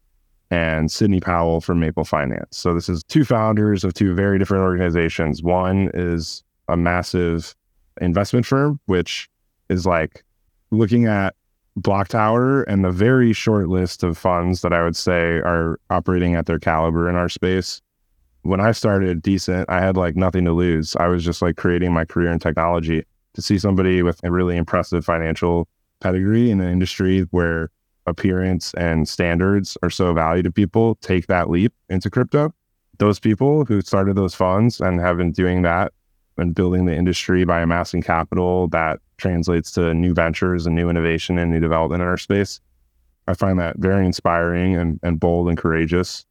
and 0.52 0.92
Sidney 0.92 1.22
Powell 1.22 1.62
from 1.62 1.80
Maple 1.80 2.04
Finance. 2.04 2.58
So 2.58 2.74
this 2.74 2.90
is 2.90 3.04
two 3.06 3.24
founders 3.24 3.84
of 3.84 3.94
two 3.94 4.14
very 4.14 4.38
different 4.38 4.64
organizations. 4.64 5.42
One 5.42 5.90
is 5.94 6.44
a 6.68 6.76
massive 6.76 7.56
investment 8.02 8.46
firm, 8.46 8.80
which 8.86 9.30
is 9.70 9.86
like 9.86 10.24
looking 10.70 11.06
at 11.06 11.36
BlockTower 11.80 12.66
and 12.68 12.84
the 12.84 12.92
very 12.92 13.32
short 13.32 13.70
list 13.70 14.04
of 14.04 14.18
funds 14.18 14.62
that 14.62 14.74
I 14.74 14.84
would 14.84 14.98
say 14.98 15.38
are 15.38 15.80
operating 15.90 16.36
at 16.36 16.46
their 16.46 16.60
caliber 16.60 17.10
in 17.10 17.16
our 17.16 17.30
space. 17.30 17.82
When 18.42 18.60
I 18.60 18.74
started 18.74 19.22
Decent, 19.22 19.70
I 19.70 19.80
had 19.80 19.96
like 19.96 20.18
nothing 20.18 20.44
to 20.46 20.52
lose. 20.52 20.96
I 20.98 21.08
was 21.08 21.24
just 21.24 21.42
like 21.42 21.56
creating 21.56 21.94
my 21.94 22.04
career 22.04 22.32
in 22.32 22.40
technology. 22.40 23.06
To 23.36 23.42
see 23.42 23.58
somebody 23.58 24.04
with 24.04 24.22
a 24.26 24.32
really 24.32 24.58
impressive 24.58 25.06
financial 25.06 25.70
pedigree 26.02 26.52
in 26.52 26.60
an 26.60 26.70
industry 26.70 27.22
where 27.32 27.70
appearance 28.06 28.74
and 28.76 29.08
standards 29.08 29.78
are 29.84 29.90
so 29.90 30.14
valued 30.14 30.46
to 30.46 30.52
people 30.52 30.96
take 30.96 31.28
that 31.28 31.50
leap 31.50 31.74
into 31.90 32.10
crypto. 32.10 32.54
Those 32.98 33.20
people 33.20 33.66
who 33.66 33.82
started 33.82 34.16
those 34.16 34.36
funds 34.36 34.80
and 34.80 35.00
have 35.00 35.18
been 35.18 35.32
doing 35.32 35.62
that 35.64 35.94
and 36.38 36.56
building 36.56 36.86
the 36.86 36.96
industry 36.96 37.46
by 37.46 37.62
amassing 37.62 38.02
capital 38.02 38.68
that 38.70 39.00
translates 39.18 39.72
to 39.72 39.94
new 39.94 40.14
ventures 40.14 40.66
and 40.66 40.76
new 40.76 40.90
innovation 40.90 41.38
and 41.38 41.52
new 41.52 41.60
development 41.60 42.02
in 42.02 42.08
our 42.08 42.18
space. 42.18 42.60
I 43.28 43.34
find 43.34 43.60
that 43.60 43.78
very 43.78 44.06
inspiring 44.06 44.76
and, 44.76 45.00
and 45.04 45.20
bold 45.20 45.48
and 45.48 45.58
courageous. 45.58 46.26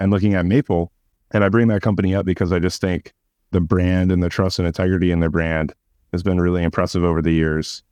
And 0.00 0.10
looking 0.10 0.34
at 0.34 0.46
Maple, 0.46 0.90
and 1.30 1.44
I 1.44 1.48
bring 1.48 1.68
that 1.68 1.82
company 1.82 2.14
up 2.14 2.26
because 2.26 2.52
I 2.52 2.58
just 2.58 2.80
think 2.80 3.12
the 3.52 3.60
brand 3.60 4.10
and 4.10 4.22
the 4.22 4.28
trust 4.28 4.58
and 4.58 4.66
integrity 4.66 5.12
in 5.12 5.20
their 5.20 5.30
brand 5.30 5.72
has 6.12 6.22
been 6.22 6.40
really 6.40 6.62
impressive 6.62 7.04
over 7.04 7.22
the 7.22 7.32
years. 7.32 7.82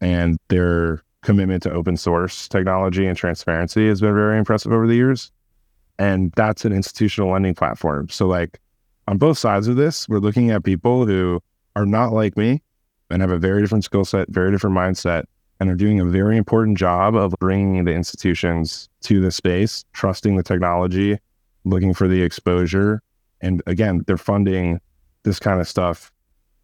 And 0.00 0.38
their 0.48 1.02
commitment 1.28 1.62
to 1.62 1.70
open 1.70 1.94
source 1.94 2.48
technology 2.48 3.06
and 3.06 3.14
transparency 3.14 3.86
has 3.86 4.00
been 4.00 4.14
very 4.14 4.38
impressive 4.38 4.72
over 4.72 4.86
the 4.86 4.94
years. 4.94 5.30
And 5.98 6.32
that's 6.36 6.64
an 6.64 6.72
institutional 6.72 7.30
lending 7.30 7.54
platform. 7.54 8.08
So, 8.08 8.26
like 8.26 8.58
on 9.06 9.18
both 9.18 9.36
sides 9.36 9.68
of 9.68 9.76
this, 9.76 10.08
we're 10.08 10.20
looking 10.20 10.50
at 10.50 10.64
people 10.64 11.04
who 11.04 11.42
are 11.76 11.84
not 11.84 12.14
like 12.14 12.38
me 12.38 12.62
and 13.10 13.20
have 13.20 13.30
a 13.30 13.36
very 13.36 13.60
different 13.60 13.84
skill 13.84 14.06
set, 14.06 14.30
very 14.30 14.50
different 14.50 14.74
mindset, 14.74 15.24
and 15.60 15.68
are 15.68 15.74
doing 15.74 16.00
a 16.00 16.04
very 16.06 16.38
important 16.38 16.78
job 16.78 17.14
of 17.14 17.34
bringing 17.40 17.84
the 17.84 17.92
institutions 17.92 18.88
to 19.02 19.20
the 19.20 19.30
space, 19.30 19.84
trusting 19.92 20.36
the 20.36 20.42
technology, 20.42 21.18
looking 21.64 21.92
for 21.92 22.08
the 22.08 22.22
exposure. 22.22 23.02
And 23.42 23.62
again, 23.66 24.02
they're 24.06 24.16
funding 24.16 24.80
this 25.24 25.38
kind 25.38 25.60
of 25.60 25.68
stuff 25.68 26.10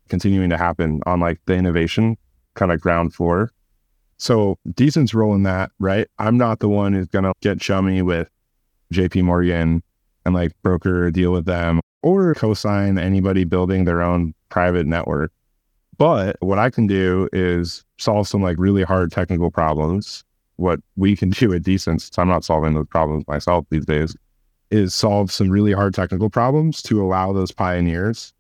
continuing 0.09 0.49
to 0.49 0.57
happen 0.57 1.03
on 1.05 1.21
like 1.21 1.39
the 1.45 1.55
innovation 1.55 2.17
kind 2.55 2.73
of 2.73 2.81
ground 2.81 3.13
floor 3.13 3.51
so 4.25 4.59
Decent's 4.73 5.13
role 5.13 5.35
in 5.35 5.43
that, 5.43 5.71
right? 5.79 6.09
I'm 6.19 6.39
not 6.39 6.61
the 6.61 6.69
one 6.69 6.95
who's 6.95 7.09
gonna 7.09 7.33
get 7.43 7.61
chummy 7.61 8.01
with 8.01 8.31
JP 8.91 9.25
Morgan 9.25 9.83
and 10.25 10.35
like 10.35 10.53
broker 10.63 11.07
a 11.07 11.13
deal 11.13 11.31
with 11.31 11.45
them 11.45 11.81
or 12.03 12.35
co-sign 12.35 12.97
anybody 12.97 13.45
building 13.45 13.85
their 13.85 14.01
own 14.01 14.35
private 14.49 14.87
network. 14.87 15.31
But 15.99 16.37
what 16.41 16.59
I 16.59 16.71
can 16.71 16.87
do 16.87 17.29
is 17.35 17.85
solve 17.99 18.27
some 18.27 18.43
like 18.43 18.57
really 18.59 18.83
hard 18.83 19.13
technical 19.13 19.51
problems. 19.51 20.25
What 20.57 20.81
we 20.97 21.17
can 21.17 21.29
do 21.31 21.53
at 21.53 21.63
Decent, 21.63 22.01
since 22.01 22.19
I'm 22.19 22.29
not 22.29 22.45
solving 22.45 22.73
those 22.73 22.89
problems 22.89 23.27
myself 23.29 23.67
these 23.69 23.85
days, 23.85 24.17
is 24.71 24.95
solve 24.95 25.31
some 25.31 25.51
really 25.51 25.73
hard 25.73 25.93
technical 25.93 26.31
problems 26.31 26.81
to 26.85 27.03
allow 27.03 27.35
those 27.35 27.53
pioneers 27.53 28.33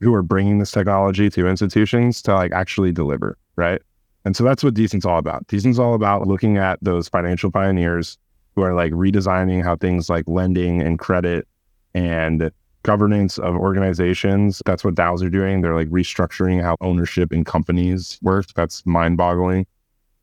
who 0.00 0.12
are 0.14 0.22
bringing 0.22 0.58
this 0.58 0.72
technology 0.72 1.30
to 1.30 1.46
institutions 1.46 2.22
to 2.22 2.34
like 2.34 2.50
actually 2.50 2.90
deliver, 2.90 3.38
right? 3.54 3.80
And 4.28 4.36
so 4.36 4.44
that's 4.44 4.62
what 4.62 4.74
Decent's 4.74 5.06
all 5.06 5.16
about. 5.16 5.46
Decent's 5.46 5.78
all 5.78 5.94
about 5.94 6.28
looking 6.28 6.58
at 6.58 6.78
those 6.82 7.08
financial 7.08 7.50
pioneers 7.50 8.18
who 8.54 8.60
are 8.60 8.74
like 8.74 8.92
redesigning 8.92 9.64
how 9.64 9.74
things 9.74 10.10
like 10.10 10.24
lending 10.28 10.82
and 10.82 10.98
credit 10.98 11.48
and 11.94 12.50
governance 12.82 13.38
of 13.38 13.56
organizations. 13.56 14.60
That's 14.66 14.84
what 14.84 14.96
DAOs 14.96 15.24
are 15.24 15.30
doing. 15.30 15.62
They're 15.62 15.74
like 15.74 15.88
restructuring 15.88 16.60
how 16.62 16.76
ownership 16.82 17.32
in 17.32 17.42
companies 17.42 18.18
works. 18.20 18.52
That's 18.54 18.84
mind 18.84 19.16
boggling. 19.16 19.66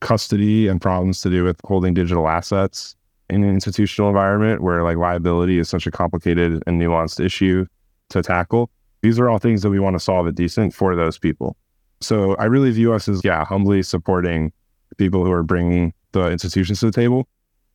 Custody 0.01 0.67
and 0.67 0.79
problems 0.79 1.21
to 1.21 1.31
do 1.31 1.43
with 1.43 1.59
holding 1.65 1.95
digital 1.95 2.27
assets 2.27 2.95
in 3.31 3.43
an 3.43 3.49
institutional 3.49 4.09
environment 4.09 4.61
where 4.61 4.83
like 4.83 4.97
liability 4.97 5.57
is 5.57 5.67
such 5.67 5.87
a 5.87 5.91
complicated 5.91 6.61
and 6.67 6.79
nuanced 6.79 7.19
issue 7.19 7.65
to 8.09 8.21
tackle. 8.21 8.69
These 9.01 9.17
are 9.17 9.29
all 9.29 9.39
things 9.39 9.63
that 9.63 9.71
we 9.71 9.79
want 9.79 9.95
to 9.95 9.99
solve 9.99 10.27
at 10.27 10.35
Decent 10.35 10.75
for 10.75 10.95
those 10.95 11.17
people. 11.17 11.57
So 12.05 12.35
I 12.35 12.45
really 12.45 12.69
view 12.69 12.93
us 12.93 13.09
as, 13.09 13.21
yeah, 13.23 13.43
humbly 13.43 13.81
supporting 13.81 14.53
people 14.97 15.25
who 15.25 15.31
are 15.31 15.41
bringing 15.41 15.91
the 16.11 16.29
institutions 16.29 16.79
to 16.81 16.85
the 16.85 16.91
table. 16.91 17.27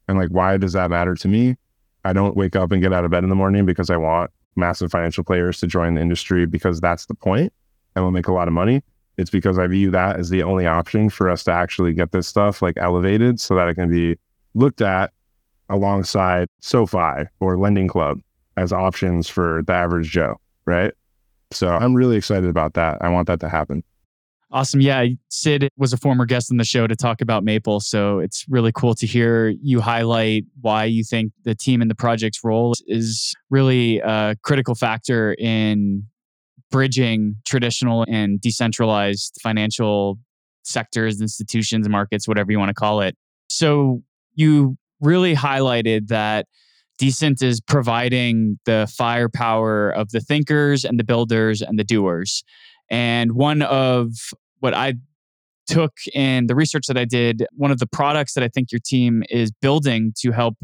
And 0.06 0.18
like, 0.18 0.30
why 0.30 0.56
does 0.56 0.72
that 0.74 0.88
matter 0.88 1.16
to 1.16 1.28
me? 1.28 1.56
I 2.04 2.12
don't 2.12 2.36
wake 2.36 2.54
up 2.54 2.70
and 2.70 2.80
get 2.80 2.92
out 2.92 3.04
of 3.04 3.10
bed 3.10 3.24
in 3.24 3.28
the 3.28 3.34
morning 3.34 3.66
because 3.66 3.90
I 3.90 3.96
want 3.96 4.30
massive 4.54 4.92
financial 4.92 5.24
players 5.24 5.58
to 5.60 5.66
join 5.66 5.94
the 5.94 6.00
industry 6.00 6.46
because 6.46 6.80
that's 6.80 7.06
the 7.06 7.14
point 7.14 7.52
and 7.94 8.04
we'll 8.04 8.12
make 8.12 8.28
a 8.28 8.32
lot 8.32 8.46
of 8.46 8.54
money. 8.54 8.82
It's 9.18 9.30
because 9.30 9.58
I 9.58 9.66
view 9.66 9.90
that 9.90 10.16
as 10.16 10.30
the 10.30 10.44
only 10.44 10.64
option 10.64 11.10
for 11.10 11.28
us 11.28 11.42
to 11.44 11.52
actually 11.52 11.92
get 11.92 12.12
this 12.12 12.28
stuff 12.28 12.62
like 12.62 12.76
elevated 12.78 13.40
so 13.40 13.56
that 13.56 13.68
it 13.68 13.74
can 13.74 13.90
be 13.90 14.16
looked 14.54 14.80
at 14.80 15.12
alongside 15.68 16.48
SoFi 16.60 17.24
or 17.40 17.58
Lending 17.58 17.88
Club 17.88 18.20
as 18.56 18.72
options 18.72 19.28
for 19.28 19.62
the 19.66 19.72
average 19.72 20.10
Joe, 20.10 20.40
right? 20.66 20.94
So 21.50 21.68
I'm 21.68 21.94
really 21.94 22.16
excited 22.16 22.48
about 22.48 22.74
that. 22.74 22.98
I 23.00 23.08
want 23.08 23.26
that 23.26 23.40
to 23.40 23.48
happen. 23.48 23.82
Awesome. 24.53 24.80
Yeah. 24.80 25.07
Sid 25.28 25.68
was 25.76 25.92
a 25.92 25.96
former 25.96 26.26
guest 26.26 26.51
on 26.51 26.57
the 26.57 26.64
show 26.64 26.88
to 26.88 26.96
talk 26.96 27.20
about 27.20 27.44
Maple. 27.44 27.78
So 27.78 28.18
it's 28.18 28.44
really 28.48 28.72
cool 28.72 28.94
to 28.96 29.07
hear 29.07 29.48
you 29.48 29.80
highlight 29.80 30.44
why 30.61 30.86
you 30.86 31.05
think 31.05 31.32
the 31.44 31.55
team 31.55 31.80
and 31.80 31.88
the 31.88 31.94
project's 31.94 32.40
role 32.42 32.72
is 32.86 33.32
really 33.48 34.01
a 34.01 34.34
critical 34.42 34.74
factor 34.74 35.34
in 35.38 36.05
bridging 36.72 37.36
traditional 37.46 38.05
and 38.09 38.40
decentralized 38.40 39.36
financial 39.40 40.18
sectors, 40.64 41.20
institutions, 41.20 41.88
markets, 41.88 42.26
whatever 42.26 42.51
you 42.51 42.59
want 42.59 42.70
to 42.70 42.74
call 42.74 43.01
it. 43.03 43.16
So 43.51 44.03
you 44.34 44.76
really 45.01 45.34
highlighted 45.34 46.09
that 46.09 46.46
Decent 46.98 47.40
is 47.40 47.61
providing 47.61 48.59
the 48.66 48.92
firepower 48.94 49.90
of 49.90 50.11
the 50.11 50.20
thinkers 50.20 50.84
and 50.84 50.98
the 50.98 51.05
builders 51.05 51.62
and 51.62 51.78
the 51.78 51.84
doers. 51.84 52.42
And 52.90 53.32
one 53.32 53.62
of 53.62 54.11
what 54.61 54.74
I 54.74 54.94
took 55.66 55.92
in 56.14 56.46
the 56.46 56.54
research 56.54 56.86
that 56.86 56.96
I 56.96 57.04
did, 57.04 57.46
one 57.52 57.70
of 57.70 57.78
the 57.78 57.86
products 57.86 58.34
that 58.34 58.44
I 58.44 58.48
think 58.48 58.72
your 58.72 58.80
team 58.84 59.22
is 59.30 59.50
building 59.50 60.12
to 60.18 60.32
help 60.32 60.56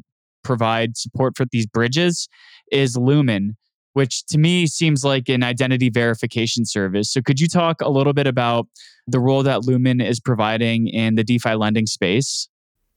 provide 0.42 0.96
support 0.96 1.36
for 1.36 1.44
these 1.50 1.66
bridges 1.66 2.28
is 2.70 2.96
Lumen, 2.96 3.56
which 3.94 4.24
to 4.26 4.38
me 4.38 4.66
seems 4.66 5.04
like 5.04 5.28
an 5.28 5.42
identity 5.42 5.90
verification 5.90 6.64
service. 6.64 7.12
So, 7.12 7.20
could 7.20 7.40
you 7.40 7.48
talk 7.48 7.80
a 7.80 7.90
little 7.90 8.12
bit 8.12 8.26
about 8.26 8.68
the 9.06 9.20
role 9.20 9.42
that 9.42 9.64
Lumen 9.64 10.00
is 10.00 10.20
providing 10.20 10.88
in 10.88 11.14
the 11.16 11.24
DeFi 11.24 11.54
lending 11.54 11.86
space? 11.86 12.48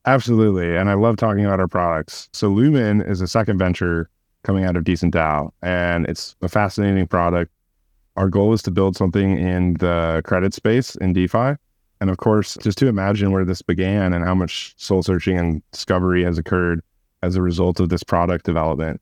Absolutely. 0.05 0.75
And 0.75 0.89
I 0.89 0.93
love 0.93 1.17
talking 1.17 1.45
about 1.45 1.59
our 1.59 1.67
products. 1.67 2.29
So, 2.33 2.49
Lumen 2.49 3.01
is 3.01 3.21
a 3.21 3.27
second 3.27 3.57
venture 3.57 4.09
coming 4.43 4.63
out 4.63 4.77
of 4.77 4.83
Decent 4.83 5.13
DAO, 5.13 5.51
and 5.61 6.05
it's 6.05 6.35
a 6.41 6.47
fascinating 6.47 7.07
product 7.07 7.51
our 8.19 8.27
goal 8.27 8.51
is 8.51 8.61
to 8.61 8.69
build 8.69 8.97
something 8.97 9.39
in 9.39 9.75
the 9.75 10.21
credit 10.25 10.53
space 10.53 10.93
in 10.97 11.13
DeFi. 11.13 11.55
And 12.01 12.09
of 12.09 12.17
course, 12.17 12.57
just 12.61 12.77
to 12.79 12.87
imagine 12.87 13.31
where 13.31 13.45
this 13.45 13.61
began 13.61 14.11
and 14.11 14.25
how 14.25 14.35
much 14.35 14.73
soul 14.75 15.01
searching 15.01 15.37
and 15.37 15.63
discovery 15.71 16.25
has 16.25 16.37
occurred 16.37 16.81
as 17.23 17.37
a 17.37 17.41
result 17.41 17.79
of 17.79 17.87
this 17.87 18.03
product 18.03 18.45
development. 18.45 18.99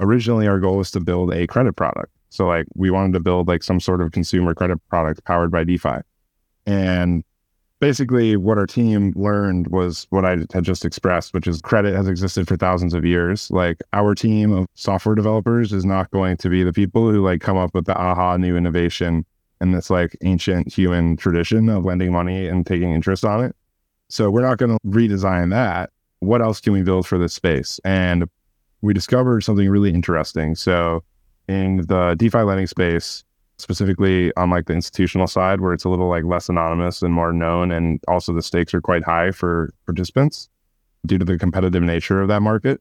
Originally, 0.00 0.48
our 0.48 0.58
goal 0.58 0.78
was 0.78 0.90
to 0.90 1.00
build 1.00 1.32
a 1.32 1.46
credit 1.46 1.74
product. 1.74 2.10
So, 2.30 2.48
like, 2.48 2.66
we 2.74 2.90
wanted 2.90 3.12
to 3.12 3.20
build 3.20 3.46
like 3.46 3.62
some 3.62 3.78
sort 3.78 4.00
of 4.00 4.10
consumer 4.10 4.52
credit 4.52 4.78
product 4.88 5.24
powered 5.24 5.52
by 5.52 5.62
DeFi. 5.62 6.00
And 6.66 7.22
basically, 7.80 8.36
what 8.36 8.58
our 8.58 8.66
team 8.66 9.12
learned 9.16 9.68
was 9.68 10.06
what 10.10 10.24
I 10.24 10.38
had 10.52 10.64
just 10.64 10.84
expressed, 10.84 11.34
which 11.34 11.46
is 11.46 11.60
credit 11.60 11.94
has 11.94 12.08
existed 12.08 12.48
for 12.48 12.56
thousands 12.56 12.94
of 12.94 13.04
years. 13.04 13.50
Like, 13.50 13.82
our 13.92 14.14
team 14.14 14.52
of 14.52 14.66
software 14.74 15.14
developers 15.14 15.72
is 15.72 15.84
not 15.84 16.10
going 16.10 16.36
to 16.38 16.48
be 16.48 16.62
the 16.62 16.72
people 16.72 17.10
who 17.10 17.22
like 17.22 17.40
come 17.40 17.56
up 17.56 17.74
with 17.74 17.86
the 17.86 17.96
aha 17.96 18.36
new 18.36 18.56
innovation 18.56 19.24
and 19.60 19.74
this 19.74 19.90
like 19.90 20.16
ancient 20.22 20.72
human 20.72 21.16
tradition 21.16 21.68
of 21.68 21.84
lending 21.84 22.12
money 22.12 22.46
and 22.46 22.66
taking 22.66 22.92
interest 22.92 23.24
on 23.24 23.44
it. 23.44 23.56
So 24.08 24.30
we're 24.30 24.42
not 24.42 24.58
going 24.58 24.76
to 24.76 24.78
redesign 24.86 25.50
that. 25.50 25.90
What 26.20 26.42
else 26.42 26.60
can 26.60 26.72
we 26.72 26.82
build 26.82 27.06
for 27.06 27.18
this 27.18 27.34
space? 27.34 27.80
And 27.84 28.28
we 28.82 28.94
discovered 28.94 29.42
something 29.42 29.68
really 29.68 29.92
interesting. 29.92 30.54
So 30.54 31.02
in 31.48 31.78
the 31.88 32.14
DeFi 32.18 32.42
lending 32.42 32.66
space, 32.66 33.24
specifically 33.58 34.32
on 34.36 34.50
like 34.50 34.66
the 34.66 34.74
institutional 34.74 35.26
side, 35.26 35.60
where 35.60 35.72
it's 35.72 35.84
a 35.84 35.88
little 35.88 36.08
like 36.08 36.24
less 36.24 36.48
anonymous 36.48 37.02
and 37.02 37.12
more 37.12 37.32
known, 37.32 37.70
and 37.70 38.00
also 38.08 38.32
the 38.32 38.42
stakes 38.42 38.74
are 38.74 38.80
quite 38.80 39.04
high 39.04 39.30
for 39.30 39.72
participants 39.86 40.48
due 41.06 41.18
to 41.18 41.24
the 41.24 41.38
competitive 41.38 41.82
nature 41.82 42.20
of 42.20 42.28
that 42.28 42.42
market. 42.42 42.80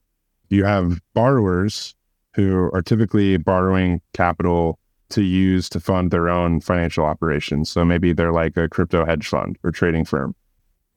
You 0.49 0.63
have 0.65 0.99
borrowers 1.13 1.95
who 2.33 2.69
are 2.73 2.81
typically 2.81 3.37
borrowing 3.37 4.01
capital 4.13 4.79
to 5.09 5.21
use 5.21 5.69
to 5.69 5.79
fund 5.79 6.11
their 6.11 6.29
own 6.29 6.59
financial 6.59 7.05
operations. 7.05 7.69
So 7.69 7.85
maybe 7.85 8.11
they're 8.11 8.33
like 8.33 8.57
a 8.57 8.67
crypto 8.67 9.05
hedge 9.05 9.27
fund 9.27 9.57
or 9.63 9.71
trading 9.71 10.03
firm 10.03 10.35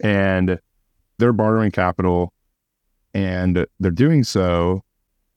and 0.00 0.58
they're 1.18 1.32
borrowing 1.32 1.70
capital 1.70 2.32
and 3.14 3.66
they're 3.80 3.90
doing 3.90 4.24
so 4.24 4.82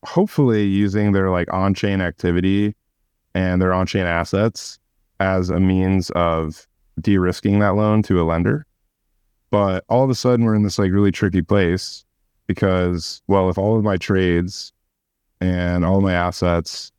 hopefully 0.04 0.64
using 0.64 1.12
their 1.12 1.30
like 1.30 1.52
on-chain 1.54 2.02
activity 2.02 2.76
and 3.34 3.62
their 3.62 3.74
on-chain 3.74 4.06
assets 4.06 4.80
as 5.20 5.50
a 5.50 5.60
means 5.60 6.10
of 6.12 6.68
de-risking 7.00 7.60
that 7.60 7.76
loan 7.76 8.04
to 8.04 8.22
a 8.22 8.26
lender. 8.26 8.66
But 9.50 9.84
all 9.90 10.04
of 10.04 10.10
a 10.10 10.16
sudden 10.16 10.46
we're 10.46 10.56
in 10.56 10.64
this 10.64 10.80
like 10.80 10.92
really 10.92 11.12
tricky 11.12 11.42
place 11.42 12.06
because 12.48 13.22
well 13.28 13.50
if 13.50 13.58
all 13.58 13.78
of 13.78 13.84
my 13.84 13.98
trades 13.98 14.74
and 15.40 15.86
all 15.86 15.98
of 15.98 16.04
my 16.04 16.14
assets 16.14 16.92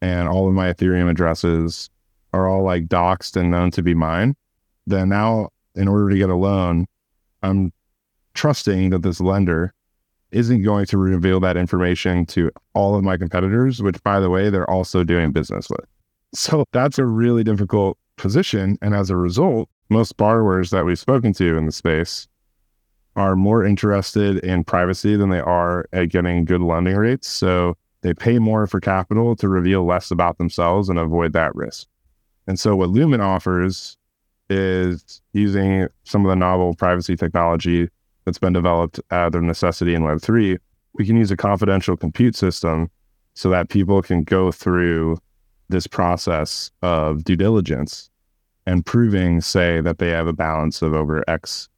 and 0.00 0.28
all 0.28 0.48
of 0.48 0.54
my 0.54 0.72
ethereum 0.72 1.10
addresses 1.10 1.88
are 2.32 2.48
all 2.48 2.62
like 2.62 2.86
doxed 2.86 3.36
and 3.36 3.50
known 3.50 3.70
to 3.70 3.82
be 3.82 3.94
mine 3.94 4.34
then 4.86 5.08
now 5.08 5.48
in 5.74 5.88
order 5.88 6.10
to 6.10 6.16
get 6.16 6.30
a 6.30 6.34
loan 6.34 6.86
I'm 7.42 7.72
trusting 8.34 8.90
that 8.90 9.02
this 9.02 9.20
lender 9.20 9.72
isn't 10.32 10.62
going 10.62 10.86
to 10.86 10.98
reveal 10.98 11.40
that 11.40 11.56
information 11.56 12.26
to 12.26 12.50
all 12.74 12.94
of 12.94 13.04
my 13.04 13.16
competitors, 13.16 13.82
which, 13.82 14.02
by 14.02 14.20
the 14.20 14.30
way, 14.30 14.50
they're 14.50 14.70
also 14.70 15.04
doing 15.04 15.32
business 15.32 15.68
with. 15.68 15.84
So 16.34 16.64
that's 16.72 16.98
a 16.98 17.04
really 17.04 17.44
difficult 17.44 17.98
position. 18.16 18.78
And 18.80 18.94
as 18.94 19.10
a 19.10 19.16
result, 19.16 19.68
most 19.88 20.16
borrowers 20.16 20.70
that 20.70 20.84
we've 20.84 20.98
spoken 20.98 21.32
to 21.34 21.56
in 21.56 21.66
the 21.66 21.72
space 21.72 22.26
are 23.14 23.36
more 23.36 23.64
interested 23.64 24.38
in 24.38 24.64
privacy 24.64 25.16
than 25.16 25.28
they 25.28 25.40
are 25.40 25.86
at 25.92 26.08
getting 26.08 26.44
good 26.44 26.62
lending 26.62 26.96
rates. 26.96 27.28
So 27.28 27.76
they 28.00 28.14
pay 28.14 28.38
more 28.38 28.66
for 28.66 28.80
capital 28.80 29.36
to 29.36 29.48
reveal 29.48 29.84
less 29.84 30.10
about 30.10 30.38
themselves 30.38 30.88
and 30.88 30.98
avoid 30.98 31.34
that 31.34 31.54
risk. 31.54 31.86
And 32.46 32.58
so 32.58 32.74
what 32.74 32.88
Lumen 32.88 33.20
offers 33.20 33.96
is 34.48 35.20
using 35.32 35.88
some 36.04 36.24
of 36.24 36.30
the 36.30 36.36
novel 36.36 36.74
privacy 36.74 37.16
technology 37.16 37.88
that's 38.24 38.38
been 38.38 38.52
developed 38.52 39.00
out 39.10 39.34
of 39.34 39.42
necessity 39.42 39.94
in 39.94 40.02
Web3. 40.02 40.58
We 40.94 41.06
can 41.06 41.16
use 41.16 41.30
a 41.30 41.36
confidential 41.36 41.96
compute 41.96 42.36
system 42.36 42.90
so 43.34 43.48
that 43.50 43.68
people 43.68 44.02
can 44.02 44.24
go 44.24 44.52
through 44.52 45.18
this 45.68 45.86
process 45.86 46.70
of 46.82 47.24
due 47.24 47.36
diligence 47.36 48.10
and 48.66 48.84
proving, 48.84 49.40
say, 49.40 49.80
that 49.80 49.98
they 49.98 50.10
have 50.10 50.26
a 50.26 50.32
balance 50.32 50.82
of 50.82 50.92
over 50.92 51.28
X 51.28 51.68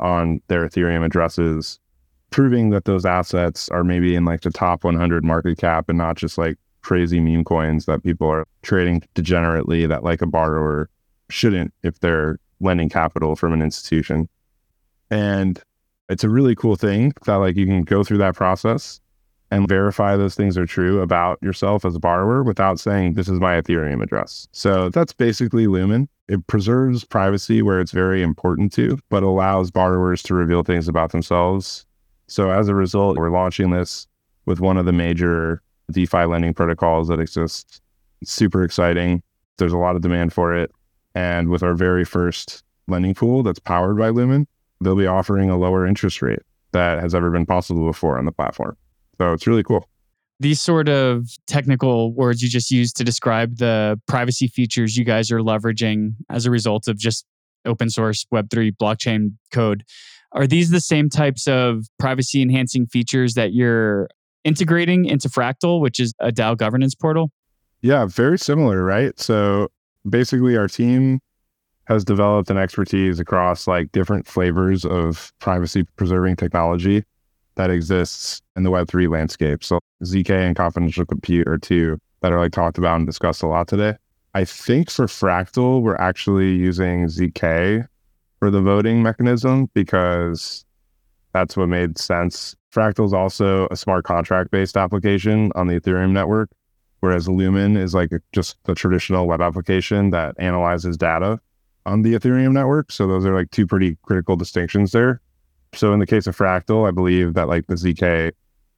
on 0.00 0.40
their 0.48 0.66
Ethereum 0.66 1.04
addresses, 1.04 1.78
proving 2.30 2.70
that 2.70 2.86
those 2.86 3.04
assets 3.04 3.68
are 3.68 3.84
maybe 3.84 4.14
in 4.14 4.24
like 4.24 4.40
the 4.40 4.50
top 4.50 4.84
100 4.84 5.24
market 5.24 5.58
cap 5.58 5.88
and 5.88 5.98
not 5.98 6.16
just 6.16 6.38
like 6.38 6.56
crazy 6.80 7.20
meme 7.20 7.44
coins 7.44 7.86
that 7.86 8.02
people 8.02 8.28
are 8.28 8.46
trading 8.62 9.02
degenerately 9.14 9.86
that 9.88 10.02
like 10.02 10.20
a 10.20 10.26
borrower 10.26 10.88
shouldn't 11.30 11.72
if 11.82 12.00
they're 12.00 12.38
lending 12.60 12.88
capital 12.88 13.36
from 13.36 13.52
an 13.52 13.62
institution. 13.62 14.28
And 15.10 15.62
it's 16.12 16.24
a 16.24 16.28
really 16.28 16.54
cool 16.54 16.76
thing 16.76 17.12
that 17.24 17.36
like 17.36 17.56
you 17.56 17.66
can 17.66 17.82
go 17.82 18.04
through 18.04 18.18
that 18.18 18.34
process 18.34 19.00
and 19.50 19.68
verify 19.68 20.16
those 20.16 20.34
things 20.34 20.56
are 20.56 20.66
true 20.66 21.00
about 21.00 21.38
yourself 21.42 21.84
as 21.84 21.94
a 21.94 21.98
borrower 21.98 22.42
without 22.42 22.78
saying 22.78 23.14
this 23.14 23.28
is 23.28 23.40
my 23.40 23.60
Ethereum 23.60 24.02
address. 24.02 24.46
So 24.52 24.88
that's 24.88 25.12
basically 25.12 25.66
Lumen. 25.66 26.08
It 26.28 26.46
preserves 26.46 27.04
privacy 27.04 27.60
where 27.60 27.80
it's 27.80 27.92
very 27.92 28.22
important 28.22 28.72
to, 28.74 28.98
but 29.10 29.22
allows 29.22 29.70
borrowers 29.70 30.22
to 30.24 30.34
reveal 30.34 30.62
things 30.62 30.88
about 30.88 31.12
themselves. 31.12 31.84
So 32.28 32.50
as 32.50 32.68
a 32.68 32.74
result, 32.74 33.18
we're 33.18 33.30
launching 33.30 33.70
this 33.70 34.06
with 34.46 34.60
one 34.60 34.76
of 34.76 34.86
the 34.86 34.92
major 34.92 35.62
DeFi 35.90 36.24
lending 36.24 36.54
protocols 36.54 37.08
that 37.08 37.20
exists. 37.20 37.80
Super 38.24 38.64
exciting. 38.64 39.22
There's 39.58 39.72
a 39.72 39.78
lot 39.78 39.96
of 39.96 40.02
demand 40.02 40.32
for 40.32 40.54
it. 40.54 40.70
And 41.14 41.48
with 41.50 41.62
our 41.62 41.74
very 41.74 42.04
first 42.04 42.64
lending 42.88 43.14
pool 43.14 43.42
that's 43.42 43.58
powered 43.58 43.98
by 43.98 44.08
Lumen, 44.08 44.46
they'll 44.82 44.96
be 44.96 45.06
offering 45.06 45.50
a 45.50 45.56
lower 45.56 45.86
interest 45.86 46.22
rate 46.22 46.40
that 46.72 47.00
has 47.00 47.14
ever 47.14 47.30
been 47.30 47.46
possible 47.46 47.86
before 47.86 48.18
on 48.18 48.24
the 48.24 48.32
platform. 48.32 48.76
So 49.18 49.32
it's 49.32 49.46
really 49.46 49.62
cool. 49.62 49.88
These 50.40 50.60
sort 50.60 50.88
of 50.88 51.28
technical 51.46 52.12
words 52.12 52.42
you 52.42 52.48
just 52.48 52.70
used 52.70 52.96
to 52.96 53.04
describe 53.04 53.58
the 53.58 54.00
privacy 54.08 54.48
features 54.48 54.96
you 54.96 55.04
guys 55.04 55.30
are 55.30 55.38
leveraging 55.38 56.14
as 56.30 56.46
a 56.46 56.50
result 56.50 56.88
of 56.88 56.98
just 56.98 57.24
open 57.64 57.90
source 57.90 58.26
Web3 58.32 58.72
blockchain 58.80 59.34
code. 59.52 59.84
Are 60.32 60.46
these 60.46 60.70
the 60.70 60.80
same 60.80 61.08
types 61.08 61.46
of 61.46 61.86
privacy 61.98 62.42
enhancing 62.42 62.86
features 62.86 63.34
that 63.34 63.52
you're 63.52 64.08
integrating 64.44 65.04
into 65.04 65.28
Fractal, 65.28 65.80
which 65.80 66.00
is 66.00 66.14
a 66.18 66.32
DAO 66.32 66.56
governance 66.56 66.94
portal? 66.94 67.30
Yeah, 67.82 68.06
very 68.06 68.38
similar, 68.38 68.82
right? 68.82 69.18
So 69.20 69.68
basically 70.08 70.56
our 70.56 70.68
team 70.68 71.20
has 71.86 72.04
developed 72.04 72.50
an 72.50 72.56
expertise 72.56 73.18
across 73.18 73.66
like 73.66 73.92
different 73.92 74.26
flavors 74.26 74.84
of 74.84 75.32
privacy 75.38 75.84
preserving 75.96 76.36
technology 76.36 77.04
that 77.56 77.70
exists 77.70 78.40
in 78.56 78.62
the 78.62 78.70
Web3 78.70 79.10
landscape. 79.10 79.62
So 79.62 79.80
ZK 80.04 80.30
and 80.30 80.56
confidential 80.56 81.04
compute 81.04 81.48
are 81.48 81.58
two 81.58 81.98
that 82.20 82.32
are 82.32 82.38
like 82.38 82.52
talked 82.52 82.78
about 82.78 82.96
and 82.96 83.06
discussed 83.06 83.42
a 83.42 83.46
lot 83.46 83.68
today. 83.68 83.96
I 84.34 84.44
think 84.44 84.90
for 84.90 85.06
Fractal, 85.06 85.82
we're 85.82 85.96
actually 85.96 86.52
using 86.52 87.06
ZK 87.06 87.86
for 88.38 88.50
the 88.50 88.62
voting 88.62 89.02
mechanism 89.02 89.68
because 89.74 90.64
that's 91.34 91.56
what 91.56 91.68
made 91.68 91.98
sense. 91.98 92.56
Fractal 92.72 93.04
is 93.04 93.12
also 93.12 93.68
a 93.70 93.76
smart 93.76 94.04
contract 94.04 94.50
based 94.50 94.76
application 94.76 95.52
on 95.54 95.66
the 95.66 95.78
Ethereum 95.78 96.12
network 96.12 96.50
whereas 97.02 97.28
Lumen 97.28 97.76
is 97.76 97.94
like 97.94 98.12
just 98.32 98.56
the 98.62 98.74
traditional 98.76 99.26
web 99.26 99.40
application 99.40 100.10
that 100.10 100.36
analyzes 100.38 100.96
data 100.96 101.38
on 101.86 102.02
the 102.02 102.14
Ethereum 102.14 102.52
network. 102.52 102.92
So 102.92 103.06
those 103.06 103.24
are 103.26 103.34
like 103.34 103.50
two 103.50 103.66
pretty 103.66 103.96
critical 104.02 104.36
distinctions 104.36 104.92
there. 104.92 105.20
So 105.74 105.92
in 105.92 106.00
the 106.00 106.06
case 106.06 106.26
of 106.26 106.36
Fractal, 106.36 106.86
I 106.86 106.90
believe 106.90 107.34
that 107.34 107.48
like 107.48 107.66
the 107.66 107.74
ZK 107.74 108.32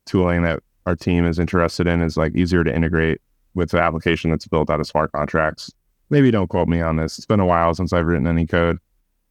tooling 0.07 0.43
that 0.43 0.63
our 0.87 0.97
team 0.97 1.27
is 1.27 1.39
interested 1.39 1.87
in 1.87 2.03
is 2.03 2.17
like 2.17 2.35
easier 2.37 2.63
to 2.63 2.75
integrate 2.75 3.21
with 3.55 3.71
the 3.71 3.81
application 3.81 4.31
that's 4.31 4.47
built 4.47 4.71
out 4.71 4.81
of 4.81 4.87
smart 4.87 5.13
contracts. 5.13 5.71
Maybe 6.11 6.31
don't 6.31 6.49
quote 6.49 6.69
me 6.69 6.81
on 6.81 6.97
this. 6.97 7.19
It's 7.19 7.27
been 7.27 7.41
a 7.41 7.47
while 7.47 7.75
since 7.75 7.93
I've 7.93 8.07
written 8.07 8.27
any 8.27 8.47
code. 8.47 8.79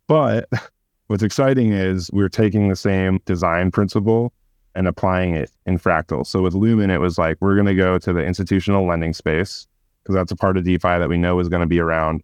But 0.08 0.50
what's 1.08 1.24
exciting 1.24 1.72
is 1.72 2.10
we're 2.12 2.30
taking 2.30 2.70
the 2.70 2.76
same 2.76 3.20
design 3.26 3.72
principle 3.72 4.34
and 4.76 4.88
applying 4.88 5.36
it 5.36 5.52
in 5.66 5.78
Fractal. 5.78 6.26
So 6.26 6.42
with 6.42 6.56
Lumen, 6.56 6.90
it 6.90 7.00
was 7.00 7.18
like, 7.18 7.38
we're 7.40 7.56
going 7.56 7.68
to 7.68 7.76
go 7.76 8.00
to 8.00 8.12
the 8.12 8.24
institutional 8.26 8.88
lending 8.88 9.14
space 9.14 9.68
because 10.02 10.16
that's 10.16 10.32
a 10.32 10.36
part 10.36 10.58
of 10.58 10.64
DeFi 10.64 10.98
that 11.00 11.10
we 11.10 11.18
know 11.18 11.40
is 11.40 11.50
going 11.50 11.62
to 11.62 11.68
be 11.68 11.80
around 11.80 12.24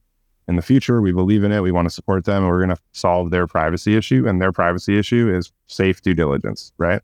in 0.49 0.55
the 0.55 0.61
future. 0.63 0.99
We 0.99 1.11
believe 1.11 1.43
in 1.43 1.51
it. 1.51 1.61
We 1.61 1.71
want 1.71 1.85
to 1.85 1.93
support 1.93 2.25
them. 2.25 2.43
And 2.43 2.51
we're 2.51 2.65
going 2.65 2.75
to 2.75 2.81
solve 2.91 3.29
their 3.29 3.45
privacy 3.45 3.95
issue. 3.95 4.27
And 4.27 4.41
their 4.41 4.51
privacy 4.51 4.97
issue 4.97 5.33
is 5.33 5.53
safe 5.67 6.01
due 6.01 6.15
diligence, 6.15 6.73
right? 6.79 7.01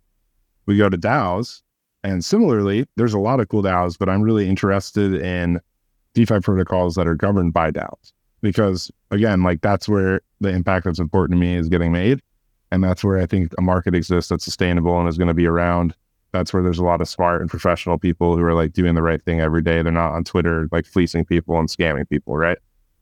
We 0.65 0.77
go 0.77 0.89
to 0.89 0.97
DAOs. 0.97 1.61
And 2.03 2.25
similarly, 2.25 2.87
there's 2.97 3.13
a 3.13 3.19
lot 3.19 3.39
of 3.39 3.47
cool 3.47 3.63
DAOs, 3.63 3.97
but 3.97 4.09
I'm 4.09 4.21
really 4.21 4.49
interested 4.49 5.13
in 5.13 5.61
DeFi 6.15 6.39
protocols 6.39 6.95
that 6.95 7.07
are 7.07 7.15
governed 7.15 7.53
by 7.53 7.71
DAOs 7.71 8.13
because, 8.41 8.91
again, 9.11 9.43
like 9.43 9.61
that's 9.61 9.87
where 9.87 10.21
the 10.41 10.49
impact 10.49 10.85
that's 10.85 10.99
important 10.99 11.37
to 11.37 11.39
me 11.39 11.55
is 11.55 11.69
getting 11.69 11.91
made. 11.91 12.21
And 12.71 12.83
that's 12.83 13.03
where 13.03 13.19
I 13.19 13.27
think 13.27 13.53
a 13.57 13.61
market 13.61 13.93
exists 13.93 14.29
that's 14.29 14.43
sustainable 14.43 14.99
and 14.99 15.07
is 15.07 15.17
going 15.17 15.27
to 15.27 15.35
be 15.35 15.45
around. 15.45 15.93
That's 16.31 16.51
where 16.51 16.63
there's 16.63 16.79
a 16.79 16.83
lot 16.83 16.99
of 16.99 17.07
smart 17.07 17.41
and 17.41 17.49
professional 17.49 17.99
people 17.99 18.35
who 18.35 18.43
are 18.43 18.55
like 18.55 18.73
doing 18.73 18.95
the 18.95 19.03
right 19.03 19.23
thing 19.23 19.39
every 19.39 19.61
day. 19.61 19.83
They're 19.83 19.91
not 19.91 20.13
on 20.13 20.23
Twitter 20.23 20.67
like 20.71 20.85
fleecing 20.85 21.25
people 21.25 21.57
and 21.59 21.69
scamming 21.69 22.09
people, 22.09 22.35
right? 22.35 22.57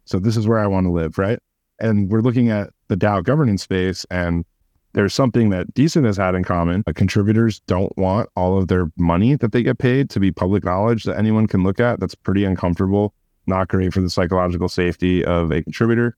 So 0.06 0.20
this 0.20 0.38
is 0.38 0.47
where 0.47 0.60
I 0.60 0.68
want 0.68 0.86
to 0.86 0.91
live, 0.91 1.18
right? 1.18 1.39
And 1.80 2.10
we're 2.10 2.22
looking 2.22 2.49
at 2.49 2.70
the 2.88 2.97
DAO 2.97 3.24
governance 3.24 3.64
space 3.64 4.06
and 4.12 4.45
there's 4.93 5.14
something 5.14 5.49
that 5.49 5.74
Decent 5.74 6.06
has 6.06 6.18
had 6.18 6.36
in 6.36 6.43
common. 6.43 6.84
Uh, 6.86 6.93
contributors 6.93 7.60
don't 7.62 7.95
want 7.97 8.30
all 8.36 8.58
of 8.58 8.68
their 8.68 8.91
money 8.95 9.36
that 9.36 9.51
they 9.51 9.64
get 9.64 9.80
paid 9.80 10.10
to 10.12 10.20
be 10.20 10.32
public 10.32 10.64
knowledge 10.64 11.04
that 11.06 11.18
anyone 11.18 11.47
can 11.47 11.64
look 11.64 11.80
at. 11.80 11.99
That's 11.99 12.16
pretty 12.16 12.45
uncomfortable, 12.45 13.14
not 13.47 13.68
great 13.70 13.91
for 13.91 14.01
the 14.01 14.10
psychological 14.10 14.70
safety 14.70 15.26
of 15.26 15.51
a 15.51 15.64
contributor. 15.64 16.16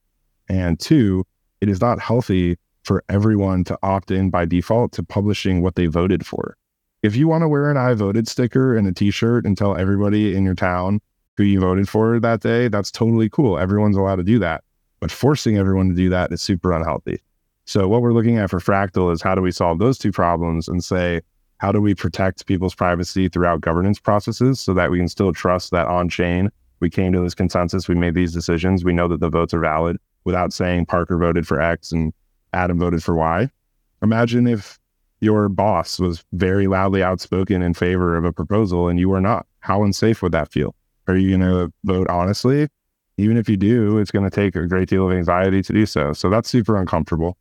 And 0.49 0.79
two, 0.79 1.25
it 1.61 1.69
is 1.69 1.79
not 1.79 1.99
healthy 1.99 2.57
for 2.83 3.03
everyone 3.09 3.63
to 3.63 3.79
opt 3.81 4.11
in 4.11 4.29
by 4.29 4.45
default 4.45 4.91
to 4.93 5.03
publishing 5.03 5.61
what 5.61 5.75
they 5.75 5.87
voted 5.87 6.25
for. 6.25 6.57
If 7.01 7.15
you 7.15 7.27
want 7.27 7.43
to 7.43 7.47
wear 7.47 7.71
an 7.71 7.77
I 7.77 7.93
voted 7.93 8.27
sticker 8.27 8.75
and 8.75 8.87
a 8.87 8.91
t 8.91 9.09
shirt 9.09 9.45
and 9.45 9.57
tell 9.57 9.77
everybody 9.77 10.35
in 10.35 10.43
your 10.43 10.55
town 10.55 11.01
who 11.37 11.43
you 11.43 11.59
voted 11.59 11.89
for 11.89 12.19
that 12.19 12.41
day, 12.41 12.67
that's 12.67 12.91
totally 12.91 13.29
cool. 13.29 13.57
Everyone's 13.57 13.97
allowed 13.97 14.17
to 14.17 14.23
do 14.23 14.39
that. 14.39 14.63
But 14.99 15.11
forcing 15.11 15.57
everyone 15.57 15.89
to 15.89 15.95
do 15.95 16.09
that 16.09 16.31
is 16.31 16.41
super 16.41 16.71
unhealthy. 16.71 17.21
So, 17.65 17.87
what 17.87 18.01
we're 18.01 18.13
looking 18.13 18.37
at 18.37 18.49
for 18.49 18.59
Fractal 18.59 19.11
is 19.11 19.21
how 19.21 19.35
do 19.35 19.41
we 19.41 19.51
solve 19.51 19.79
those 19.79 19.97
two 19.97 20.11
problems 20.11 20.67
and 20.67 20.83
say, 20.83 21.21
how 21.57 21.71
do 21.71 21.81
we 21.81 21.95
protect 21.95 22.45
people's 22.45 22.75
privacy 22.75 23.27
throughout 23.27 23.61
governance 23.61 23.99
processes 23.99 24.59
so 24.59 24.73
that 24.73 24.91
we 24.91 24.97
can 24.97 25.07
still 25.07 25.33
trust 25.33 25.71
that 25.71 25.87
on 25.87 26.09
chain 26.09 26.51
we 26.79 26.89
came 26.89 27.13
to 27.13 27.21
this 27.21 27.33
consensus, 27.33 27.87
we 27.87 27.95
made 27.95 28.13
these 28.13 28.33
decisions, 28.33 28.83
we 28.83 28.93
know 28.93 29.07
that 29.07 29.19
the 29.19 29.29
votes 29.29 29.53
are 29.53 29.59
valid 29.59 29.97
without 30.23 30.51
saying 30.53 30.85
Parker 30.85 31.17
voted 31.17 31.47
for 31.47 31.61
X 31.61 31.91
and 31.91 32.13
Adam 32.53 32.79
voted 32.79 33.03
for 33.03 33.15
Y. 33.15 33.49
Imagine 34.01 34.47
if 34.47 34.77
your 35.21 35.49
boss 35.49 35.99
was 35.99 36.23
very 36.33 36.67
loudly 36.67 37.01
outspoken 37.01 37.61
in 37.61 37.73
favor 37.73 38.17
of 38.17 38.25
a 38.25 38.33
proposal 38.33 38.89
and 38.89 38.99
you 38.99 39.09
were 39.09 39.21
not. 39.21 39.45
How 39.59 39.83
unsafe 39.83 40.21
would 40.21 40.33
that 40.33 40.51
feel? 40.51 40.75
Are 41.07 41.15
you 41.15 41.37
going 41.37 41.41
to 41.41 41.71
vote 41.83 42.07
honestly? 42.09 42.67
Even 43.17 43.37
if 43.37 43.47
you 43.47 43.57
do, 43.57 43.97
it's 43.97 44.11
going 44.11 44.29
to 44.29 44.35
take 44.35 44.55
a 44.55 44.67
great 44.67 44.89
deal 44.89 45.09
of 45.09 45.17
anxiety 45.17 45.61
to 45.61 45.73
do 45.73 45.85
so. 45.85 46.13
So 46.13 46.29
that's 46.29 46.49
super 46.49 46.77
uncomfortable. 46.77 47.37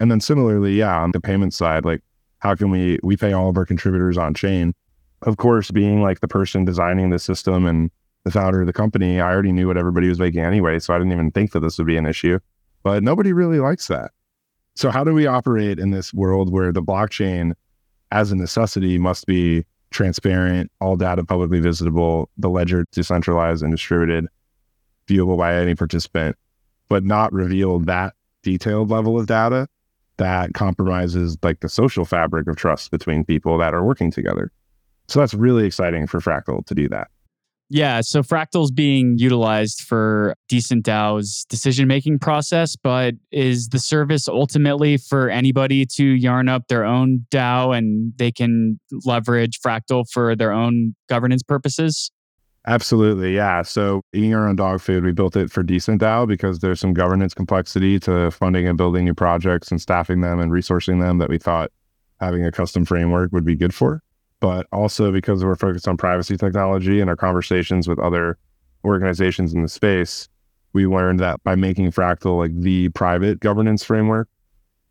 And 0.00 0.10
then 0.10 0.20
similarly, 0.20 0.74
yeah, 0.74 0.98
on 0.98 1.12
the 1.12 1.20
payment 1.20 1.54
side, 1.54 1.84
like 1.84 2.00
how 2.38 2.54
can 2.54 2.70
we 2.70 2.98
we 3.02 3.16
pay 3.16 3.32
all 3.32 3.48
of 3.48 3.56
our 3.56 3.66
contributors 3.66 4.18
on 4.18 4.34
chain? 4.34 4.74
Of 5.22 5.36
course, 5.36 5.70
being 5.70 6.02
like 6.02 6.20
the 6.20 6.28
person 6.28 6.64
designing 6.64 7.10
the 7.10 7.18
system 7.18 7.66
and 7.66 7.90
the 8.24 8.30
founder 8.30 8.62
of 8.62 8.66
the 8.66 8.72
company, 8.72 9.20
I 9.20 9.32
already 9.32 9.52
knew 9.52 9.68
what 9.68 9.76
everybody 9.76 10.08
was 10.08 10.18
making 10.18 10.40
anyway, 10.40 10.78
so 10.78 10.94
I 10.94 10.98
didn't 10.98 11.12
even 11.12 11.30
think 11.30 11.52
that 11.52 11.60
this 11.60 11.78
would 11.78 11.86
be 11.86 11.96
an 11.96 12.06
issue. 12.06 12.38
But 12.82 13.02
nobody 13.02 13.32
really 13.32 13.60
likes 13.60 13.86
that. 13.88 14.10
So 14.74 14.90
how 14.90 15.04
do 15.04 15.12
we 15.12 15.26
operate 15.26 15.78
in 15.78 15.90
this 15.90 16.12
world 16.14 16.50
where 16.50 16.72
the 16.72 16.82
blockchain 16.82 17.52
as 18.10 18.32
a 18.32 18.36
necessity 18.36 18.98
must 18.98 19.26
be 19.26 19.64
transparent, 19.92 20.70
all 20.80 20.96
data 20.96 21.24
publicly 21.24 21.60
visitable, 21.60 22.30
the 22.36 22.48
ledger 22.48 22.84
decentralized 22.92 23.62
and 23.62 23.72
distributed, 23.72 24.26
viewable 25.06 25.38
by 25.38 25.54
any 25.54 25.74
participant, 25.74 26.36
but 26.88 27.04
not 27.04 27.32
reveal 27.32 27.78
that 27.80 28.14
detailed 28.42 28.90
level 28.90 29.18
of 29.18 29.26
data 29.26 29.68
that 30.16 30.54
compromises 30.54 31.36
like 31.42 31.60
the 31.60 31.68
social 31.68 32.04
fabric 32.04 32.46
of 32.46 32.56
trust 32.56 32.90
between 32.90 33.24
people 33.24 33.58
that 33.58 33.74
are 33.74 33.84
working 33.84 34.10
together. 34.10 34.50
So 35.08 35.20
that's 35.20 35.34
really 35.34 35.66
exciting 35.66 36.06
for 36.06 36.20
Fractal 36.20 36.64
to 36.66 36.74
do 36.74 36.88
that. 36.90 37.08
Yeah, 37.74 38.02
so 38.02 38.22
Fractal's 38.22 38.70
being 38.70 39.16
utilized 39.16 39.80
for 39.80 40.36
Decent 40.46 40.84
DAO's 40.84 41.46
decision 41.48 41.88
making 41.88 42.18
process, 42.18 42.76
but 42.76 43.14
is 43.30 43.70
the 43.70 43.78
service 43.78 44.28
ultimately 44.28 44.98
for 44.98 45.30
anybody 45.30 45.86
to 45.86 46.04
yarn 46.04 46.50
up 46.50 46.68
their 46.68 46.84
own 46.84 47.24
DAO 47.30 47.74
and 47.74 48.12
they 48.18 48.30
can 48.30 48.78
leverage 49.06 49.58
Fractal 49.64 50.04
for 50.12 50.36
their 50.36 50.52
own 50.52 50.94
governance 51.08 51.42
purposes? 51.42 52.10
Absolutely, 52.66 53.34
yeah. 53.34 53.62
So 53.62 54.02
eating 54.12 54.34
our 54.34 54.46
own 54.46 54.56
dog 54.56 54.82
food, 54.82 55.02
we 55.02 55.12
built 55.12 55.34
it 55.34 55.50
for 55.50 55.62
Decent 55.62 56.02
DAO 56.02 56.28
because 56.28 56.58
there's 56.58 56.78
some 56.78 56.92
governance 56.92 57.32
complexity 57.32 57.98
to 58.00 58.30
funding 58.32 58.68
and 58.68 58.76
building 58.76 59.06
new 59.06 59.14
projects 59.14 59.70
and 59.70 59.80
staffing 59.80 60.20
them 60.20 60.40
and 60.40 60.52
resourcing 60.52 61.00
them 61.00 61.16
that 61.16 61.30
we 61.30 61.38
thought 61.38 61.70
having 62.20 62.44
a 62.44 62.52
custom 62.52 62.84
framework 62.84 63.32
would 63.32 63.46
be 63.46 63.56
good 63.56 63.74
for 63.74 64.02
but 64.42 64.66
also 64.72 65.12
because 65.12 65.44
we're 65.44 65.54
focused 65.54 65.86
on 65.86 65.96
privacy 65.96 66.36
technology 66.36 67.00
and 67.00 67.08
our 67.08 67.14
conversations 67.14 67.86
with 67.86 68.00
other 68.00 68.36
organizations 68.84 69.54
in 69.54 69.62
the 69.62 69.68
space, 69.68 70.28
we 70.72 70.84
learned 70.84 71.20
that 71.20 71.40
by 71.44 71.54
making 71.54 71.92
Fractal 71.92 72.38
like 72.38 72.50
the 72.60 72.88
private 72.88 73.38
governance 73.38 73.84
framework, 73.84 74.28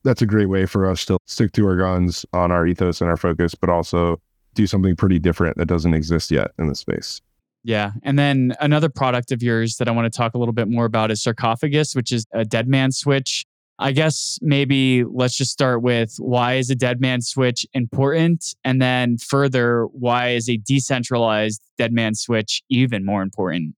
that's 0.03 0.21
a 0.21 0.25
great 0.25 0.45
way 0.45 0.65
for 0.65 0.89
us 0.89 1.03
to 1.03 1.17
stick 1.27 1.51
to 1.51 1.67
our 1.67 1.75
guns 1.75 2.25
on 2.31 2.49
our 2.49 2.65
ethos 2.65 3.01
and 3.01 3.09
our 3.09 3.17
focus, 3.17 3.53
but 3.53 3.69
also 3.69 4.21
do 4.53 4.65
something 4.65 4.95
pretty 4.95 5.19
different 5.19 5.57
that 5.57 5.65
doesn't 5.65 5.93
exist 5.93 6.31
yet 6.31 6.51
in 6.57 6.67
the 6.67 6.75
space. 6.75 7.19
Yeah. 7.65 7.91
And 8.03 8.17
then 8.17 8.55
another 8.61 8.87
product 8.87 9.33
of 9.33 9.43
yours 9.43 9.75
that 9.77 9.89
I 9.89 9.91
want 9.91 10.11
to 10.11 10.17
talk 10.17 10.33
a 10.33 10.37
little 10.37 10.53
bit 10.53 10.69
more 10.69 10.85
about 10.85 11.11
is 11.11 11.21
Sarcophagus, 11.21 11.93
which 11.93 12.13
is 12.13 12.25
a 12.31 12.45
dead 12.45 12.69
man 12.69 12.93
switch. 12.93 13.45
I 13.81 13.91
guess 13.91 14.37
maybe 14.43 15.03
let's 15.05 15.35
just 15.35 15.51
start 15.51 15.81
with 15.81 16.15
why 16.19 16.53
is 16.53 16.69
a 16.69 16.75
dead 16.75 17.01
man 17.01 17.21
switch 17.21 17.65
important? 17.73 18.53
And 18.63 18.79
then 18.79 19.17
further, 19.17 19.85
why 19.91 20.29
is 20.29 20.47
a 20.47 20.57
decentralized 20.57 21.61
dead 21.79 21.91
man 21.91 22.13
switch 22.13 22.61
even 22.69 23.03
more 23.03 23.23
important? 23.23 23.75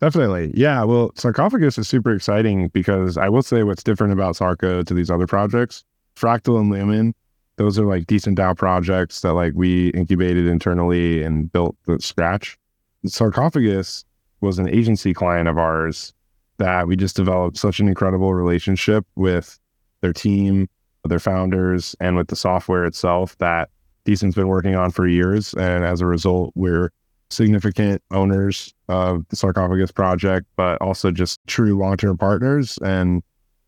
Definitely. 0.00 0.52
Yeah. 0.54 0.82
Well, 0.84 1.12
Sarcophagus 1.16 1.76
is 1.76 1.86
super 1.86 2.14
exciting 2.14 2.68
because 2.68 3.18
I 3.18 3.28
will 3.28 3.42
say 3.42 3.62
what's 3.62 3.84
different 3.84 4.14
about 4.14 4.36
Sarco 4.36 4.82
to 4.82 4.94
these 4.94 5.10
other 5.10 5.26
projects. 5.26 5.84
Fractal 6.16 6.58
and 6.58 6.70
Lumen, 6.70 7.14
those 7.56 7.78
are 7.78 7.84
like 7.84 8.06
decent 8.06 8.38
DAO 8.38 8.56
projects 8.56 9.20
that 9.20 9.34
like 9.34 9.52
we 9.54 9.88
incubated 9.90 10.46
internally 10.46 11.22
and 11.22 11.52
built 11.52 11.76
the 11.86 12.00
scratch. 12.00 12.58
Sarcophagus 13.04 14.06
was 14.40 14.58
an 14.58 14.68
agency 14.68 15.12
client 15.12 15.46
of 15.46 15.58
ours 15.58 16.14
that 16.58 16.86
we 16.86 16.96
just 16.96 17.16
developed 17.16 17.56
such 17.56 17.80
an 17.80 17.88
incredible 17.88 18.34
relationship 18.34 19.06
with 19.16 19.58
their 20.00 20.12
team, 20.12 20.68
their 21.04 21.18
founders, 21.18 21.96
and 22.00 22.16
with 22.16 22.28
the 22.28 22.36
software 22.36 22.84
itself 22.84 23.36
that 23.38 23.70
Decent's 24.04 24.36
been 24.36 24.48
working 24.48 24.74
on 24.74 24.90
for 24.90 25.06
years. 25.06 25.54
And 25.54 25.84
as 25.84 26.00
a 26.00 26.06
result, 26.06 26.52
we're 26.54 26.90
significant 27.30 28.02
owners 28.10 28.74
of 28.88 29.26
the 29.28 29.36
sarcophagus 29.36 29.90
project, 29.90 30.46
but 30.56 30.80
also 30.80 31.10
just 31.10 31.40
true 31.46 31.76
long 31.76 31.96
term 31.96 32.16
partners. 32.18 32.78
And 32.84 33.22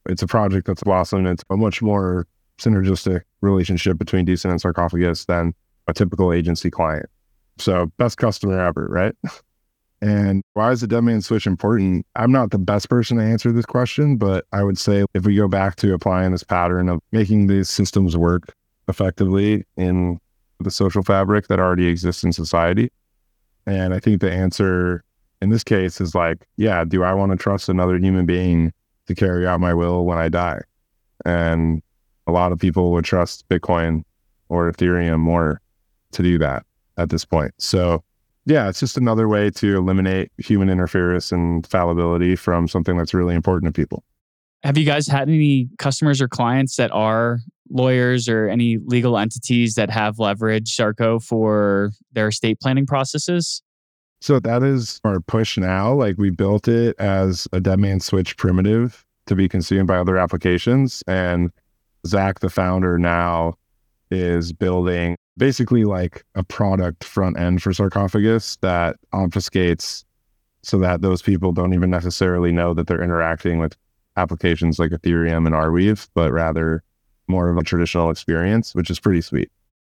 it's 0.07 0.23
a 0.23 0.27
project 0.27 0.67
that's 0.67 0.83
blossomed 0.83 1.27
It's 1.27 1.45
a 1.51 1.57
much 1.57 1.81
more 1.83 2.27
synergistic 2.59 3.23
relationship 3.41 3.99
between 3.99 4.25
Decent 4.25 4.51
and 4.51 4.61
sarcophagus 4.61 5.25
than 5.25 5.55
a 5.89 5.95
typical 5.95 6.33
agency 6.33 6.71
client. 6.71 7.07
So, 7.59 7.87
best 7.99 8.19
customer 8.19 8.61
ever, 8.61 8.87
right? 8.91 9.15
And 10.01 10.43
why 10.53 10.71
is 10.71 10.81
the 10.81 10.87
dead 10.87 11.01
man 11.03 11.23
switch 11.23 11.47
important? 11.47 12.07
I'm 12.17 12.33
not 12.33 12.51
the 12.51 12.59
best 12.59 12.91
person 12.91 13.17
to 13.17 13.23
answer 13.23 13.53
this 13.53 13.65
question, 13.65 14.17
but 14.17 14.45
I 14.53 14.63
would 14.63 14.77
say 14.77 15.05
if 15.15 15.25
we 15.25 15.37
go 15.37 15.49
back 15.49 15.77
to 15.77 15.95
applying 15.95 16.33
this 16.33 16.43
pattern 16.43 16.89
of 16.89 17.01
making 17.13 17.47
these 17.47 17.71
systems 17.71 18.17
work 18.17 18.55
effectively 18.89 19.65
in 19.77 20.21
the 20.61 20.71
social 20.71 21.03
fabric 21.03 21.49
that 21.49 21.59
already 21.59 21.87
exists 21.87 22.23
in 22.23 22.33
society. 22.33 22.91
And 23.67 23.95
I 23.95 24.01
think 24.01 24.21
the 24.21 24.31
answer 24.31 25.03
in 25.41 25.51
this 25.51 25.65
case 25.65 26.01
is 26.01 26.15
like, 26.15 26.47
yeah, 26.57 26.85
do 26.85 27.03
I 27.03 27.15
want 27.15 27.33
to 27.33 27.39
trust 27.39 27.69
another 27.69 27.99
human 27.99 28.27
being 28.27 28.73
to 29.07 29.15
carry 29.15 29.47
out 29.47 29.61
my 29.61 29.75
will 29.75 30.05
when 30.05 30.19
I 30.19 30.29
die? 30.29 30.61
And 31.25 31.83
a 32.27 32.33
lot 32.33 32.53
of 32.53 32.59
people 32.59 32.93
would 32.93 33.05
trust 33.05 33.49
Bitcoin 33.49 34.03
or 34.49 34.71
Ethereum 34.71 35.21
more 35.21 35.61
to 36.13 36.23
do 36.23 36.39
that 36.39 36.65
at 36.97 37.11
this 37.11 37.25
point. 37.25 37.53
So 37.59 38.05
yeah, 38.47 38.69
it's 38.69 38.81
just 38.81 38.97
another 38.97 39.29
way 39.29 39.51
to 39.51 39.77
eliminate 39.77 40.31
human 40.39 40.69
interference 40.69 41.33
and 41.33 41.67
fallibility 41.67 42.37
from 42.37 42.69
something 42.69 42.97
that's 42.97 43.15
really 43.15 43.35
important 43.35 43.75
to 43.75 43.81
people. 43.81 44.05
Have 44.63 44.79
you 44.79 44.85
guys 44.85 45.07
had 45.07 45.29
any 45.29 45.69
customers 45.79 46.21
or 46.21 46.29
clients 46.29 46.77
that 46.77 46.91
are 46.91 47.39
lawyers 47.71 48.29
or 48.29 48.49
any 48.49 48.79
legal 48.79 49.19
entities 49.19 49.75
that 49.75 49.91
have 49.91 50.17
leveraged 50.17 50.69
Sarco 50.69 51.19
for 51.19 51.91
their 52.13 52.29
estate 52.29 52.61
planning 52.61 52.87
processes? 52.87 53.63
So 54.21 54.41
that 54.41 54.63
is 54.63 55.01
our 55.05 55.21
push 55.21 55.59
now. 55.59 55.93
Like 55.93 56.17
we 56.17 56.31
built 56.31 56.67
it 56.67 56.99
as 56.99 57.47
a 57.53 57.61
dead 57.61 57.79
man 57.79 58.01
switch 58.01 58.37
primitive 58.37 59.05
to 59.27 59.35
be 59.35 59.49
consumed 59.49 59.87
by 59.87 59.99
other 59.99 60.17
applications. 60.17 61.03
And 61.07 61.51
Zach, 62.07 62.41
the 62.41 62.51
founder 62.51 62.99
now, 62.99 63.55
is 64.11 64.53
building 64.53 65.17
basically 65.37 65.85
like 65.85 66.25
a 66.35 66.45
product 66.45 67.05
front 67.05 67.39
end 67.39 67.63
for 67.63 67.73
sarcophagus 67.73 68.57
that 68.57 68.97
obfuscates 69.13 70.05
so 70.63 70.79
that 70.79 71.03
those 71.03 71.23
people 71.23 71.53
don't 71.53 71.75
even 71.75 71.91
necessarily 71.91 72.53
know 72.53 72.73
that 72.75 72.87
they're 72.87 73.03
interacting 73.03 73.59
with 73.59 73.77
applications 74.17 74.79
like 74.79 74.93
Ethereum 74.93 75.47
and 75.47 75.55
Arweave, 75.55 76.09
but 76.15 76.33
rather 76.33 76.83
more 77.29 77.51
of 77.51 77.57
a 77.57 77.63
traditional 77.63 78.11
experience, 78.11 78.75
which 78.75 78.91
is 78.91 79.01
pretty 79.01 79.21
sweet. 79.21 79.51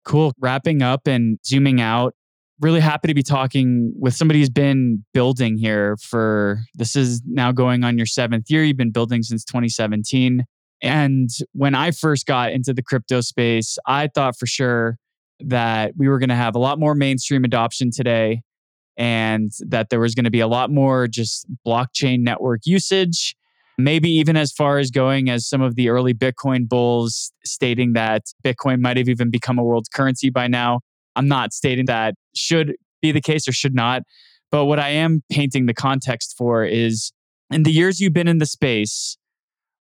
Cool. 0.04 0.32
Wrapping 0.40 0.82
up 0.82 1.06
and 1.06 1.38
zooming 1.44 1.80
out, 1.80 2.14
really 2.60 2.80
happy 2.80 3.08
to 3.08 3.14
be 3.14 3.22
talking 3.22 3.92
with 3.98 4.14
somebody 4.14 4.40
who's 4.40 4.50
been 4.50 5.04
building 5.14 5.56
here 5.56 5.96
for 5.98 6.60
this 6.74 6.96
is 6.96 7.22
now 7.26 7.52
going 7.52 7.84
on 7.84 7.96
your 7.96 8.06
seventh 8.06 8.50
year. 8.50 8.64
You've 8.64 8.76
been 8.76 8.90
building 8.90 9.22
since 9.22 9.44
2017. 9.44 10.44
And 10.82 11.30
when 11.52 11.74
I 11.74 11.90
first 11.90 12.26
got 12.26 12.52
into 12.52 12.72
the 12.72 12.82
crypto 12.82 13.20
space, 13.20 13.78
I 13.86 14.08
thought 14.14 14.38
for 14.38 14.46
sure 14.46 14.96
that 15.40 15.92
we 15.96 16.08
were 16.08 16.18
going 16.18 16.28
to 16.28 16.34
have 16.34 16.54
a 16.54 16.58
lot 16.58 16.78
more 16.78 16.94
mainstream 16.94 17.44
adoption 17.44 17.90
today 17.92 18.42
and 18.96 19.52
that 19.60 19.90
there 19.90 20.00
was 20.00 20.14
going 20.14 20.24
to 20.24 20.30
be 20.30 20.40
a 20.40 20.48
lot 20.48 20.70
more 20.70 21.06
just 21.06 21.46
blockchain 21.66 22.20
network 22.20 22.62
usage. 22.64 23.36
maybe 23.78 24.10
even 24.10 24.36
as 24.36 24.52
far 24.52 24.78
as 24.78 24.90
going 24.90 25.30
as 25.30 25.48
some 25.48 25.62
of 25.62 25.76
the 25.76 25.88
early 25.88 26.12
Bitcoin 26.12 26.68
bulls 26.68 27.32
stating 27.44 27.92
that 27.92 28.24
Bitcoin 28.44 28.80
might 28.80 28.96
have 28.96 29.08
even 29.08 29.30
become 29.30 29.56
a 29.56 29.62
world 29.62 29.86
currency 29.94 30.30
by 30.30 30.48
now. 30.48 30.80
I'm 31.14 31.28
not 31.28 31.52
stating 31.52 31.86
that 31.86 32.14
should 32.34 32.74
be 33.00 33.12
the 33.12 33.20
case 33.20 33.46
or 33.46 33.52
should 33.52 33.74
not. 33.74 34.02
But 34.50 34.64
what 34.64 34.80
I 34.80 34.88
am 34.90 35.22
painting 35.30 35.66
the 35.66 35.74
context 35.74 36.34
for 36.36 36.64
is 36.64 37.12
in 37.50 37.62
the 37.62 37.70
years 37.70 38.00
you've 38.00 38.12
been 38.12 38.28
in 38.28 38.38
the 38.38 38.46
space, 38.46 39.16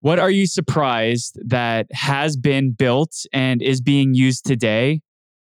what 0.00 0.18
are 0.18 0.30
you 0.30 0.46
surprised 0.46 1.38
that 1.46 1.86
has 1.92 2.36
been 2.36 2.72
built 2.72 3.12
and 3.32 3.62
is 3.62 3.80
being 3.80 4.14
used 4.14 4.44
today? 4.44 5.00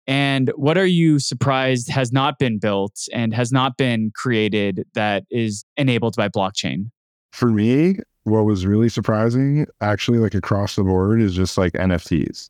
And 0.08 0.52
what 0.56 0.78
are 0.78 0.86
you 0.86 1.20
surprised 1.20 1.90
has 1.90 2.14
not 2.14 2.40
been 2.40 2.60
built 2.60 3.08
and 3.14 3.34
has 3.34 3.52
not 3.52 3.76
been 3.76 4.12
created 4.16 4.86
that 4.94 5.26
is 5.30 5.66
enabled 5.76 6.16
by 6.16 6.30
blockchain? 6.30 6.90
For 7.34 7.52
me, 7.52 7.98
what 8.24 8.46
was 8.46 8.66
really 8.66 8.90
surprising, 8.90 9.68
actually, 9.82 10.20
like 10.20 10.34
across 10.34 10.76
the 10.76 10.84
board, 10.84 11.22
is 11.22 11.36
just 11.36 11.58
like 11.58 11.74
NFTs. 11.74 12.50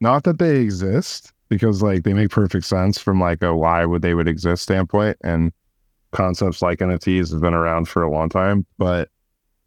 Not 0.00 0.24
that 0.24 0.38
they 0.38 0.56
exist, 0.56 1.32
because 1.48 1.82
like 1.82 2.04
they 2.04 2.12
make 2.12 2.30
perfect 2.30 2.64
sense 2.64 2.98
from 2.98 3.20
like 3.20 3.42
a 3.42 3.54
why 3.54 3.84
would 3.84 4.02
they 4.02 4.14
would 4.14 4.28
exist 4.28 4.62
standpoint, 4.62 5.16
and 5.22 5.52
concepts 6.12 6.62
like 6.62 6.78
NFTs 6.78 7.30
have 7.32 7.40
been 7.40 7.54
around 7.54 7.88
for 7.88 8.02
a 8.02 8.10
long 8.10 8.28
time, 8.28 8.66
but 8.78 9.10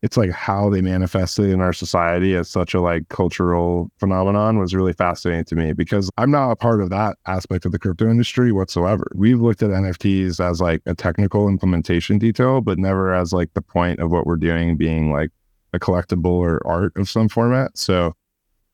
it's 0.01 0.15
like 0.15 0.31
how 0.31 0.69
they 0.69 0.81
manifested 0.81 1.49
in 1.49 1.59
our 1.59 1.73
society 1.73 2.35
as 2.35 2.49
such 2.49 2.73
a 2.73 2.79
like 2.79 3.09
cultural 3.09 3.91
phenomenon 3.97 4.57
was 4.57 4.73
really 4.73 4.93
fascinating 4.93 5.43
to 5.45 5.55
me 5.55 5.73
because 5.73 6.09
I'm 6.17 6.31
not 6.31 6.51
a 6.51 6.55
part 6.55 6.81
of 6.81 6.89
that 6.89 7.17
aspect 7.27 7.65
of 7.65 7.73
the 7.73 7.79
crypto 7.79 8.09
industry 8.09 8.51
whatsoever. 8.51 9.11
We've 9.13 9.41
looked 9.41 9.61
at 9.61 9.71
NFTs 9.71 10.39
as 10.39 10.61
like 10.61 10.81
a 10.85 10.95
technical 10.95 11.49
implementation 11.49 12.17
detail, 12.17 12.61
but 12.61 12.79
never 12.79 13.13
as 13.13 13.33
like 13.33 13.53
the 13.55 13.61
point 13.61 13.99
of 13.99 14.09
what 14.09 14.25
we're 14.25 14.37
doing 14.37 14.77
being 14.77 15.11
like 15.11 15.31
a 15.73 15.79
collectible 15.79 16.25
or 16.25 16.65
art 16.65 16.93
of 16.95 17.09
some 17.09 17.27
format. 17.27 17.77
So 17.77 18.15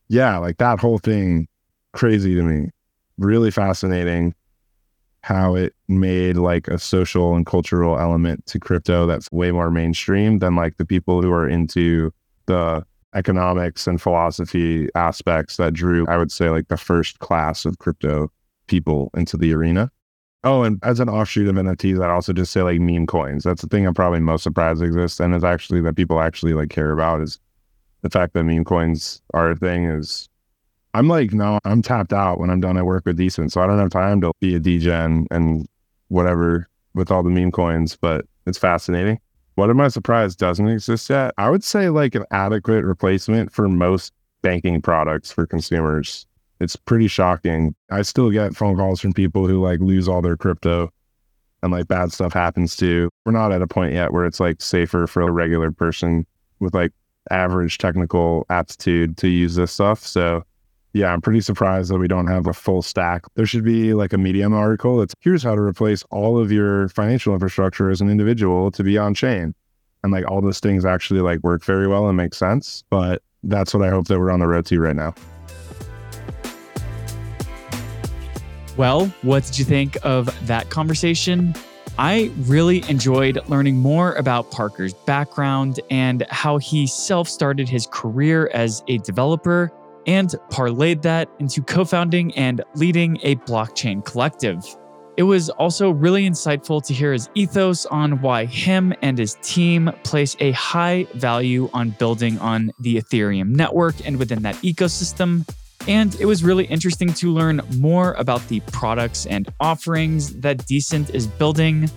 yeah, 0.07 0.37
like 0.37 0.57
that 0.57 0.79
whole 0.79 0.99
thing 0.99 1.47
crazy 1.93 2.35
to 2.35 2.43
me. 2.43 2.69
Really 3.17 3.49
fascinating 3.49 4.35
how 5.25 5.55
it 5.55 5.73
made 5.87 6.37
like 6.37 6.67
a 6.67 6.77
social 6.77 7.35
and 7.35 7.47
cultural 7.47 7.97
element 7.97 8.45
to 8.45 8.59
crypto 8.59 9.07
that's 9.07 9.31
way 9.31 9.51
more 9.51 9.71
mainstream 9.71 10.37
than 10.37 10.55
like 10.55 10.77
the 10.77 10.85
people 10.85 11.19
who 11.19 11.31
are 11.31 11.49
into 11.49 12.13
the 12.45 12.85
economics 13.15 13.87
and 13.87 13.99
philosophy 13.99 14.87
aspects 14.93 15.57
that 15.57 15.73
drew, 15.73 16.05
I 16.05 16.17
would 16.17 16.31
say, 16.31 16.51
like 16.51 16.67
the 16.67 16.77
first 16.77 17.17
class 17.17 17.65
of 17.65 17.79
crypto 17.79 18.31
people 18.67 19.09
into 19.17 19.35
the 19.35 19.51
arena. 19.51 19.89
Oh, 20.43 20.61
and 20.61 20.77
as 20.83 20.99
an 20.99 21.09
offshoot 21.09 21.47
of 21.47 21.55
NFTs, 21.55 21.99
I'd 22.03 22.11
also 22.11 22.31
just 22.31 22.51
say 22.51 22.61
like 22.61 22.79
meme 22.79 23.07
coins. 23.07 23.45
That's 23.45 23.63
the 23.63 23.67
thing 23.67 23.87
I'm 23.87 23.95
probably 23.95 24.19
most 24.19 24.43
surprised 24.43 24.83
exists 24.83 25.19
and 25.19 25.33
is 25.33 25.43
actually 25.43 25.81
that 25.81 25.95
people 25.95 26.21
actually 26.21 26.53
like 26.53 26.69
care 26.69 26.91
about 26.91 27.21
is 27.21 27.39
the 28.03 28.11
fact 28.11 28.35
that 28.35 28.43
meme 28.43 28.63
coins 28.63 29.23
are 29.33 29.49
a 29.49 29.55
thing 29.55 29.85
is 29.85 30.29
I'm 30.95 31.09
like, 31.09 31.33
no, 31.33 31.59
I'm 31.65 31.81
tapped 31.81 32.13
out 32.13 32.39
when 32.39 32.49
I'm 32.49 32.61
done 32.61 32.77
at 32.77 32.85
work 32.85 33.05
with 33.05 33.17
Decent. 33.17 33.51
So 33.51 33.59
I 33.59 33.67
don't 33.67 33.79
have 33.79 33.89
time 33.89 34.21
to 34.21 34.31
be 34.39 34.55
a 34.55 34.61
DJ 34.61 35.27
and 35.29 35.67
whatever 36.07 36.69
with 36.93 37.11
all 37.11 37.21
the 37.21 37.29
meme 37.29 37.51
coins, 37.51 37.97
but 37.97 38.25
it's 38.47 38.57
fascinating. 38.57 39.19
What 39.55 39.69
am 39.69 39.81
I 39.81 39.89
surprised 39.89 40.39
doesn't 40.39 40.69
exist 40.69 41.09
yet? 41.09 41.33
I 41.37 41.49
would 41.49 41.65
say 41.65 41.89
like 41.89 42.15
an 42.15 42.23
adequate 42.31 42.85
replacement 42.85 43.51
for 43.51 43.67
most 43.67 44.13
banking 44.41 44.81
products 44.81 45.33
for 45.33 45.45
consumers. 45.45 46.27
It's 46.61 46.77
pretty 46.77 47.09
shocking. 47.09 47.75
I 47.91 48.01
still 48.03 48.31
get 48.31 48.55
phone 48.55 48.77
calls 48.77 49.01
from 49.01 49.11
people 49.11 49.47
who 49.47 49.61
like 49.61 49.81
lose 49.81 50.07
all 50.07 50.21
their 50.21 50.37
crypto 50.37 50.89
and 51.61 51.73
like 51.73 51.89
bad 51.89 52.13
stuff 52.13 52.31
happens 52.31 52.77
too. 52.77 53.09
We're 53.25 53.33
not 53.33 53.51
at 53.51 53.61
a 53.61 53.67
point 53.67 53.93
yet 53.93 54.13
where 54.13 54.25
it's 54.25 54.39
like 54.39 54.61
safer 54.61 55.07
for 55.07 55.23
a 55.23 55.31
regular 55.31 55.71
person 55.71 56.25
with 56.61 56.73
like 56.73 56.93
average 57.31 57.79
technical 57.79 58.45
aptitude 58.49 59.17
to 59.17 59.27
use 59.27 59.55
this 59.55 59.73
stuff. 59.73 59.99
So 59.99 60.45
yeah, 60.95 61.11
I'm 61.11 61.19
pretty 61.19 61.41
surprised 61.41 61.91
that 61.91 61.97
we 61.97 62.07
don't 62.07 62.27
have 62.27 62.47
a 62.47 62.53
full 62.53 62.81
stack. 62.81 63.25
There 63.35 63.45
should 63.45 63.65
be 63.65 63.93
like 63.93 64.13
a 64.13 64.17
Medium 64.17 64.53
article. 64.53 65.01
It's 65.01 65.13
here's 65.19 65.43
how 65.43 65.53
to 65.53 65.59
replace 65.59 66.03
all 66.09 66.37
of 66.37 66.53
your 66.53 66.87
financial 66.87 67.33
infrastructure 67.33 67.89
as 67.89 67.99
an 67.99 68.09
individual 68.09 68.71
to 68.71 68.81
be 68.81 68.97
on 68.97 69.13
chain. 69.13 69.53
And 70.03 70.13
like 70.13 70.25
all 70.31 70.39
those 70.39 70.61
things 70.61 70.85
actually 70.85 71.19
like 71.19 71.41
work 71.43 71.65
very 71.65 71.85
well 71.85 72.07
and 72.07 72.15
make 72.15 72.33
sense. 72.33 72.85
But 72.89 73.21
that's 73.43 73.73
what 73.73 73.83
I 73.83 73.89
hope 73.89 74.07
that 74.07 74.17
we're 74.17 74.31
on 74.31 74.39
the 74.39 74.47
road 74.47 74.67
to 74.67 74.79
right 74.79 74.95
now. 74.95 75.13
Well, 78.77 79.07
what 79.21 79.43
did 79.43 79.59
you 79.59 79.65
think 79.65 79.97
of 80.03 80.33
that 80.47 80.69
conversation? 80.69 81.55
I 81.97 82.31
really 82.43 82.89
enjoyed 82.89 83.37
learning 83.49 83.75
more 83.75 84.13
about 84.13 84.49
Parker's 84.49 84.93
background 84.93 85.81
and 85.89 86.25
how 86.29 86.57
he 86.57 86.87
self 86.87 87.27
started 87.27 87.67
his 87.67 87.85
career 87.91 88.49
as 88.53 88.81
a 88.87 88.99
developer 88.99 89.73
and 90.07 90.29
parlayed 90.49 91.01
that 91.01 91.29
into 91.39 91.61
co 91.61 91.85
founding 91.85 92.35
and 92.35 92.63
leading 92.75 93.17
a 93.23 93.35
blockchain 93.37 94.03
collective. 94.05 94.63
It 95.17 95.23
was 95.23 95.49
also 95.49 95.91
really 95.91 96.29
insightful 96.29 96.83
to 96.85 96.93
hear 96.93 97.13
his 97.13 97.29
ethos 97.35 97.85
on 97.85 98.21
why 98.21 98.45
him 98.45 98.93
and 99.01 99.17
his 99.17 99.37
team 99.41 99.89
place 100.03 100.35
a 100.41 100.51
high 100.51 101.07
value 101.13 101.69
on 101.73 101.91
building 101.91 102.37
on 102.39 102.71
the 102.81 102.97
Ethereum 102.97 103.55
network 103.55 103.95
and 104.05 104.17
within 104.17 104.41
that 104.41 104.55
ecosystem. 104.55 105.47
And 105.87 106.19
it 106.19 106.25
was 106.25 106.43
really 106.43 106.65
interesting 106.65 107.13
to 107.13 107.31
learn 107.31 107.61
more 107.77 108.13
about 108.13 108.45
the 108.49 108.59
products 108.71 109.25
and 109.25 109.47
offerings 109.61 110.35
that 110.41 110.65
Decent 110.65 111.11
is 111.11 111.27
building 111.27 111.89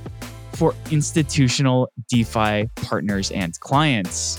for 0.52 0.74
institutional 0.90 1.90
DeFi 2.08 2.68
partners 2.76 3.32
and 3.32 3.58
clients. 3.60 4.38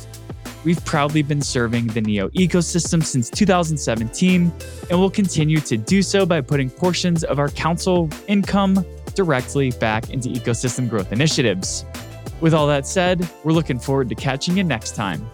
We've 0.63 0.83
proudly 0.83 1.21
been 1.21 1.39
serving 1.39 1.85
the 1.85 2.01
NEO 2.01 2.29
ecosystem 2.29 3.03
since 3.03 3.29
2017 3.29 4.51
and 4.89 4.99
will 4.99 5.11
continue 5.11 5.59
to 5.59 5.77
do 5.77 6.01
so 6.01 6.25
by 6.25 6.41
putting 6.41 6.71
portions 6.71 7.23
of 7.23 7.37
our 7.37 7.49
council 7.49 8.09
income 8.27 8.83
directly 9.13 9.69
back 9.73 10.09
into 10.09 10.29
ecosystem 10.29 10.89
growth 10.89 11.11
initiatives. 11.11 11.85
With 12.41 12.55
all 12.55 12.65
that 12.65 12.87
said, 12.87 13.29
we're 13.43 13.53
looking 13.53 13.77
forward 13.77 14.09
to 14.09 14.15
catching 14.15 14.57
you 14.57 14.63
next 14.63 14.95
time. 14.95 15.29